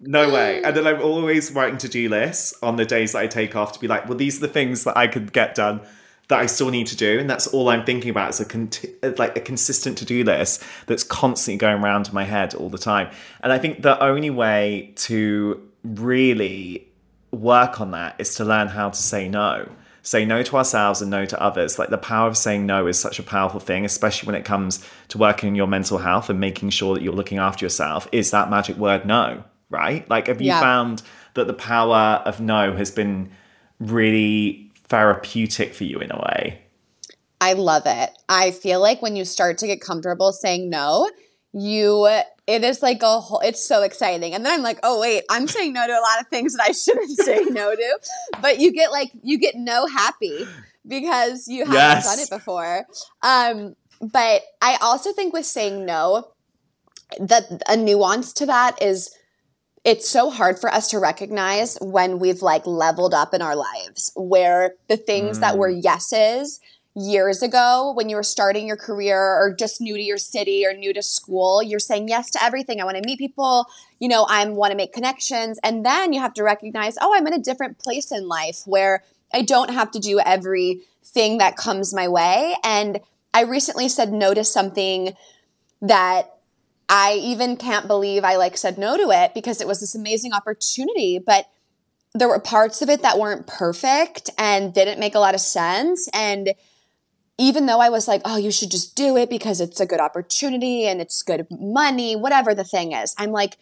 No 0.00 0.32
way. 0.32 0.62
And 0.62 0.76
then 0.76 0.86
I'm 0.86 1.02
always 1.02 1.50
writing 1.52 1.78
to 1.78 1.88
do 1.88 2.08
lists 2.08 2.54
on 2.62 2.76
the 2.76 2.84
days 2.84 3.12
that 3.12 3.18
I 3.18 3.26
take 3.26 3.56
off 3.56 3.72
to 3.72 3.80
be 3.80 3.88
like, 3.88 4.08
well, 4.08 4.16
these 4.16 4.38
are 4.38 4.46
the 4.46 4.52
things 4.52 4.84
that 4.84 4.96
I 4.96 5.08
could 5.08 5.32
get 5.32 5.54
done 5.54 5.80
that 6.28 6.38
I 6.38 6.46
still 6.46 6.68
need 6.68 6.86
to 6.88 6.96
do, 6.96 7.18
and 7.18 7.28
that's 7.28 7.46
all 7.46 7.70
I'm 7.70 7.84
thinking 7.84 8.10
about 8.10 8.30
is 8.30 8.40
a 8.40 9.14
like 9.16 9.36
a 9.36 9.40
consistent 9.40 9.96
to 9.98 10.04
do 10.04 10.24
list 10.24 10.62
that's 10.86 11.02
constantly 11.02 11.56
going 11.56 11.82
around 11.82 12.08
in 12.08 12.14
my 12.14 12.24
head 12.24 12.54
all 12.54 12.68
the 12.68 12.78
time. 12.78 13.10
And 13.40 13.52
I 13.52 13.58
think 13.58 13.82
the 13.82 14.00
only 14.02 14.30
way 14.30 14.92
to 14.96 15.66
really 15.82 16.86
work 17.30 17.80
on 17.80 17.92
that 17.92 18.16
is 18.18 18.34
to 18.36 18.44
learn 18.44 18.68
how 18.68 18.90
to 18.90 19.02
say 19.02 19.28
no. 19.28 19.70
Say 20.02 20.24
no 20.24 20.42
to 20.42 20.56
ourselves 20.56 21.02
and 21.02 21.10
no 21.10 21.24
to 21.24 21.42
others. 21.42 21.78
Like 21.78 21.88
the 21.88 21.98
power 21.98 22.28
of 22.28 22.36
saying 22.36 22.66
no 22.66 22.86
is 22.86 22.98
such 22.98 23.18
a 23.18 23.22
powerful 23.22 23.60
thing, 23.60 23.84
especially 23.84 24.26
when 24.26 24.36
it 24.36 24.44
comes 24.44 24.86
to 25.08 25.18
working 25.18 25.50
on 25.50 25.54
your 25.54 25.66
mental 25.66 25.98
health 25.98 26.30
and 26.30 26.38
making 26.38 26.70
sure 26.70 26.94
that 26.94 27.02
you're 27.02 27.12
looking 27.12 27.38
after 27.38 27.64
yourself. 27.64 28.06
Is 28.12 28.30
that 28.30 28.50
magic 28.50 28.76
word 28.76 29.06
no? 29.06 29.44
Right? 29.70 30.08
Like, 30.08 30.26
have 30.28 30.40
you 30.40 30.48
yeah. 30.48 30.60
found 30.60 31.02
that 31.34 31.46
the 31.46 31.54
power 31.54 32.22
of 32.24 32.40
no 32.40 32.74
has 32.76 32.90
been 32.90 33.30
really 33.78 34.70
therapeutic 34.84 35.74
for 35.74 35.84
you 35.84 35.98
in 35.98 36.10
a 36.10 36.18
way? 36.18 36.62
I 37.40 37.52
love 37.52 37.82
it. 37.86 38.10
I 38.28 38.50
feel 38.50 38.80
like 38.80 39.00
when 39.00 39.14
you 39.14 39.24
start 39.24 39.58
to 39.58 39.66
get 39.66 39.80
comfortable 39.80 40.32
saying 40.32 40.68
no, 40.70 41.08
you 41.52 42.06
it 42.46 42.64
is 42.64 42.82
like 42.82 43.02
a 43.02 43.20
whole 43.20 43.40
it's 43.40 43.66
so 43.66 43.82
exciting 43.82 44.34
and 44.34 44.44
then 44.44 44.52
i'm 44.52 44.62
like 44.62 44.78
oh 44.82 45.00
wait 45.00 45.22
i'm 45.30 45.48
saying 45.48 45.72
no 45.72 45.86
to 45.86 45.92
a 45.92 46.00
lot 46.00 46.20
of 46.20 46.26
things 46.28 46.54
that 46.54 46.64
i 46.68 46.72
shouldn't 46.72 47.10
say 47.18 47.40
no 47.50 47.74
to 47.74 47.98
but 48.42 48.58
you 48.58 48.72
get 48.72 48.90
like 48.90 49.10
you 49.22 49.38
get 49.38 49.54
no 49.54 49.86
happy 49.86 50.46
because 50.86 51.48
you 51.48 51.60
haven't 51.60 51.74
yes. 51.74 52.04
done 52.06 52.18
it 52.18 52.30
before 52.30 52.84
um 53.22 53.74
but 54.00 54.42
i 54.60 54.76
also 54.80 55.12
think 55.12 55.32
with 55.32 55.46
saying 55.46 55.86
no 55.86 56.28
that 57.18 57.44
a 57.66 57.76
nuance 57.76 58.32
to 58.32 58.44
that 58.44 58.80
is 58.82 59.14
it's 59.88 60.06
so 60.06 60.28
hard 60.28 60.58
for 60.58 60.70
us 60.70 60.90
to 60.90 60.98
recognize 60.98 61.78
when 61.80 62.18
we've 62.18 62.42
like 62.42 62.66
leveled 62.66 63.14
up 63.14 63.32
in 63.32 63.40
our 63.40 63.56
lives 63.56 64.12
where 64.14 64.74
the 64.88 64.98
things 64.98 65.38
mm. 65.38 65.40
that 65.40 65.56
were 65.56 65.70
mm. 65.70 65.82
yeses 65.82 66.60
years 66.94 67.42
ago 67.42 67.94
when 67.96 68.10
you 68.10 68.16
were 68.16 68.22
starting 68.22 68.66
your 68.66 68.76
career 68.76 69.18
or 69.18 69.54
just 69.58 69.80
new 69.80 69.96
to 69.96 70.02
your 70.02 70.18
city 70.18 70.66
or 70.66 70.74
new 70.74 70.92
to 70.92 71.00
school 71.00 71.62
you're 71.62 71.78
saying 71.78 72.06
yes 72.06 72.30
to 72.30 72.42
everything 72.44 72.82
i 72.82 72.84
want 72.84 72.98
to 72.98 73.02
meet 73.06 73.18
people 73.18 73.64
you 73.98 74.08
know 74.08 74.26
i 74.28 74.44
want 74.46 74.72
to 74.72 74.76
make 74.76 74.92
connections 74.92 75.58
and 75.62 75.86
then 75.86 76.12
you 76.12 76.20
have 76.20 76.34
to 76.34 76.42
recognize 76.42 76.96
oh 77.00 77.14
i'm 77.14 77.26
in 77.26 77.32
a 77.32 77.38
different 77.38 77.78
place 77.78 78.12
in 78.12 78.28
life 78.28 78.62
where 78.66 79.02
i 79.32 79.40
don't 79.40 79.70
have 79.70 79.90
to 79.90 79.98
do 79.98 80.20
everything 80.20 81.38
that 81.38 81.56
comes 81.56 81.94
my 81.94 82.08
way 82.08 82.54
and 82.62 83.00
i 83.32 83.42
recently 83.42 83.88
said 83.88 84.12
no 84.12 84.34
to 84.34 84.44
something 84.44 85.14
that 85.80 86.37
i 86.88 87.14
even 87.14 87.56
can't 87.56 87.86
believe 87.86 88.24
i 88.24 88.36
like 88.36 88.56
said 88.56 88.78
no 88.78 88.96
to 88.96 89.10
it 89.10 89.32
because 89.34 89.60
it 89.60 89.66
was 89.66 89.80
this 89.80 89.94
amazing 89.94 90.32
opportunity 90.32 91.18
but 91.24 91.46
there 92.14 92.28
were 92.28 92.40
parts 92.40 92.82
of 92.82 92.88
it 92.88 93.02
that 93.02 93.18
weren't 93.18 93.46
perfect 93.46 94.30
and 94.38 94.72
didn't 94.72 94.98
make 94.98 95.14
a 95.14 95.20
lot 95.20 95.34
of 95.34 95.40
sense 95.40 96.08
and 96.14 96.54
even 97.38 97.66
though 97.66 97.78
I 97.78 97.88
was 97.88 98.08
like, 98.08 98.20
oh, 98.24 98.36
you 98.36 98.50
should 98.50 98.70
just 98.70 98.96
do 98.96 99.16
it 99.16 99.30
because 99.30 99.60
it's 99.60 99.78
a 99.78 99.86
good 99.86 100.00
opportunity 100.00 100.86
and 100.86 101.00
it's 101.00 101.22
good 101.22 101.46
money, 101.50 102.16
whatever 102.16 102.52
the 102.52 102.64
thing 102.64 102.92
is, 102.92 103.14
I'm 103.16 103.30
like, 103.30 103.56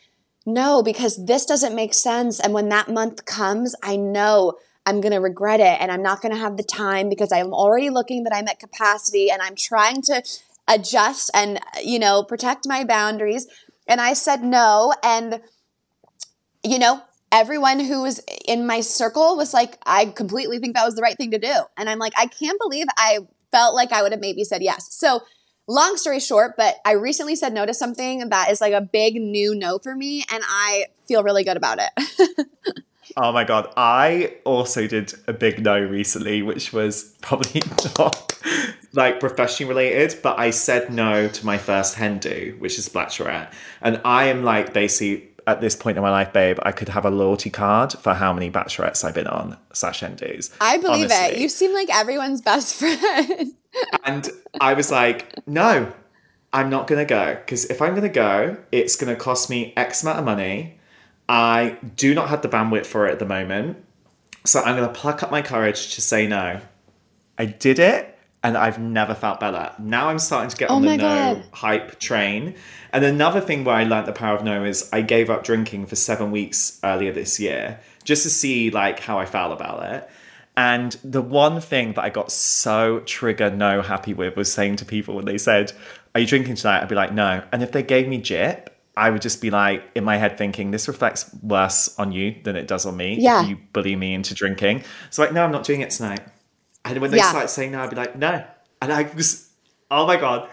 no, 0.47 0.83
because 0.83 1.27
this 1.27 1.45
doesn't 1.45 1.75
make 1.75 1.93
sense. 1.93 2.41
And 2.41 2.55
when 2.55 2.71
that 2.71 2.89
month 2.89 3.27
comes, 3.27 3.75
I 3.83 3.97
know 3.97 4.55
I'm 4.87 5.01
going 5.01 5.13
to 5.13 5.21
regret 5.21 5.61
it 5.61 5.81
and 5.81 5.91
I'm 5.91 6.03
not 6.03 6.23
going 6.23 6.33
to 6.33 6.39
have 6.39 6.57
the 6.57 6.63
time 6.63 7.09
because 7.09 7.33
I'm 7.33 7.53
already 7.53 7.91
looking 7.91 8.23
that 8.25 8.35
I'm 8.35 8.49
at 8.49 8.61
capacity 8.61 9.31
and 9.31 9.43
I'm 9.43 9.57
trying 9.57 10.01
to 10.03 10.23
adjust 10.69 11.31
and, 11.35 11.61
you 11.83 11.99
know, 11.99 12.23
protect 12.23 12.67
my 12.67 12.85
boundaries. 12.85 13.47
And 13.87 14.01
I 14.01 14.15
said 14.15 14.43
no. 14.43 14.93
And, 15.03 15.41
you 16.65 16.79
know, 16.79 17.03
everyone 17.33 17.81
who 17.81 18.03
was 18.03 18.21
in 18.47 18.67
my 18.67 18.81
circle 18.81 19.37
was 19.37 19.53
like, 19.55 19.79
I 19.87 20.07
completely 20.07 20.59
think 20.59 20.75
that 20.75 20.85
was 20.85 20.95
the 20.95 21.03
right 21.03 21.17
thing 21.17 21.31
to 21.33 21.39
do. 21.39 21.55
And 21.77 21.89
I'm 21.89 21.99
like, 21.99 22.15
I 22.17 22.27
can't 22.27 22.59
believe 22.61 22.87
I 22.97 23.21
felt 23.53 23.75
like 23.75 23.93
I 23.93 24.03
would 24.03 24.13
have 24.13 24.21
maybe 24.21 24.45
said 24.45 24.63
yes. 24.63 24.95
So, 24.95 25.21
long 25.69 25.97
story 25.97 26.21
short, 26.21 26.55
but 26.57 26.77
I 26.85 26.93
recently 26.93 27.37
said 27.37 27.53
no 27.53 27.67
to 27.67 27.75
something 27.75 28.29
that 28.29 28.51
is 28.51 28.61
like 28.61 28.73
a 28.73 28.81
big 28.81 29.17
new 29.17 29.55
no 29.55 29.79
for 29.79 29.95
me, 29.95 30.25
and 30.33 30.43
I 30.47 30.87
feel 31.09 31.23
really 31.23 31.45
good 31.45 31.57
about 31.57 31.79
it. 31.81 32.45
oh 33.17 33.33
my 33.33 33.45
God. 33.45 33.73
I 33.77 34.35
also 34.45 34.87
did 34.87 35.15
a 35.27 35.33
big 35.33 35.63
no 35.63 35.79
recently, 35.79 36.43
which 36.43 36.73
was 36.73 37.15
probably 37.21 37.63
not 37.99 38.39
like 38.93 39.21
professionally 39.21 39.69
related, 39.69 40.19
but 40.23 40.39
I 40.39 40.51
said 40.51 40.93
no 40.93 41.29
to 41.29 41.47
my 41.47 41.59
first 41.59 41.95
hen 41.97 42.19
do, 42.19 42.57
which 42.59 42.79
is 42.79 42.89
Bachelorette. 42.89 43.53
And 43.81 44.01
I 44.05 44.27
am 44.27 44.43
like 44.43 44.73
basically 44.73 45.29
at 45.47 45.61
this 45.61 45.77
point 45.77 45.97
in 45.97 46.03
my 46.03 46.11
life, 46.11 46.33
babe, 46.33 46.59
I 46.63 46.73
could 46.73 46.89
have 46.89 47.05
a 47.05 47.11
loyalty 47.11 47.51
card 47.51 47.93
for 47.93 48.15
how 48.15 48.33
many 48.33 48.51
bachelorettes 48.51 49.05
I've 49.05 49.15
been 49.15 49.29
on 49.29 49.57
slash 49.73 50.01
hen 50.01 50.17
dos. 50.17 50.51
I 50.61 50.79
believe 50.79 51.11
honestly. 51.11 51.37
it. 51.37 51.39
You 51.39 51.49
seem 51.49 51.73
like 51.73 51.89
everyone's 51.95 52.41
best 52.41 52.75
friend. 52.79 53.55
and 54.05 54.29
I 54.61 54.75
was 54.75 54.91
like, 54.91 55.47
no, 55.47 55.93
I'm 56.53 56.69
not 56.69 56.89
going 56.89 56.99
to 56.99 57.09
go. 57.09 57.35
Because 57.35 57.67
if 57.67 57.81
I'm 57.81 57.91
going 57.91 58.03
to 58.03 58.09
go, 58.09 58.57
it's 58.73 58.97
going 58.97 59.15
to 59.15 59.21
cost 59.21 59.49
me 59.49 59.73
X 59.77 60.03
amount 60.03 60.19
of 60.19 60.25
money. 60.25 60.76
I 61.29 61.79
do 61.97 62.15
not 62.15 62.29
have 62.29 62.43
the 62.43 62.49
bandwidth 62.49 62.87
for 62.87 63.07
it 63.09 63.13
at 63.13 63.19
the 63.19 63.27
moment. 63.27 63.85
So 64.45 64.61
I'm 64.61 64.77
going 64.77 64.89
to 64.89 64.95
pluck 64.95 65.23
up 65.23 65.31
my 65.31 65.43
courage 65.43 65.95
to 65.95 66.01
say 66.01 66.27
no. 66.27 66.61
I 67.39 67.47
did 67.47 67.79
it 67.79 68.17
and 68.43 68.57
I've 68.57 68.79
never 68.79 69.15
felt 69.15 69.41
better. 69.41 69.73
Now 69.79 70.09
I'm 70.09 70.21
starting 70.21 70.51
to 70.51 70.57
get 70.57 70.71
oh 70.71 70.77
on 70.77 70.83
the 70.83 70.97
no 70.97 71.03
God. 71.03 71.45
hype 71.53 71.99
train. 71.99 72.55
And 72.93 73.05
another 73.05 73.41
thing 73.41 73.65
where 73.65 73.75
I 73.75 73.83
learned 73.83 74.07
the 74.07 74.13
power 74.13 74.37
of 74.37 74.45
no 74.45 74.65
is 74.65 74.89
I 74.93 75.03
gave 75.03 75.31
up 75.31 75.43
drinking 75.43 75.87
for 75.87 75.97
seven 75.97 76.31
weeks 76.31 76.79
earlier 76.85 77.13
this 77.13 77.41
year 77.41 77.81
just 78.05 78.23
to 78.23 78.31
see 78.31 78.71
like 78.71 79.01
how 79.01 79.19
I 79.19 79.27
felt 79.27 79.53
about 79.53 79.83
it. 79.93 80.09
And 80.57 80.93
the 81.03 81.23
one 81.23 81.61
thing 81.61 81.95
that 81.95 82.05
I 82.05 82.09
got 82.09 82.31
so 82.31 83.01
trigger 83.01 83.51
no 83.51 83.83
happy 83.83 84.15
with 84.15 84.37
was 84.37 84.53
saying 84.53 84.77
to 84.77 84.85
people 84.85 85.17
when 85.17 85.25
they 85.25 85.39
said, 85.39 85.73
Are 86.15 86.21
you 86.21 86.27
drinking 86.27 86.55
tonight? 86.55 86.83
I'd 86.83 86.89
be 86.89 86.95
like, 86.95 87.13
No. 87.13 87.43
And 87.53 87.63
if 87.65 87.73
they 87.73 87.83
gave 87.83 88.07
me 88.07 88.19
jip, 88.19 88.76
I 88.97 89.11
would 89.11 89.21
just 89.21 89.43
be 89.43 89.51
like 89.51 89.85
in 89.95 90.05
my 90.05 90.17
head 90.17 90.39
thinking, 90.39 90.71
This 90.71 90.89
reflects 90.89 91.33
worse 91.43 91.95
on 91.99 92.13
you 92.13 92.37
than 92.45 92.57
it 92.57 92.67
does 92.67 92.87
on 92.87 92.97
me. 92.97 93.19
Yeah. 93.21 93.47
you 93.47 93.59
bully 93.73 93.95
me 93.95 94.15
into 94.15 94.35
drinking. 94.35 94.85
So 95.11 95.23
like, 95.23 95.33
no, 95.33 95.45
I'm 95.45 95.53
not 95.53 95.65
doing 95.65 95.83
it 95.83 95.91
tonight. 95.91 96.21
And 96.85 97.01
when 97.01 97.11
they 97.11 97.19
yeah. 97.19 97.29
start 97.29 97.51
saying 97.51 97.73
no, 97.73 97.81
I'd 97.81 97.91
be 97.91 97.97
like, 97.97 98.17
no. 98.17 98.45
And 98.81 98.93
I 98.93 99.11
was, 99.15 99.51
oh 99.91 100.07
my 100.07 100.17
God. 100.17 100.49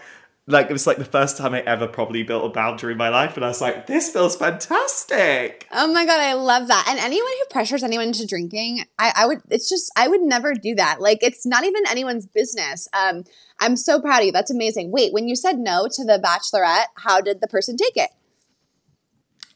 Like, 0.46 0.68
it 0.68 0.74
was 0.74 0.86
like 0.86 0.98
the 0.98 1.06
first 1.06 1.38
time 1.38 1.54
I 1.54 1.60
ever 1.60 1.86
probably 1.86 2.22
built 2.22 2.44
a 2.44 2.50
boundary 2.50 2.92
in 2.92 2.98
my 2.98 3.08
life. 3.08 3.36
And 3.36 3.44
I 3.46 3.48
was 3.48 3.62
like, 3.62 3.86
this 3.86 4.10
feels 4.10 4.36
fantastic. 4.36 5.66
Oh 5.72 5.90
my 5.90 6.04
God, 6.04 6.20
I 6.20 6.34
love 6.34 6.68
that. 6.68 6.84
And 6.86 6.98
anyone 6.98 7.32
who 7.38 7.44
pressures 7.48 7.82
anyone 7.82 8.08
into 8.08 8.26
drinking, 8.26 8.84
I, 8.98 9.12
I 9.16 9.26
would, 9.26 9.40
it's 9.48 9.70
just, 9.70 9.90
I 9.96 10.06
would 10.06 10.20
never 10.20 10.52
do 10.52 10.74
that. 10.74 11.00
Like, 11.00 11.22
it's 11.22 11.46
not 11.46 11.64
even 11.64 11.84
anyone's 11.88 12.26
business. 12.26 12.88
Um, 12.92 13.24
I'm 13.58 13.76
so 13.76 14.02
proud 14.02 14.18
of 14.18 14.26
you. 14.26 14.32
That's 14.32 14.50
amazing. 14.50 14.90
Wait, 14.90 15.14
when 15.14 15.28
you 15.28 15.36
said 15.36 15.58
no 15.58 15.88
to 15.90 16.04
the 16.04 16.20
bachelorette, 16.22 16.88
how 16.98 17.22
did 17.22 17.40
the 17.40 17.48
person 17.48 17.78
take 17.78 17.96
it? 17.96 18.10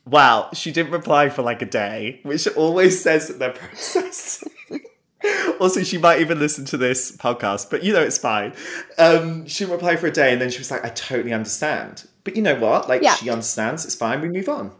Wow, 0.09 0.48
she 0.54 0.72
didn't 0.72 0.92
reply 0.92 1.28
for 1.28 1.42
like 1.42 1.61
a 1.61 1.66
day, 1.66 2.20
which 2.22 2.46
always 2.48 3.02
says 3.02 3.28
that 3.28 3.38
they're 3.38 3.52
processed. 3.52 4.44
also, 5.61 5.82
she 5.82 5.98
might 5.98 6.20
even 6.20 6.38
listen 6.38 6.64
to 6.66 6.78
this 6.78 7.14
podcast, 7.16 7.68
but 7.70 7.82
you 7.84 7.92
know, 7.92 8.00
it's 8.00 8.16
fine. 8.16 8.54
Um, 8.96 9.46
she 9.46 9.66
replied 9.66 10.00
for 10.00 10.06
a 10.06 10.11
day 10.11 10.32
and 10.32 10.40
then 10.40 10.50
she 10.50 10.59
was 10.59 10.70
like, 10.70 10.84
I 10.84 10.88
totally 10.88 11.34
understand. 11.34 12.09
But 12.24 12.36
you 12.36 12.42
know 12.42 12.56
what? 12.56 12.88
Like, 12.88 13.02
yeah. 13.02 13.14
she 13.16 13.28
understands. 13.28 13.84
It's 13.84 13.94
fine. 13.94 14.20
We 14.20 14.28
move 14.28 14.48
on. 14.48 14.72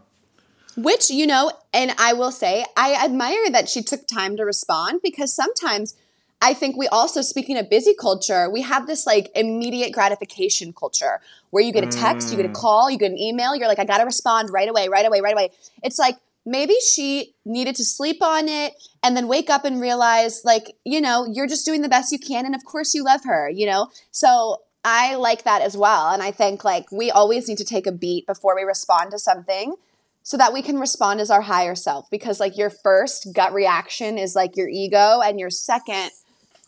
Which, 0.77 1.11
you 1.11 1.27
know, 1.27 1.53
and 1.73 1.93
I 1.99 2.13
will 2.13 2.31
say, 2.31 2.65
I 2.77 2.95
admire 3.05 3.51
that 3.51 3.69
she 3.69 3.83
took 3.83 4.07
time 4.07 4.37
to 4.37 4.45
respond 4.45 5.01
because 5.03 5.35
sometimes 5.35 5.95
I 6.41 6.55
think 6.55 6.77
we 6.77 6.87
also, 6.89 7.21
speaking 7.21 7.59
of 7.59 7.69
busy 7.69 7.95
culture, 7.95 8.49
we 8.49 8.63
have 8.63 8.87
this 8.87 9.07
like 9.07 9.31
immediate 9.35 9.93
gratification 9.93 10.73
culture 10.73 11.21
where 11.51 11.65
you 11.65 11.73
get 11.73 11.83
a 11.83 11.89
text, 11.89 12.31
you 12.31 12.37
get 12.37 12.47
a 12.47 12.51
mm. 12.51 12.55
call, 12.55 12.91
you 12.91 12.99
get 12.99 13.11
an 13.11 13.19
email, 13.19 13.57
you're 13.57 13.67
like, 13.67 13.81
I 13.81 13.85
got 13.85 13.99
to 13.99 14.05
respond 14.05 14.51
right 14.51 14.69
away, 14.69 14.89
right 14.89 15.05
away, 15.05 15.21
right 15.21 15.33
away. 15.33 15.51
It's 15.83 15.99
like, 15.99 16.17
maybe 16.49 16.75
she 16.81 17.35
needed 17.45 17.77
to 17.77 17.85
sleep 17.85 18.23
on 18.23 18.49
it 18.49 18.73
and 19.03 19.17
then 19.17 19.29
wake 19.29 19.51
up 19.51 19.65
and 19.65 19.81
realize 19.81 20.43
like 20.45 20.77
you 20.85 21.01
know 21.01 21.27
you're 21.31 21.47
just 21.47 21.67
doing 21.67 21.83
the 21.83 21.89
best 21.89 22.11
you 22.11 22.19
can 22.19 22.47
and 22.47 22.55
of 22.55 22.65
course 22.65 22.95
you 22.95 23.05
love 23.05 23.21
her 23.25 23.51
you 23.51 23.67
know 23.67 23.89
so 24.11 24.57
i 24.83 25.15
like 25.17 25.45
that 25.45 25.61
as 25.61 25.77
well 25.77 26.11
and 26.11 26.23
i 26.23 26.31
think 26.31 26.65
like 26.65 26.91
we 26.91 27.11
always 27.11 27.49
need 27.49 27.59
to 27.59 27.65
take 27.65 27.87
a 27.87 27.93
beat 27.93 28.27
before 28.27 28.57
we 28.57 28.63
respond 28.63 29.11
to 29.11 29.19
something 29.19 29.75
so 30.23 30.37
that 30.37 30.53
we 30.53 30.63
can 30.63 30.79
respond 30.79 31.21
as 31.21 31.31
our 31.31 31.43
higher 31.43 31.75
self 31.75 32.09
because 32.11 32.41
like 32.41 32.57
your 32.57 32.71
first 32.71 33.29
gut 33.35 33.53
reaction 33.53 34.17
is 34.17 34.35
like 34.35 34.57
your 34.57 34.69
ego 34.69 35.21
and 35.23 35.39
your 35.39 35.51
second 35.51 36.11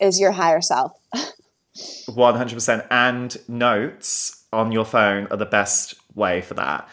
is 0.01 0.20
your 0.20 0.32
higher 0.32 0.61
self 0.61 0.92
100% 2.09 2.86
and 2.90 3.36
notes 3.48 4.44
on 4.53 4.72
your 4.72 4.84
phone 4.84 5.26
are 5.30 5.36
the 5.36 5.46
best 5.46 5.94
way 6.14 6.40
for 6.40 6.55
that 6.55 6.88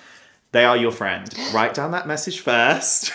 they 0.52 0.66
are 0.66 0.78
your 0.78 0.92
friend. 0.92 1.32
Write 1.54 1.74
down 1.74 1.92
that 1.92 2.08
message 2.08 2.40
first. 2.40 3.12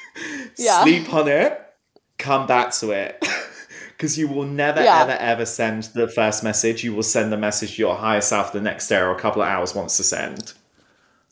yeah. 0.56 0.82
Sleep 0.82 1.12
on 1.12 1.28
it. 1.28 1.60
Come 2.18 2.46
back 2.46 2.72
to 2.74 2.90
it. 2.90 3.24
Because 3.96 4.18
you 4.18 4.28
will 4.28 4.44
never, 4.44 4.84
yeah. 4.84 5.00
ever, 5.00 5.12
ever 5.12 5.46
send 5.46 5.84
the 5.94 6.06
first 6.06 6.44
message. 6.44 6.84
You 6.84 6.94
will 6.94 7.02
send 7.02 7.32
the 7.32 7.38
message 7.38 7.76
to 7.76 7.78
your 7.80 7.96
higher 7.96 8.20
self 8.20 8.52
the 8.52 8.60
next 8.60 8.88
day 8.88 8.98
or 8.98 9.10
a 9.10 9.18
couple 9.18 9.40
of 9.40 9.48
hours 9.48 9.74
wants 9.74 9.96
to 9.96 10.02
send. 10.02 10.52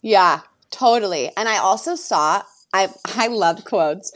Yeah, 0.01 0.41
totally. 0.71 1.31
And 1.37 1.47
I 1.47 1.59
also 1.59 1.95
saw, 1.95 2.43
I 2.73 2.89
I 3.17 3.27
loved 3.27 3.67
quotes. 3.67 4.13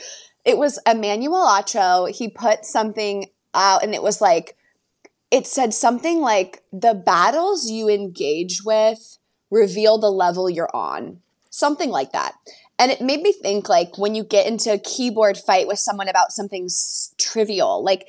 It 0.47 0.57
was 0.57 0.79
Emmanuel 0.87 1.47
Acho. 1.47 2.11
He 2.11 2.31
put 2.31 2.65
something 2.65 3.27
out 3.59 3.83
and 3.83 3.95
it 3.95 4.03
was 4.03 4.21
like, 4.21 4.57
it 5.31 5.47
said 5.47 5.75
something 5.75 6.21
like, 6.21 6.63
the 6.73 6.95
battles 6.95 7.71
you 7.71 7.89
engage 7.89 8.63
with 8.65 9.19
reveal 9.51 9.99
the 9.99 10.11
level 10.11 10.49
you're 10.49 10.75
on. 10.75 11.21
Something 11.51 11.91
like 11.91 12.13
that. 12.13 12.35
And 12.79 12.93
it 12.93 13.01
made 13.01 13.23
me 13.23 13.33
think 13.33 13.69
like 13.69 13.99
when 13.99 14.15
you 14.15 14.23
get 14.23 14.47
into 14.47 14.73
a 14.73 14.79
keyboard 14.79 15.37
fight 15.37 15.67
with 15.67 15.79
someone 15.79 16.09
about 16.09 16.33
something 16.33 16.67
s- 16.67 17.13
trivial, 17.19 17.83
like 17.83 18.07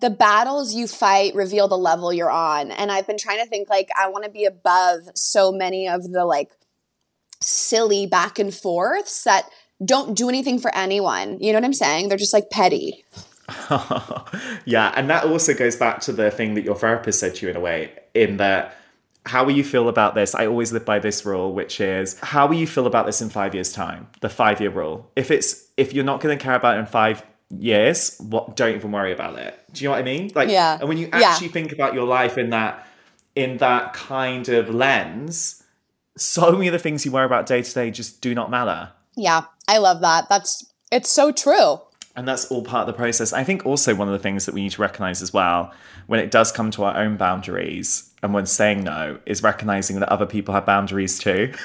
the 0.00 0.10
battles 0.10 0.74
you 0.74 0.86
fight 0.86 1.34
reveal 1.34 1.66
the 1.66 1.78
level 1.78 2.12
you're 2.12 2.30
on. 2.30 2.70
And 2.70 2.92
I've 2.92 3.06
been 3.06 3.18
trying 3.18 3.42
to 3.42 3.46
think 3.46 3.68
like 3.68 3.88
I 3.98 4.08
want 4.08 4.24
to 4.24 4.30
be 4.30 4.44
above 4.44 5.00
so 5.14 5.50
many 5.50 5.88
of 5.88 6.10
the 6.10 6.24
like 6.24 6.50
silly 7.40 8.06
back 8.06 8.38
and 8.38 8.54
forths 8.54 9.24
that 9.24 9.48
don't 9.84 10.16
do 10.16 10.28
anything 10.28 10.58
for 10.58 10.74
anyone. 10.74 11.40
You 11.40 11.52
know 11.52 11.58
what 11.58 11.64
I'm 11.64 11.72
saying? 11.72 12.08
They're 12.08 12.18
just 12.18 12.32
like 12.32 12.50
petty. 12.50 13.04
yeah, 14.64 14.92
and 14.96 15.10
that 15.10 15.24
also 15.24 15.54
goes 15.54 15.76
back 15.76 16.00
to 16.00 16.12
the 16.12 16.30
thing 16.30 16.54
that 16.54 16.64
your 16.64 16.74
therapist 16.74 17.20
said 17.20 17.34
to 17.36 17.46
you 17.46 17.50
in 17.50 17.56
a 17.56 17.60
way, 17.60 17.92
in 18.14 18.38
that 18.38 18.76
how 19.26 19.44
will 19.44 19.52
you 19.52 19.64
feel 19.64 19.88
about 19.88 20.14
this? 20.14 20.34
I 20.34 20.46
always 20.46 20.72
live 20.72 20.84
by 20.84 20.98
this 20.98 21.24
rule, 21.24 21.52
which 21.52 21.80
is 21.80 22.18
how 22.20 22.46
will 22.46 22.56
you 22.56 22.66
feel 22.66 22.86
about 22.86 23.06
this 23.06 23.22
in 23.22 23.30
five 23.30 23.54
years' 23.54 23.72
time? 23.72 24.08
The 24.20 24.28
five 24.28 24.60
year 24.60 24.70
rule. 24.70 25.10
If 25.16 25.30
it's 25.30 25.68
if 25.76 25.92
you're 25.92 26.04
not 26.04 26.20
going 26.20 26.36
to 26.36 26.42
care 26.42 26.54
about 26.54 26.76
it 26.76 26.80
in 26.80 26.86
five 26.86 27.24
years, 27.50 28.18
what 28.18 28.56
don't 28.56 28.74
even 28.74 28.92
worry 28.92 29.12
about 29.12 29.38
it. 29.38 29.58
Do 29.72 29.82
you 29.82 29.88
know 29.88 29.92
what 29.92 30.00
I 30.00 30.04
mean? 30.04 30.32
Like, 30.34 30.48
yeah. 30.50 30.78
And 30.78 30.88
when 30.88 30.98
you 30.98 31.08
actually 31.12 31.46
yeah. 31.46 31.52
think 31.52 31.72
about 31.72 31.94
your 31.94 32.06
life 32.06 32.36
in 32.36 32.50
that 32.50 32.86
in 33.34 33.56
that 33.58 33.94
kind 33.94 34.48
of 34.48 34.68
lens, 34.68 35.62
so 36.16 36.52
many 36.52 36.68
of 36.68 36.72
the 36.72 36.78
things 36.78 37.04
you 37.04 37.10
worry 37.10 37.26
about 37.26 37.46
day 37.46 37.62
to 37.62 37.74
day 37.74 37.90
just 37.90 38.20
do 38.20 38.34
not 38.34 38.50
matter. 38.50 38.90
Yeah, 39.16 39.44
I 39.66 39.78
love 39.78 40.00
that. 40.02 40.28
That's 40.28 40.64
it's 40.92 41.10
so 41.10 41.32
true. 41.32 41.78
And 42.16 42.28
that's 42.28 42.44
all 42.46 42.62
part 42.62 42.88
of 42.88 42.94
the 42.94 42.96
process. 42.96 43.32
I 43.32 43.42
think 43.42 43.66
also 43.66 43.94
one 43.94 44.08
of 44.08 44.12
the 44.12 44.20
things 44.20 44.46
that 44.46 44.54
we 44.54 44.62
need 44.62 44.72
to 44.72 44.82
recognize 44.82 45.20
as 45.20 45.32
well, 45.32 45.72
when 46.06 46.20
it 46.20 46.30
does 46.30 46.52
come 46.52 46.70
to 46.72 46.84
our 46.84 46.96
own 46.96 47.16
boundaries 47.16 48.10
and 48.22 48.32
when 48.32 48.46
saying 48.46 48.84
no, 48.84 49.18
is 49.26 49.42
recognizing 49.42 49.98
that 50.00 50.08
other 50.08 50.26
people 50.26 50.54
have 50.54 50.64
boundaries 50.66 51.18
too. 51.18 51.52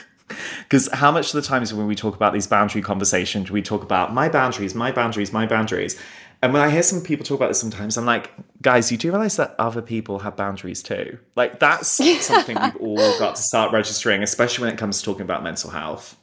Because 0.59 0.87
how 0.93 1.11
much 1.11 1.33
of 1.33 1.41
the 1.41 1.47
times 1.47 1.73
when 1.73 1.87
we 1.87 1.95
talk 1.95 2.15
about 2.15 2.33
these 2.33 2.45
boundary 2.45 2.83
conversations, 2.83 3.49
we 3.49 3.63
talk 3.63 3.81
about 3.81 4.13
my 4.13 4.29
boundaries, 4.29 4.75
my 4.75 4.91
boundaries, 4.91 5.33
my 5.33 5.47
boundaries. 5.47 5.99
And 6.43 6.53
when 6.53 6.61
I 6.61 6.69
hear 6.69 6.83
some 6.83 7.01
people 7.01 7.25
talk 7.25 7.37
about 7.37 7.47
this 7.47 7.59
sometimes, 7.59 7.97
I'm 7.97 8.05
like, 8.05 8.31
guys, 8.61 8.91
you 8.91 8.97
do 8.99 9.09
realize 9.09 9.37
that 9.37 9.55
other 9.57 9.81
people 9.81 10.19
have 10.19 10.35
boundaries 10.35 10.83
too? 10.83 11.17
Like, 11.35 11.59
that's 11.59 11.87
something 12.23 12.55
we've 12.61 12.75
all 12.75 13.17
got 13.17 13.37
to 13.37 13.41
start 13.41 13.73
registering, 13.73 14.21
especially 14.21 14.65
when 14.65 14.73
it 14.75 14.77
comes 14.77 14.99
to 14.99 15.05
talking 15.05 15.23
about 15.23 15.41
mental 15.41 15.71
health. 15.71 16.15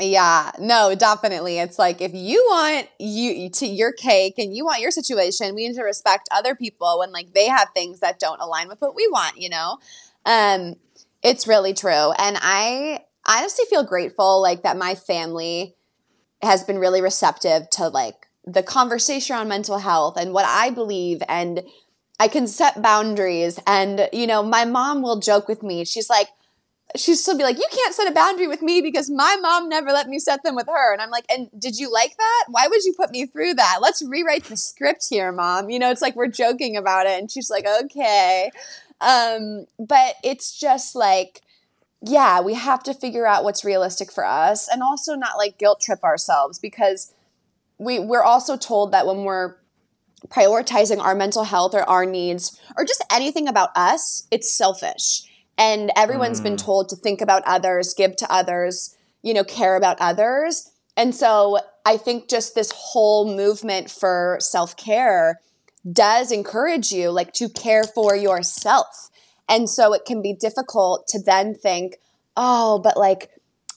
Yeah, 0.00 0.52
no, 0.60 0.94
definitely. 0.94 1.58
It's 1.58 1.76
like 1.78 2.00
if 2.00 2.12
you 2.14 2.44
want 2.48 2.86
you 3.00 3.50
to 3.50 3.66
your 3.66 3.90
cake 3.92 4.34
and 4.38 4.54
you 4.54 4.64
want 4.64 4.80
your 4.80 4.92
situation, 4.92 5.56
we 5.56 5.66
need 5.66 5.74
to 5.74 5.82
respect 5.82 6.28
other 6.30 6.54
people 6.54 7.00
when 7.00 7.10
like 7.10 7.32
they 7.34 7.48
have 7.48 7.68
things 7.74 7.98
that 8.00 8.20
don't 8.20 8.40
align 8.40 8.68
with 8.68 8.80
what 8.80 8.94
we 8.94 9.08
want, 9.08 9.38
you 9.38 9.48
know? 9.48 9.78
Um 10.24 10.76
it's 11.22 11.48
really 11.48 11.74
true. 11.74 12.12
And 12.16 12.38
I 12.40 13.00
honestly 13.26 13.64
feel 13.68 13.82
grateful 13.82 14.40
like 14.40 14.62
that 14.62 14.76
my 14.76 14.94
family 14.94 15.74
has 16.42 16.64
been 16.64 16.78
really 16.78 17.02
receptive 17.02 17.68
to 17.70 17.88
like 17.88 18.28
the 18.44 18.62
conversation 18.62 19.36
on 19.36 19.48
mental 19.48 19.78
health 19.78 20.16
and 20.16 20.32
what 20.32 20.46
I 20.46 20.70
believe 20.70 21.22
and 21.28 21.62
I 22.20 22.28
can 22.28 22.46
set 22.46 22.82
boundaries 22.82 23.60
and 23.66 24.08
you 24.12 24.26
know 24.26 24.42
my 24.42 24.64
mom 24.64 25.02
will 25.02 25.20
joke 25.20 25.48
with 25.48 25.62
me 25.62 25.84
she's 25.84 26.10
like 26.10 26.28
she'd 26.96 27.16
still 27.16 27.36
be 27.36 27.42
like 27.42 27.58
you 27.58 27.66
can't 27.70 27.94
set 27.94 28.10
a 28.10 28.14
boundary 28.14 28.48
with 28.48 28.62
me 28.62 28.80
because 28.80 29.10
my 29.10 29.36
mom 29.40 29.68
never 29.68 29.90
let 29.90 30.08
me 30.08 30.18
set 30.18 30.42
them 30.42 30.54
with 30.54 30.66
her. 30.66 30.92
And 30.92 31.02
I'm 31.02 31.10
like 31.10 31.26
and 31.30 31.48
did 31.58 31.78
you 31.78 31.92
like 31.92 32.16
that? 32.16 32.44
Why 32.48 32.66
would 32.68 32.84
you 32.84 32.94
put 32.96 33.10
me 33.10 33.26
through 33.26 33.54
that? 33.54 33.78
Let's 33.80 34.02
rewrite 34.02 34.44
the 34.44 34.56
script 34.56 35.06
here 35.08 35.32
mom. 35.32 35.70
You 35.70 35.78
know 35.78 35.90
it's 35.90 36.02
like 36.02 36.16
we're 36.16 36.28
joking 36.28 36.76
about 36.76 37.06
it 37.06 37.18
and 37.18 37.30
she's 37.30 37.50
like 37.50 37.66
okay. 37.84 38.50
Um 39.00 39.66
but 39.78 40.14
it's 40.24 40.58
just 40.58 40.94
like 40.94 41.42
yeah, 42.00 42.40
we 42.40 42.54
have 42.54 42.82
to 42.84 42.94
figure 42.94 43.26
out 43.26 43.42
what's 43.42 43.64
realistic 43.64 44.12
for 44.12 44.24
us 44.24 44.68
and 44.68 44.82
also 44.82 45.14
not 45.14 45.36
like 45.36 45.58
guilt 45.58 45.80
trip 45.80 46.04
ourselves 46.04 46.58
because 46.58 47.12
we 47.78 47.98
we're 47.98 48.22
also 48.22 48.56
told 48.56 48.92
that 48.92 49.06
when 49.06 49.24
we're 49.24 49.56
prioritizing 50.28 50.98
our 50.98 51.14
mental 51.14 51.44
health 51.44 51.74
or 51.74 51.82
our 51.82 52.04
needs 52.04 52.60
or 52.76 52.84
just 52.84 53.04
anything 53.10 53.48
about 53.48 53.70
us, 53.76 54.26
it's 54.30 54.52
selfish. 54.52 55.22
And 55.58 55.90
everyone's 55.96 56.40
mm. 56.40 56.44
been 56.44 56.56
told 56.56 56.88
to 56.88 56.96
think 56.96 57.20
about 57.20 57.42
others, 57.44 57.94
give 57.94 58.16
to 58.16 58.32
others, 58.32 58.96
you 59.22 59.34
know, 59.34 59.44
care 59.44 59.76
about 59.76 59.96
others. 60.00 60.70
And 60.96 61.14
so 61.14 61.58
I 61.84 61.96
think 61.96 62.28
just 62.28 62.54
this 62.54 62.72
whole 62.74 63.34
movement 63.36 63.90
for 63.90 64.38
self-care 64.40 65.40
does 65.90 66.32
encourage 66.32 66.92
you 66.92 67.10
like 67.10 67.32
to 67.34 67.48
care 67.48 67.84
for 67.84 68.14
yourself 68.16 69.10
and 69.48 69.68
so 69.68 69.94
it 69.94 70.04
can 70.04 70.20
be 70.20 70.34
difficult 70.34 71.08
to 71.08 71.22
then 71.22 71.54
think, 71.54 71.96
oh, 72.36 72.78
but 72.78 72.96
like, 72.96 73.30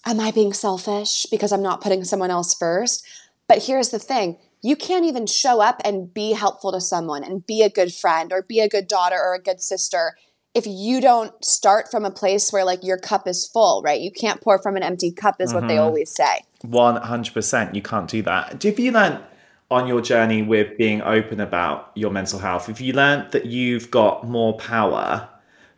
am 0.05 0.19
I 0.19 0.31
being 0.31 0.53
selfish 0.53 1.25
because 1.31 1.51
I'm 1.51 1.61
not 1.61 1.81
putting 1.81 2.03
someone 2.03 2.31
else 2.31 2.53
first? 2.53 3.05
But 3.47 3.63
here's 3.63 3.89
the 3.89 3.99
thing 3.99 4.37
you 4.61 4.75
can't 4.75 5.05
even 5.05 5.25
show 5.25 5.61
up 5.61 5.81
and 5.83 6.13
be 6.13 6.33
helpful 6.33 6.71
to 6.71 6.81
someone 6.81 7.23
and 7.23 7.45
be 7.45 7.63
a 7.63 7.69
good 7.69 7.93
friend 7.93 8.31
or 8.31 8.43
be 8.43 8.59
a 8.59 8.69
good 8.69 8.87
daughter 8.87 9.15
or 9.15 9.33
a 9.33 9.41
good 9.41 9.61
sister 9.61 10.15
if 10.53 10.65
you 10.67 11.01
don't 11.01 11.33
start 11.43 11.89
from 11.89 12.05
a 12.05 12.11
place 12.11 12.51
where 12.51 12.65
like 12.65 12.83
your 12.83 12.97
cup 12.97 13.27
is 13.27 13.47
full, 13.47 13.81
right? 13.83 13.99
You 13.99 14.11
can't 14.11 14.41
pour 14.41 14.61
from 14.61 14.75
an 14.75 14.83
empty 14.83 15.11
cup, 15.11 15.39
is 15.39 15.49
mm-hmm. 15.49 15.59
what 15.59 15.67
they 15.67 15.75
mm-hmm. 15.75 15.83
always 15.83 16.13
say. 16.13 16.41
100%. 16.65 17.73
You 17.73 17.81
can't 17.81 18.09
do 18.09 18.21
that. 18.23 18.61
Have 18.63 18.79
you 18.79 18.91
learned 18.91 19.19
on 19.71 19.87
your 19.87 20.01
journey 20.01 20.41
with 20.41 20.77
being 20.77 21.01
open 21.01 21.39
about 21.39 21.91
your 21.95 22.11
mental 22.11 22.37
health, 22.37 22.67
if 22.67 22.81
you 22.81 22.91
learned 22.91 23.31
that 23.31 23.45
you've 23.45 23.89
got 23.89 24.27
more 24.27 24.57
power 24.57 25.27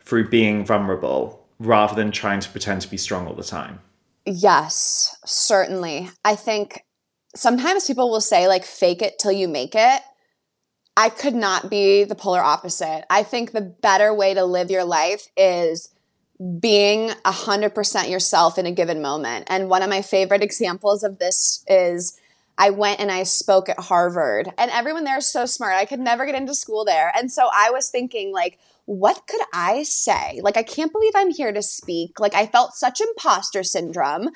through 0.00 0.28
being 0.28 0.66
vulnerable 0.66 1.46
rather 1.60 1.94
than 1.94 2.10
trying 2.10 2.40
to 2.40 2.50
pretend 2.50 2.82
to 2.82 2.90
be 2.90 2.96
strong 2.96 3.26
all 3.28 3.34
the 3.34 3.44
time? 3.44 3.80
Yes, 4.26 5.16
certainly. 5.24 6.10
I 6.24 6.34
think 6.34 6.82
sometimes 7.36 7.86
people 7.86 8.10
will 8.10 8.20
say, 8.20 8.48
like, 8.48 8.64
fake 8.64 9.00
it 9.00 9.18
till 9.20 9.32
you 9.32 9.46
make 9.46 9.74
it. 9.74 10.02
I 10.96 11.08
could 11.08 11.34
not 11.34 11.70
be 11.70 12.04
the 12.04 12.14
polar 12.14 12.42
opposite. 12.42 13.04
I 13.10 13.22
think 13.22 13.50
the 13.52 13.60
better 13.60 14.14
way 14.14 14.34
to 14.34 14.44
live 14.44 14.70
your 14.70 14.84
life 14.84 15.28
is 15.36 15.88
being 16.60 17.10
100% 17.24 18.10
yourself 18.10 18.58
in 18.58 18.66
a 18.66 18.72
given 18.72 19.02
moment. 19.02 19.46
And 19.48 19.68
one 19.68 19.82
of 19.82 19.90
my 19.90 20.02
favorite 20.02 20.42
examples 20.42 21.02
of 21.02 21.18
this 21.18 21.64
is 21.66 22.18
I 22.56 22.70
went 22.70 23.00
and 23.00 23.10
I 23.10 23.24
spoke 23.24 23.68
at 23.68 23.80
Harvard, 23.80 24.48
and 24.58 24.70
everyone 24.70 25.02
there 25.04 25.18
is 25.18 25.26
so 25.26 25.44
smart. 25.44 25.74
I 25.74 25.86
could 25.86 25.98
never 25.98 26.24
get 26.24 26.36
into 26.36 26.54
school 26.54 26.84
there. 26.84 27.12
And 27.16 27.30
so 27.30 27.48
I 27.52 27.70
was 27.70 27.88
thinking, 27.88 28.32
like, 28.32 28.58
what 28.84 29.26
could 29.26 29.40
I 29.52 29.82
say? 29.82 30.40
Like, 30.42 30.56
I 30.56 30.62
can't 30.62 30.92
believe 30.92 31.14
I'm 31.16 31.30
here 31.30 31.52
to 31.52 31.62
speak. 31.62 32.20
Like, 32.20 32.34
I 32.34 32.46
felt 32.46 32.74
such 32.74 33.00
imposter 33.00 33.64
syndrome 33.64 34.28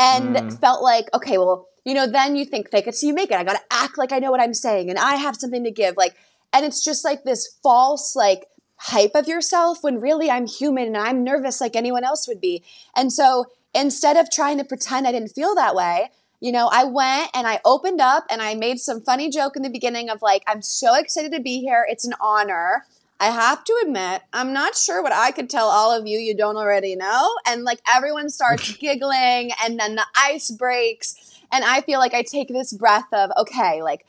and 0.00 0.36
mm. 0.36 0.60
felt 0.60 0.82
like, 0.82 1.12
okay, 1.12 1.36
well, 1.36 1.68
you 1.84 1.94
know, 1.94 2.06
then 2.06 2.36
you 2.36 2.44
think 2.44 2.70
fake 2.70 2.86
it 2.86 2.94
so 2.94 3.06
you 3.06 3.14
make 3.14 3.30
it. 3.30 3.36
I 3.36 3.44
got 3.44 3.56
to 3.56 3.62
act 3.70 3.98
like 3.98 4.12
I 4.12 4.18
know 4.18 4.30
what 4.30 4.40
I'm 4.40 4.54
saying 4.54 4.88
and 4.88 4.98
I 4.98 5.16
have 5.16 5.36
something 5.36 5.64
to 5.64 5.70
give. 5.70 5.96
Like, 5.96 6.16
and 6.52 6.64
it's 6.64 6.82
just 6.82 7.04
like 7.04 7.24
this 7.24 7.58
false, 7.62 8.16
like, 8.16 8.46
hype 8.82 9.14
of 9.14 9.28
yourself 9.28 9.82
when 9.82 10.00
really 10.00 10.30
I'm 10.30 10.46
human 10.46 10.86
and 10.86 10.96
I'm 10.96 11.22
nervous 11.22 11.60
like 11.60 11.76
anyone 11.76 12.02
else 12.02 12.26
would 12.26 12.40
be. 12.40 12.64
And 12.96 13.12
so 13.12 13.44
instead 13.74 14.16
of 14.16 14.30
trying 14.30 14.56
to 14.56 14.64
pretend 14.64 15.06
I 15.06 15.12
didn't 15.12 15.34
feel 15.34 15.54
that 15.54 15.74
way, 15.74 16.10
you 16.40 16.50
know, 16.50 16.70
I 16.72 16.84
went 16.84 17.30
and 17.34 17.46
I 17.46 17.60
opened 17.66 18.00
up 18.00 18.24
and 18.30 18.40
I 18.40 18.54
made 18.54 18.80
some 18.80 19.02
funny 19.02 19.28
joke 19.28 19.54
in 19.54 19.62
the 19.62 19.68
beginning 19.68 20.08
of 20.08 20.22
like, 20.22 20.42
I'm 20.46 20.62
so 20.62 20.98
excited 20.98 21.32
to 21.32 21.40
be 21.40 21.60
here. 21.60 21.86
It's 21.90 22.06
an 22.06 22.14
honor. 22.22 22.86
I 23.20 23.26
have 23.26 23.62
to 23.64 23.80
admit, 23.84 24.22
I'm 24.32 24.54
not 24.54 24.74
sure 24.74 25.02
what 25.02 25.12
I 25.12 25.30
could 25.30 25.50
tell 25.50 25.68
all 25.68 25.92
of 25.92 26.06
you 26.06 26.18
you 26.18 26.34
don't 26.34 26.56
already 26.56 26.96
know. 26.96 27.36
And 27.46 27.64
like 27.64 27.80
everyone 27.94 28.30
starts 28.30 28.74
giggling 28.78 29.50
and 29.62 29.78
then 29.78 29.96
the 29.96 30.06
ice 30.16 30.50
breaks. 30.50 31.38
And 31.52 31.62
I 31.62 31.82
feel 31.82 31.98
like 31.98 32.14
I 32.14 32.22
take 32.22 32.48
this 32.48 32.72
breath 32.72 33.12
of, 33.12 33.30
okay, 33.36 33.82
like 33.82 34.06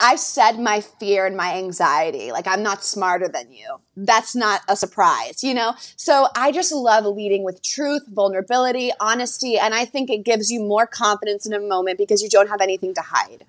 I 0.00 0.16
said 0.16 0.58
my 0.58 0.80
fear 0.80 1.24
and 1.24 1.36
my 1.36 1.54
anxiety. 1.54 2.32
Like 2.32 2.48
I'm 2.48 2.64
not 2.64 2.84
smarter 2.84 3.28
than 3.28 3.52
you. 3.52 3.76
That's 3.96 4.34
not 4.34 4.60
a 4.68 4.74
surprise, 4.74 5.44
you 5.44 5.54
know? 5.54 5.74
So 5.94 6.26
I 6.34 6.50
just 6.50 6.72
love 6.72 7.06
leading 7.06 7.44
with 7.44 7.62
truth, 7.62 8.02
vulnerability, 8.08 8.90
honesty. 8.98 9.56
And 9.56 9.72
I 9.72 9.84
think 9.84 10.10
it 10.10 10.24
gives 10.24 10.50
you 10.50 10.60
more 10.60 10.86
confidence 10.86 11.46
in 11.46 11.52
a 11.52 11.60
moment 11.60 11.96
because 11.96 12.22
you 12.22 12.28
don't 12.28 12.48
have 12.48 12.60
anything 12.60 12.92
to 12.94 13.02
hide. 13.02 13.44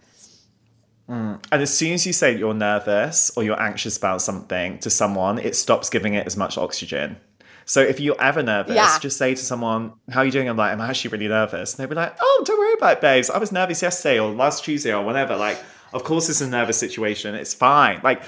Mm. 1.09 1.43
And 1.51 1.61
as 1.61 1.75
soon 1.75 1.93
as 1.93 2.05
you 2.05 2.13
say 2.13 2.37
you're 2.37 2.53
nervous 2.53 3.31
or 3.35 3.43
you're 3.43 3.61
anxious 3.61 3.97
about 3.97 4.21
something 4.21 4.77
to 4.79 4.89
someone, 4.89 5.39
it 5.39 5.55
stops 5.55 5.89
giving 5.89 6.15
it 6.15 6.27
as 6.27 6.35
much 6.35 6.57
oxygen. 6.57 7.17
So 7.65 7.81
if 7.81 7.99
you're 7.99 8.19
ever 8.19 8.41
nervous, 8.43 8.75
yeah. 8.75 8.97
just 8.99 9.17
say 9.17 9.35
to 9.35 9.41
someone, 9.41 9.93
How 10.09 10.21
are 10.21 10.25
you 10.25 10.31
doing? 10.31 10.47
I'm 10.47 10.57
like, 10.57 10.71
I'm 10.71 10.81
actually 10.81 11.11
really 11.11 11.27
nervous. 11.27 11.73
And 11.73 11.79
they'll 11.79 11.89
be 11.89 11.95
like, 11.95 12.15
Oh, 12.19 12.43
don't 12.45 12.57
worry 12.57 12.73
about 12.73 12.97
it, 12.97 13.01
babes. 13.01 13.29
I 13.29 13.37
was 13.37 13.51
nervous 13.51 13.81
yesterday 13.81 14.19
or 14.19 14.31
last 14.31 14.63
Tuesday 14.63 14.93
or 14.93 15.03
whatever. 15.03 15.35
Like, 15.35 15.61
of 15.93 16.03
course 16.03 16.29
it's 16.29 16.41
a 16.41 16.47
nervous 16.47 16.77
situation. 16.77 17.35
It's 17.35 17.53
fine. 17.53 17.99
Like 18.03 18.23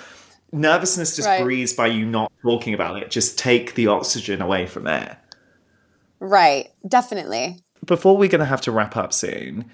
nervousness 0.51 1.15
just 1.15 1.27
right. 1.27 1.43
breathes 1.43 1.73
by 1.73 1.87
you 1.87 2.05
not 2.05 2.31
talking 2.41 2.73
about 2.73 3.01
it. 3.01 3.11
Just 3.11 3.37
take 3.37 3.75
the 3.75 3.87
oxygen 3.87 4.41
away 4.41 4.65
from 4.65 4.87
it. 4.87 5.15
Right. 6.19 6.69
Definitely. 6.87 7.59
Before 7.85 8.17
we're 8.17 8.29
gonna 8.29 8.45
have 8.45 8.61
to 8.61 8.71
wrap 8.71 8.97
up 8.97 9.13
soon, 9.13 9.69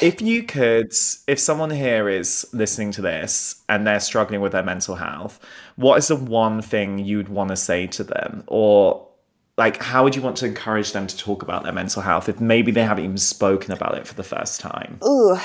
if 0.00 0.22
you 0.22 0.42
could, 0.42 0.92
if 1.26 1.38
someone 1.38 1.70
here 1.70 2.08
is 2.08 2.46
listening 2.52 2.92
to 2.92 3.02
this 3.02 3.62
and 3.68 3.86
they're 3.86 4.00
struggling 4.00 4.40
with 4.40 4.52
their 4.52 4.62
mental 4.62 4.96
health, 4.96 5.40
what 5.76 5.98
is 5.98 6.08
the 6.08 6.16
one 6.16 6.62
thing 6.62 6.98
you'd 6.98 7.28
want 7.28 7.50
to 7.50 7.56
say 7.56 7.86
to 7.88 8.04
them? 8.04 8.44
Or 8.46 9.08
like, 9.58 9.82
how 9.82 10.04
would 10.04 10.16
you 10.16 10.22
want 10.22 10.36
to 10.38 10.46
encourage 10.46 10.92
them 10.92 11.06
to 11.06 11.16
talk 11.16 11.42
about 11.42 11.62
their 11.62 11.72
mental 11.72 12.00
health 12.00 12.28
if 12.28 12.40
maybe 12.40 12.72
they 12.72 12.84
haven't 12.84 13.04
even 13.04 13.18
spoken 13.18 13.72
about 13.72 13.96
it 13.96 14.06
for 14.06 14.14
the 14.14 14.22
first 14.22 14.60
time? 14.60 14.98
Ooh, 15.04 15.36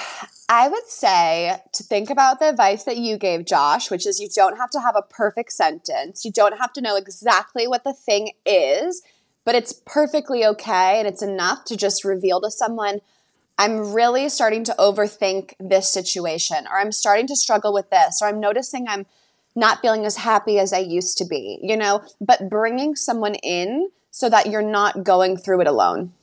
I 0.49 0.69
would 0.69 0.87
say 0.87 1.57
to 1.73 1.83
think 1.83 2.09
about 2.09 2.39
the 2.39 2.49
advice 2.49 2.85
that 2.85 2.97
you 2.97 3.17
gave, 3.17 3.45
Josh, 3.45 3.91
which 3.91 4.07
is 4.07 4.19
you 4.19 4.29
don't 4.33 4.57
have 4.57 4.69
to 4.71 4.79
have 4.79 4.95
a 4.95 5.01
perfect 5.01 5.51
sentence. 5.51 6.23
You 6.23 6.31
don't 6.31 6.57
have 6.57 6.71
to 6.73 6.81
know 6.81 6.95
exactly 6.95 7.67
what 7.67 7.83
the 7.83 7.93
thing 7.93 8.31
is, 8.45 9.01
but 9.43 9.55
it's 9.55 9.73
perfectly 9.85 10.45
okay 10.45 10.99
and 10.99 11.07
it's 11.07 11.21
enough 11.21 11.65
to 11.65 11.75
just 11.75 12.05
reveal 12.05 12.39
to 12.41 12.49
someone 12.49 13.01
I'm 13.57 13.93
really 13.93 14.29
starting 14.29 14.63
to 14.65 14.75
overthink 14.77 15.53
this 15.59 15.91
situation, 15.91 16.67
or 16.69 16.79
I'm 16.79 16.91
starting 16.91 17.27
to 17.27 17.35
struggle 17.35 17.73
with 17.73 17.89
this, 17.89 18.21
or 18.21 18.27
I'm 18.27 18.39
noticing 18.39 18.87
I'm 18.87 19.05
not 19.55 19.81
feeling 19.81 20.05
as 20.05 20.17
happy 20.17 20.59
as 20.59 20.71
I 20.71 20.79
used 20.79 21.17
to 21.17 21.25
be, 21.25 21.59
you 21.63 21.75
know, 21.75 22.03
but 22.21 22.49
bringing 22.49 22.95
someone 22.95 23.35
in 23.35 23.89
so 24.11 24.29
that 24.29 24.47
you're 24.47 24.61
not 24.61 25.03
going 25.03 25.37
through 25.37 25.61
it 25.61 25.67
alone. 25.67 26.13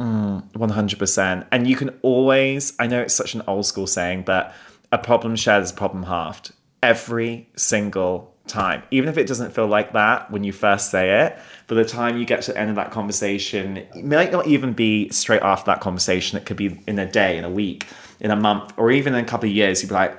Mm, 0.00 0.50
100%. 0.52 1.46
And 1.50 1.68
you 1.68 1.76
can 1.76 1.98
always, 2.02 2.72
I 2.78 2.86
know 2.86 3.02
it's 3.02 3.14
such 3.14 3.34
an 3.34 3.42
old 3.46 3.66
school 3.66 3.86
saying, 3.86 4.22
but 4.22 4.54
a 4.92 4.98
problem 4.98 5.36
shared 5.36 5.62
is 5.62 5.70
a 5.70 5.74
problem 5.74 6.04
halved. 6.04 6.52
Every 6.82 7.48
single 7.56 8.35
time. 8.48 8.82
Even 8.90 9.08
if 9.08 9.16
it 9.18 9.26
doesn't 9.26 9.52
feel 9.52 9.66
like 9.66 9.92
that 9.92 10.30
when 10.30 10.44
you 10.44 10.52
first 10.52 10.90
say 10.90 11.24
it, 11.26 11.38
by 11.66 11.74
the 11.74 11.84
time 11.84 12.16
you 12.16 12.24
get 12.24 12.42
to 12.42 12.52
the 12.52 12.58
end 12.58 12.70
of 12.70 12.76
that 12.76 12.90
conversation, 12.90 13.78
it 13.78 14.04
might 14.04 14.32
not 14.32 14.46
even 14.46 14.72
be 14.72 15.08
straight 15.10 15.42
after 15.42 15.66
that 15.66 15.80
conversation. 15.80 16.38
It 16.38 16.46
could 16.46 16.56
be 16.56 16.80
in 16.86 16.98
a 16.98 17.10
day, 17.10 17.36
in 17.36 17.44
a 17.44 17.50
week. 17.50 17.86
in 18.20 18.30
a 18.30 18.36
month 18.36 18.72
or 18.76 18.90
even 18.90 19.14
in 19.14 19.24
a 19.24 19.28
couple 19.28 19.48
of 19.48 19.54
years, 19.54 19.82
you'd 19.82 19.88
be 19.88 19.94
like, 19.94 20.16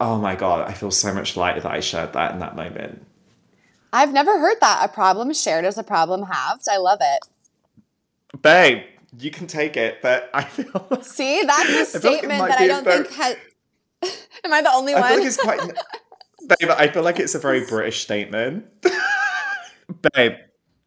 oh 0.00 0.18
my 0.18 0.36
God, 0.36 0.68
I 0.68 0.74
feel 0.74 0.90
so 0.90 1.12
much 1.14 1.36
lighter 1.36 1.60
that 1.60 1.72
I 1.72 1.80
shared 1.80 2.12
that 2.12 2.32
in 2.32 2.38
that 2.40 2.54
moment. 2.56 3.04
I've 3.92 4.12
never 4.12 4.38
heard 4.38 4.58
that. 4.60 4.84
A 4.84 4.92
problem 4.92 5.32
shared 5.32 5.64
is 5.64 5.78
a 5.78 5.82
problem 5.82 6.24
halved. 6.24 6.64
I 6.70 6.76
love 6.76 6.98
it. 7.00 7.20
Babe, 8.42 8.84
you 9.18 9.30
can 9.30 9.46
take 9.46 9.76
it, 9.76 10.02
but 10.02 10.28
I 10.34 10.44
feel. 10.44 11.02
See, 11.02 11.42
that's 11.42 11.94
a 11.94 11.98
statement 11.98 12.40
like 12.40 12.50
that 12.50 12.60
I 12.60 12.66
don't 12.66 12.84
think 12.84 13.10
has. 13.12 13.36
Am 14.44 14.52
I 14.52 14.60
the 14.62 14.70
only 14.70 14.94
I 14.94 15.00
one? 15.00 15.08
feel 15.08 15.18
like 15.18 15.26
it's 15.26 15.36
quite. 15.38 15.60
Babe, 16.46 16.70
I 16.70 16.88
feel 16.88 17.02
like 17.02 17.18
it's 17.18 17.34
a 17.34 17.38
very 17.38 17.64
British 17.64 18.02
statement. 18.02 18.66
Babe, 20.14 20.32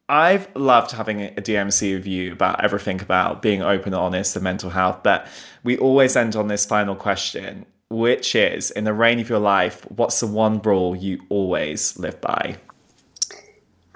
I've 0.08 0.48
loved 0.56 0.92
having 0.92 1.22
a 1.22 1.42
DMC 1.42 1.96
with 1.96 2.08
you 2.08 2.34
about 2.34 2.64
everything 2.64 3.02
about 3.02 3.42
being 3.42 3.62
open 3.62 3.94
and 3.94 4.02
honest 4.02 4.36
and 4.36 4.44
mental 4.44 4.70
health, 4.70 5.00
but 5.04 5.28
we 5.64 5.78
always 5.78 6.16
end 6.16 6.36
on 6.36 6.48
this 6.48 6.66
final 6.66 6.96
question, 6.96 7.66
which 7.90 8.36
is 8.36 8.72
in 8.72 8.84
the 8.84 8.94
reign 8.94 9.20
of 9.20 9.30
your 9.30 9.40
life, 9.40 9.86
what's 9.90 10.20
the 10.20 10.28
one 10.28 10.62
rule 10.62 10.96
you 10.96 11.22
always 11.30 11.98
live 11.98 12.20
by? 12.22 12.58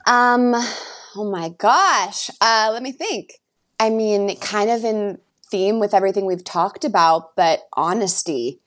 Um, 0.06 0.54
oh 1.16 1.30
my 1.30 1.50
gosh. 1.58 2.30
Uh, 2.42 2.70
let 2.72 2.84
me 2.84 2.92
think. 2.92 3.34
I 3.80 3.90
mean, 3.90 4.36
kind 4.38 4.70
of 4.70 4.84
in 4.84 5.20
theme 5.52 5.80
with 5.80 5.94
everything 5.94 6.26
we've 6.26 6.44
talked 6.44 6.86
about, 6.86 7.36
but 7.36 7.62
honesty. 7.74 8.62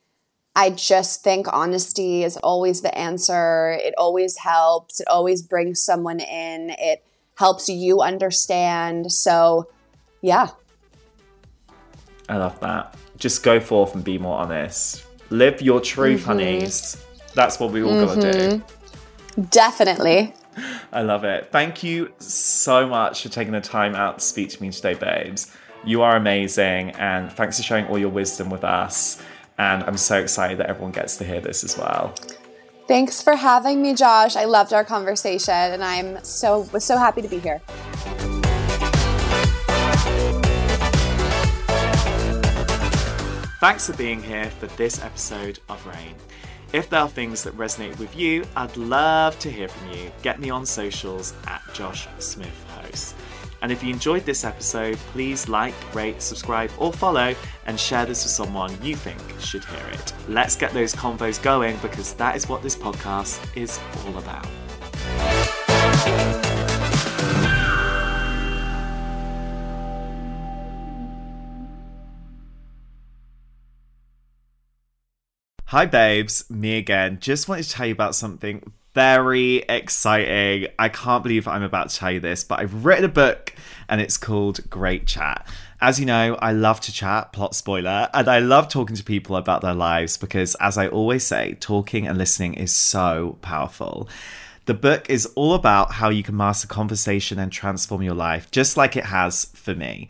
I 0.58 0.70
just 0.70 1.22
think 1.22 1.46
honesty 1.52 2.24
is 2.24 2.36
always 2.38 2.80
the 2.80 2.92
answer. 2.98 3.78
It 3.80 3.94
always 3.96 4.36
helps. 4.36 4.98
It 4.98 5.06
always 5.06 5.40
brings 5.40 5.80
someone 5.80 6.18
in. 6.18 6.70
It 6.70 7.04
helps 7.36 7.68
you 7.68 8.00
understand. 8.00 9.12
So, 9.12 9.68
yeah. 10.20 10.48
I 12.28 12.38
love 12.38 12.58
that. 12.58 12.96
Just 13.18 13.44
go 13.44 13.60
forth 13.60 13.94
and 13.94 14.02
be 14.02 14.18
more 14.18 14.36
honest. 14.36 15.06
Live 15.30 15.62
your 15.62 15.80
truth, 15.80 16.22
mm-hmm. 16.22 16.28
honeys. 16.28 17.04
That's 17.34 17.60
what 17.60 17.70
we 17.70 17.84
all 17.84 17.92
mm-hmm. 17.92 18.20
gotta 18.20 18.32
do. 18.32 18.56
Mm-hmm. 18.56 19.42
Definitely. 19.42 20.34
I 20.92 21.02
love 21.02 21.22
it. 21.22 21.52
Thank 21.52 21.84
you 21.84 22.10
so 22.18 22.84
much 22.84 23.22
for 23.22 23.28
taking 23.28 23.52
the 23.52 23.60
time 23.60 23.94
out 23.94 24.18
to 24.18 24.24
speak 24.24 24.48
to 24.50 24.60
me 24.60 24.72
today, 24.72 24.94
babes. 24.94 25.56
You 25.84 26.02
are 26.02 26.16
amazing, 26.16 26.90
and 26.96 27.30
thanks 27.30 27.58
for 27.58 27.62
sharing 27.62 27.86
all 27.86 27.98
your 27.98 28.08
wisdom 28.08 28.50
with 28.50 28.64
us. 28.64 29.22
And 29.58 29.82
I'm 29.84 29.96
so 29.96 30.18
excited 30.18 30.58
that 30.58 30.68
everyone 30.70 30.92
gets 30.92 31.16
to 31.16 31.24
hear 31.24 31.40
this 31.40 31.64
as 31.64 31.76
well. 31.76 32.14
Thanks 32.86 33.20
for 33.20 33.36
having 33.36 33.82
me, 33.82 33.94
Josh. 33.94 34.34
I 34.36 34.44
loved 34.44 34.72
our 34.72 34.84
conversation, 34.84 35.52
and 35.52 35.84
I'm 35.84 36.24
so 36.24 36.60
was 36.72 36.84
so 36.84 36.96
happy 36.96 37.20
to 37.20 37.28
be 37.28 37.38
here. 37.38 37.60
Thanks 43.60 43.88
for 43.88 43.92
being 43.94 44.22
here 44.22 44.48
for 44.50 44.68
this 44.68 45.02
episode 45.02 45.58
of 45.68 45.84
Reign. 45.84 46.14
If 46.72 46.88
there 46.90 47.00
are 47.00 47.08
things 47.08 47.42
that 47.42 47.56
resonate 47.56 47.98
with 47.98 48.14
you, 48.14 48.44
I'd 48.54 48.76
love 48.76 49.38
to 49.40 49.50
hear 49.50 49.68
from 49.68 49.90
you. 49.90 50.12
Get 50.22 50.38
me 50.38 50.48
on 50.48 50.64
socials 50.64 51.34
at 51.46 51.60
Josh 51.74 52.06
Smith 52.18 52.64
Host. 52.68 53.16
And 53.60 53.72
if 53.72 53.82
you 53.82 53.92
enjoyed 53.92 54.24
this 54.24 54.44
episode, 54.44 54.96
please 55.12 55.48
like, 55.48 55.74
rate, 55.94 56.22
subscribe, 56.22 56.70
or 56.78 56.92
follow 56.92 57.34
and 57.66 57.78
share 57.78 58.06
this 58.06 58.24
with 58.24 58.32
someone 58.32 58.70
you 58.82 58.94
think 58.94 59.20
should 59.40 59.64
hear 59.64 59.86
it. 59.92 60.12
Let's 60.28 60.56
get 60.56 60.72
those 60.72 60.94
convos 60.94 61.42
going 61.42 61.76
because 61.78 62.14
that 62.14 62.36
is 62.36 62.48
what 62.48 62.62
this 62.62 62.76
podcast 62.76 63.40
is 63.56 63.80
all 64.06 64.18
about. 64.18 64.46
Hi, 75.66 75.84
babes. 75.84 76.48
Me 76.48 76.78
again. 76.78 77.18
Just 77.20 77.46
wanted 77.46 77.64
to 77.64 77.70
tell 77.70 77.86
you 77.86 77.92
about 77.92 78.14
something 78.14 78.72
very 78.98 79.58
exciting. 79.68 80.66
I 80.76 80.88
can't 80.88 81.22
believe 81.22 81.46
I'm 81.46 81.62
about 81.62 81.90
to 81.90 81.96
tell 81.96 82.10
you 82.10 82.18
this, 82.18 82.42
but 82.42 82.58
I've 82.58 82.84
written 82.84 83.04
a 83.04 83.08
book 83.08 83.54
and 83.88 84.00
it's 84.00 84.16
called 84.16 84.68
Great 84.68 85.06
Chat. 85.06 85.46
As 85.80 86.00
you 86.00 86.06
know, 86.06 86.36
I 86.42 86.50
love 86.50 86.80
to 86.80 86.92
chat, 86.92 87.32
plot 87.32 87.54
spoiler, 87.54 88.08
and 88.12 88.26
I 88.26 88.40
love 88.40 88.68
talking 88.68 88.96
to 88.96 89.04
people 89.04 89.36
about 89.36 89.62
their 89.62 89.72
lives 89.72 90.16
because, 90.16 90.56
as 90.56 90.76
I 90.76 90.88
always 90.88 91.24
say, 91.24 91.56
talking 91.60 92.08
and 92.08 92.18
listening 92.18 92.54
is 92.54 92.74
so 92.74 93.38
powerful. 93.40 94.08
The 94.64 94.74
book 94.74 95.08
is 95.08 95.26
all 95.36 95.54
about 95.54 95.92
how 95.92 96.08
you 96.08 96.24
can 96.24 96.36
master 96.36 96.66
conversation 96.66 97.38
and 97.38 97.52
transform 97.52 98.02
your 98.02 98.16
life, 98.16 98.50
just 98.50 98.76
like 98.76 98.96
it 98.96 99.04
has 99.04 99.44
for 99.54 99.76
me. 99.76 100.08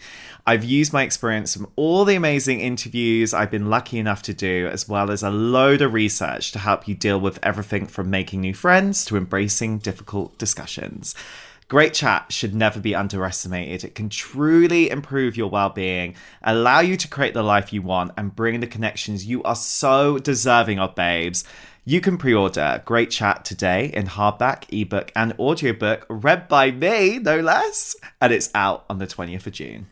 I've 0.49 0.65
used 0.65 0.95
my 0.95 1.03
experience 1.03 1.53
from 1.53 1.71
all 1.77 2.07
the 2.07 2.15
amazing 2.15 2.63
interviews 2.63 3.35
I've 3.35 3.51
been 3.51 3.69
lucky 3.69 3.99
enough 3.99 4.23
to 4.23 4.33
do, 4.33 4.67
as 4.73 4.89
well 4.89 5.11
as 5.11 5.23
a 5.23 5.29
load 5.29 5.83
of 5.83 5.93
research 5.93 6.53
to 6.53 6.59
help 6.59 6.89
you 6.89 6.95
deal 6.95 7.21
with 7.21 7.39
everything 7.43 7.85
from 7.85 8.09
making 8.09 8.41
new 8.41 8.55
friends 8.55 9.05
to 9.05 9.19
embracing 9.19 9.77
difficult 9.77 10.39
discussions. 10.39 11.15
Great 11.69 11.93
chat 11.93 12.33
should 12.33 12.55
never 12.55 12.81
be 12.81 12.95
underestimated. 12.95 13.85
It 13.85 13.95
can 13.95 14.09
truly 14.09 14.89
improve 14.89 15.37
your 15.37 15.51
well 15.51 15.69
being, 15.69 16.15
allow 16.43 16.81
you 16.81 16.97
to 16.97 17.09
create 17.09 17.35
the 17.35 17.43
life 17.43 17.71
you 17.71 17.83
want, 17.83 18.13
and 18.17 18.35
bring 18.35 18.61
the 18.61 18.67
connections 18.67 19.27
you 19.27 19.43
are 19.43 19.55
so 19.55 20.19
deserving 20.19 20.79
of, 20.79 20.95
babes. 20.95 21.45
You 21.85 22.01
can 22.01 22.17
pre 22.17 22.33
order 22.33 22.81
Great 22.87 23.11
Chat 23.11 23.45
today 23.45 23.91
in 23.93 24.07
hardback, 24.07 24.65
ebook, 24.71 25.13
and 25.15 25.35
audiobook, 25.39 26.07
read 26.09 26.49
by 26.49 26.71
me, 26.71 27.19
no 27.19 27.39
less, 27.39 27.95
and 28.19 28.33
it's 28.33 28.49
out 28.55 28.87
on 28.89 28.99
the 28.99 29.07
20th 29.07 29.47
of 29.47 29.53
June. 29.53 29.89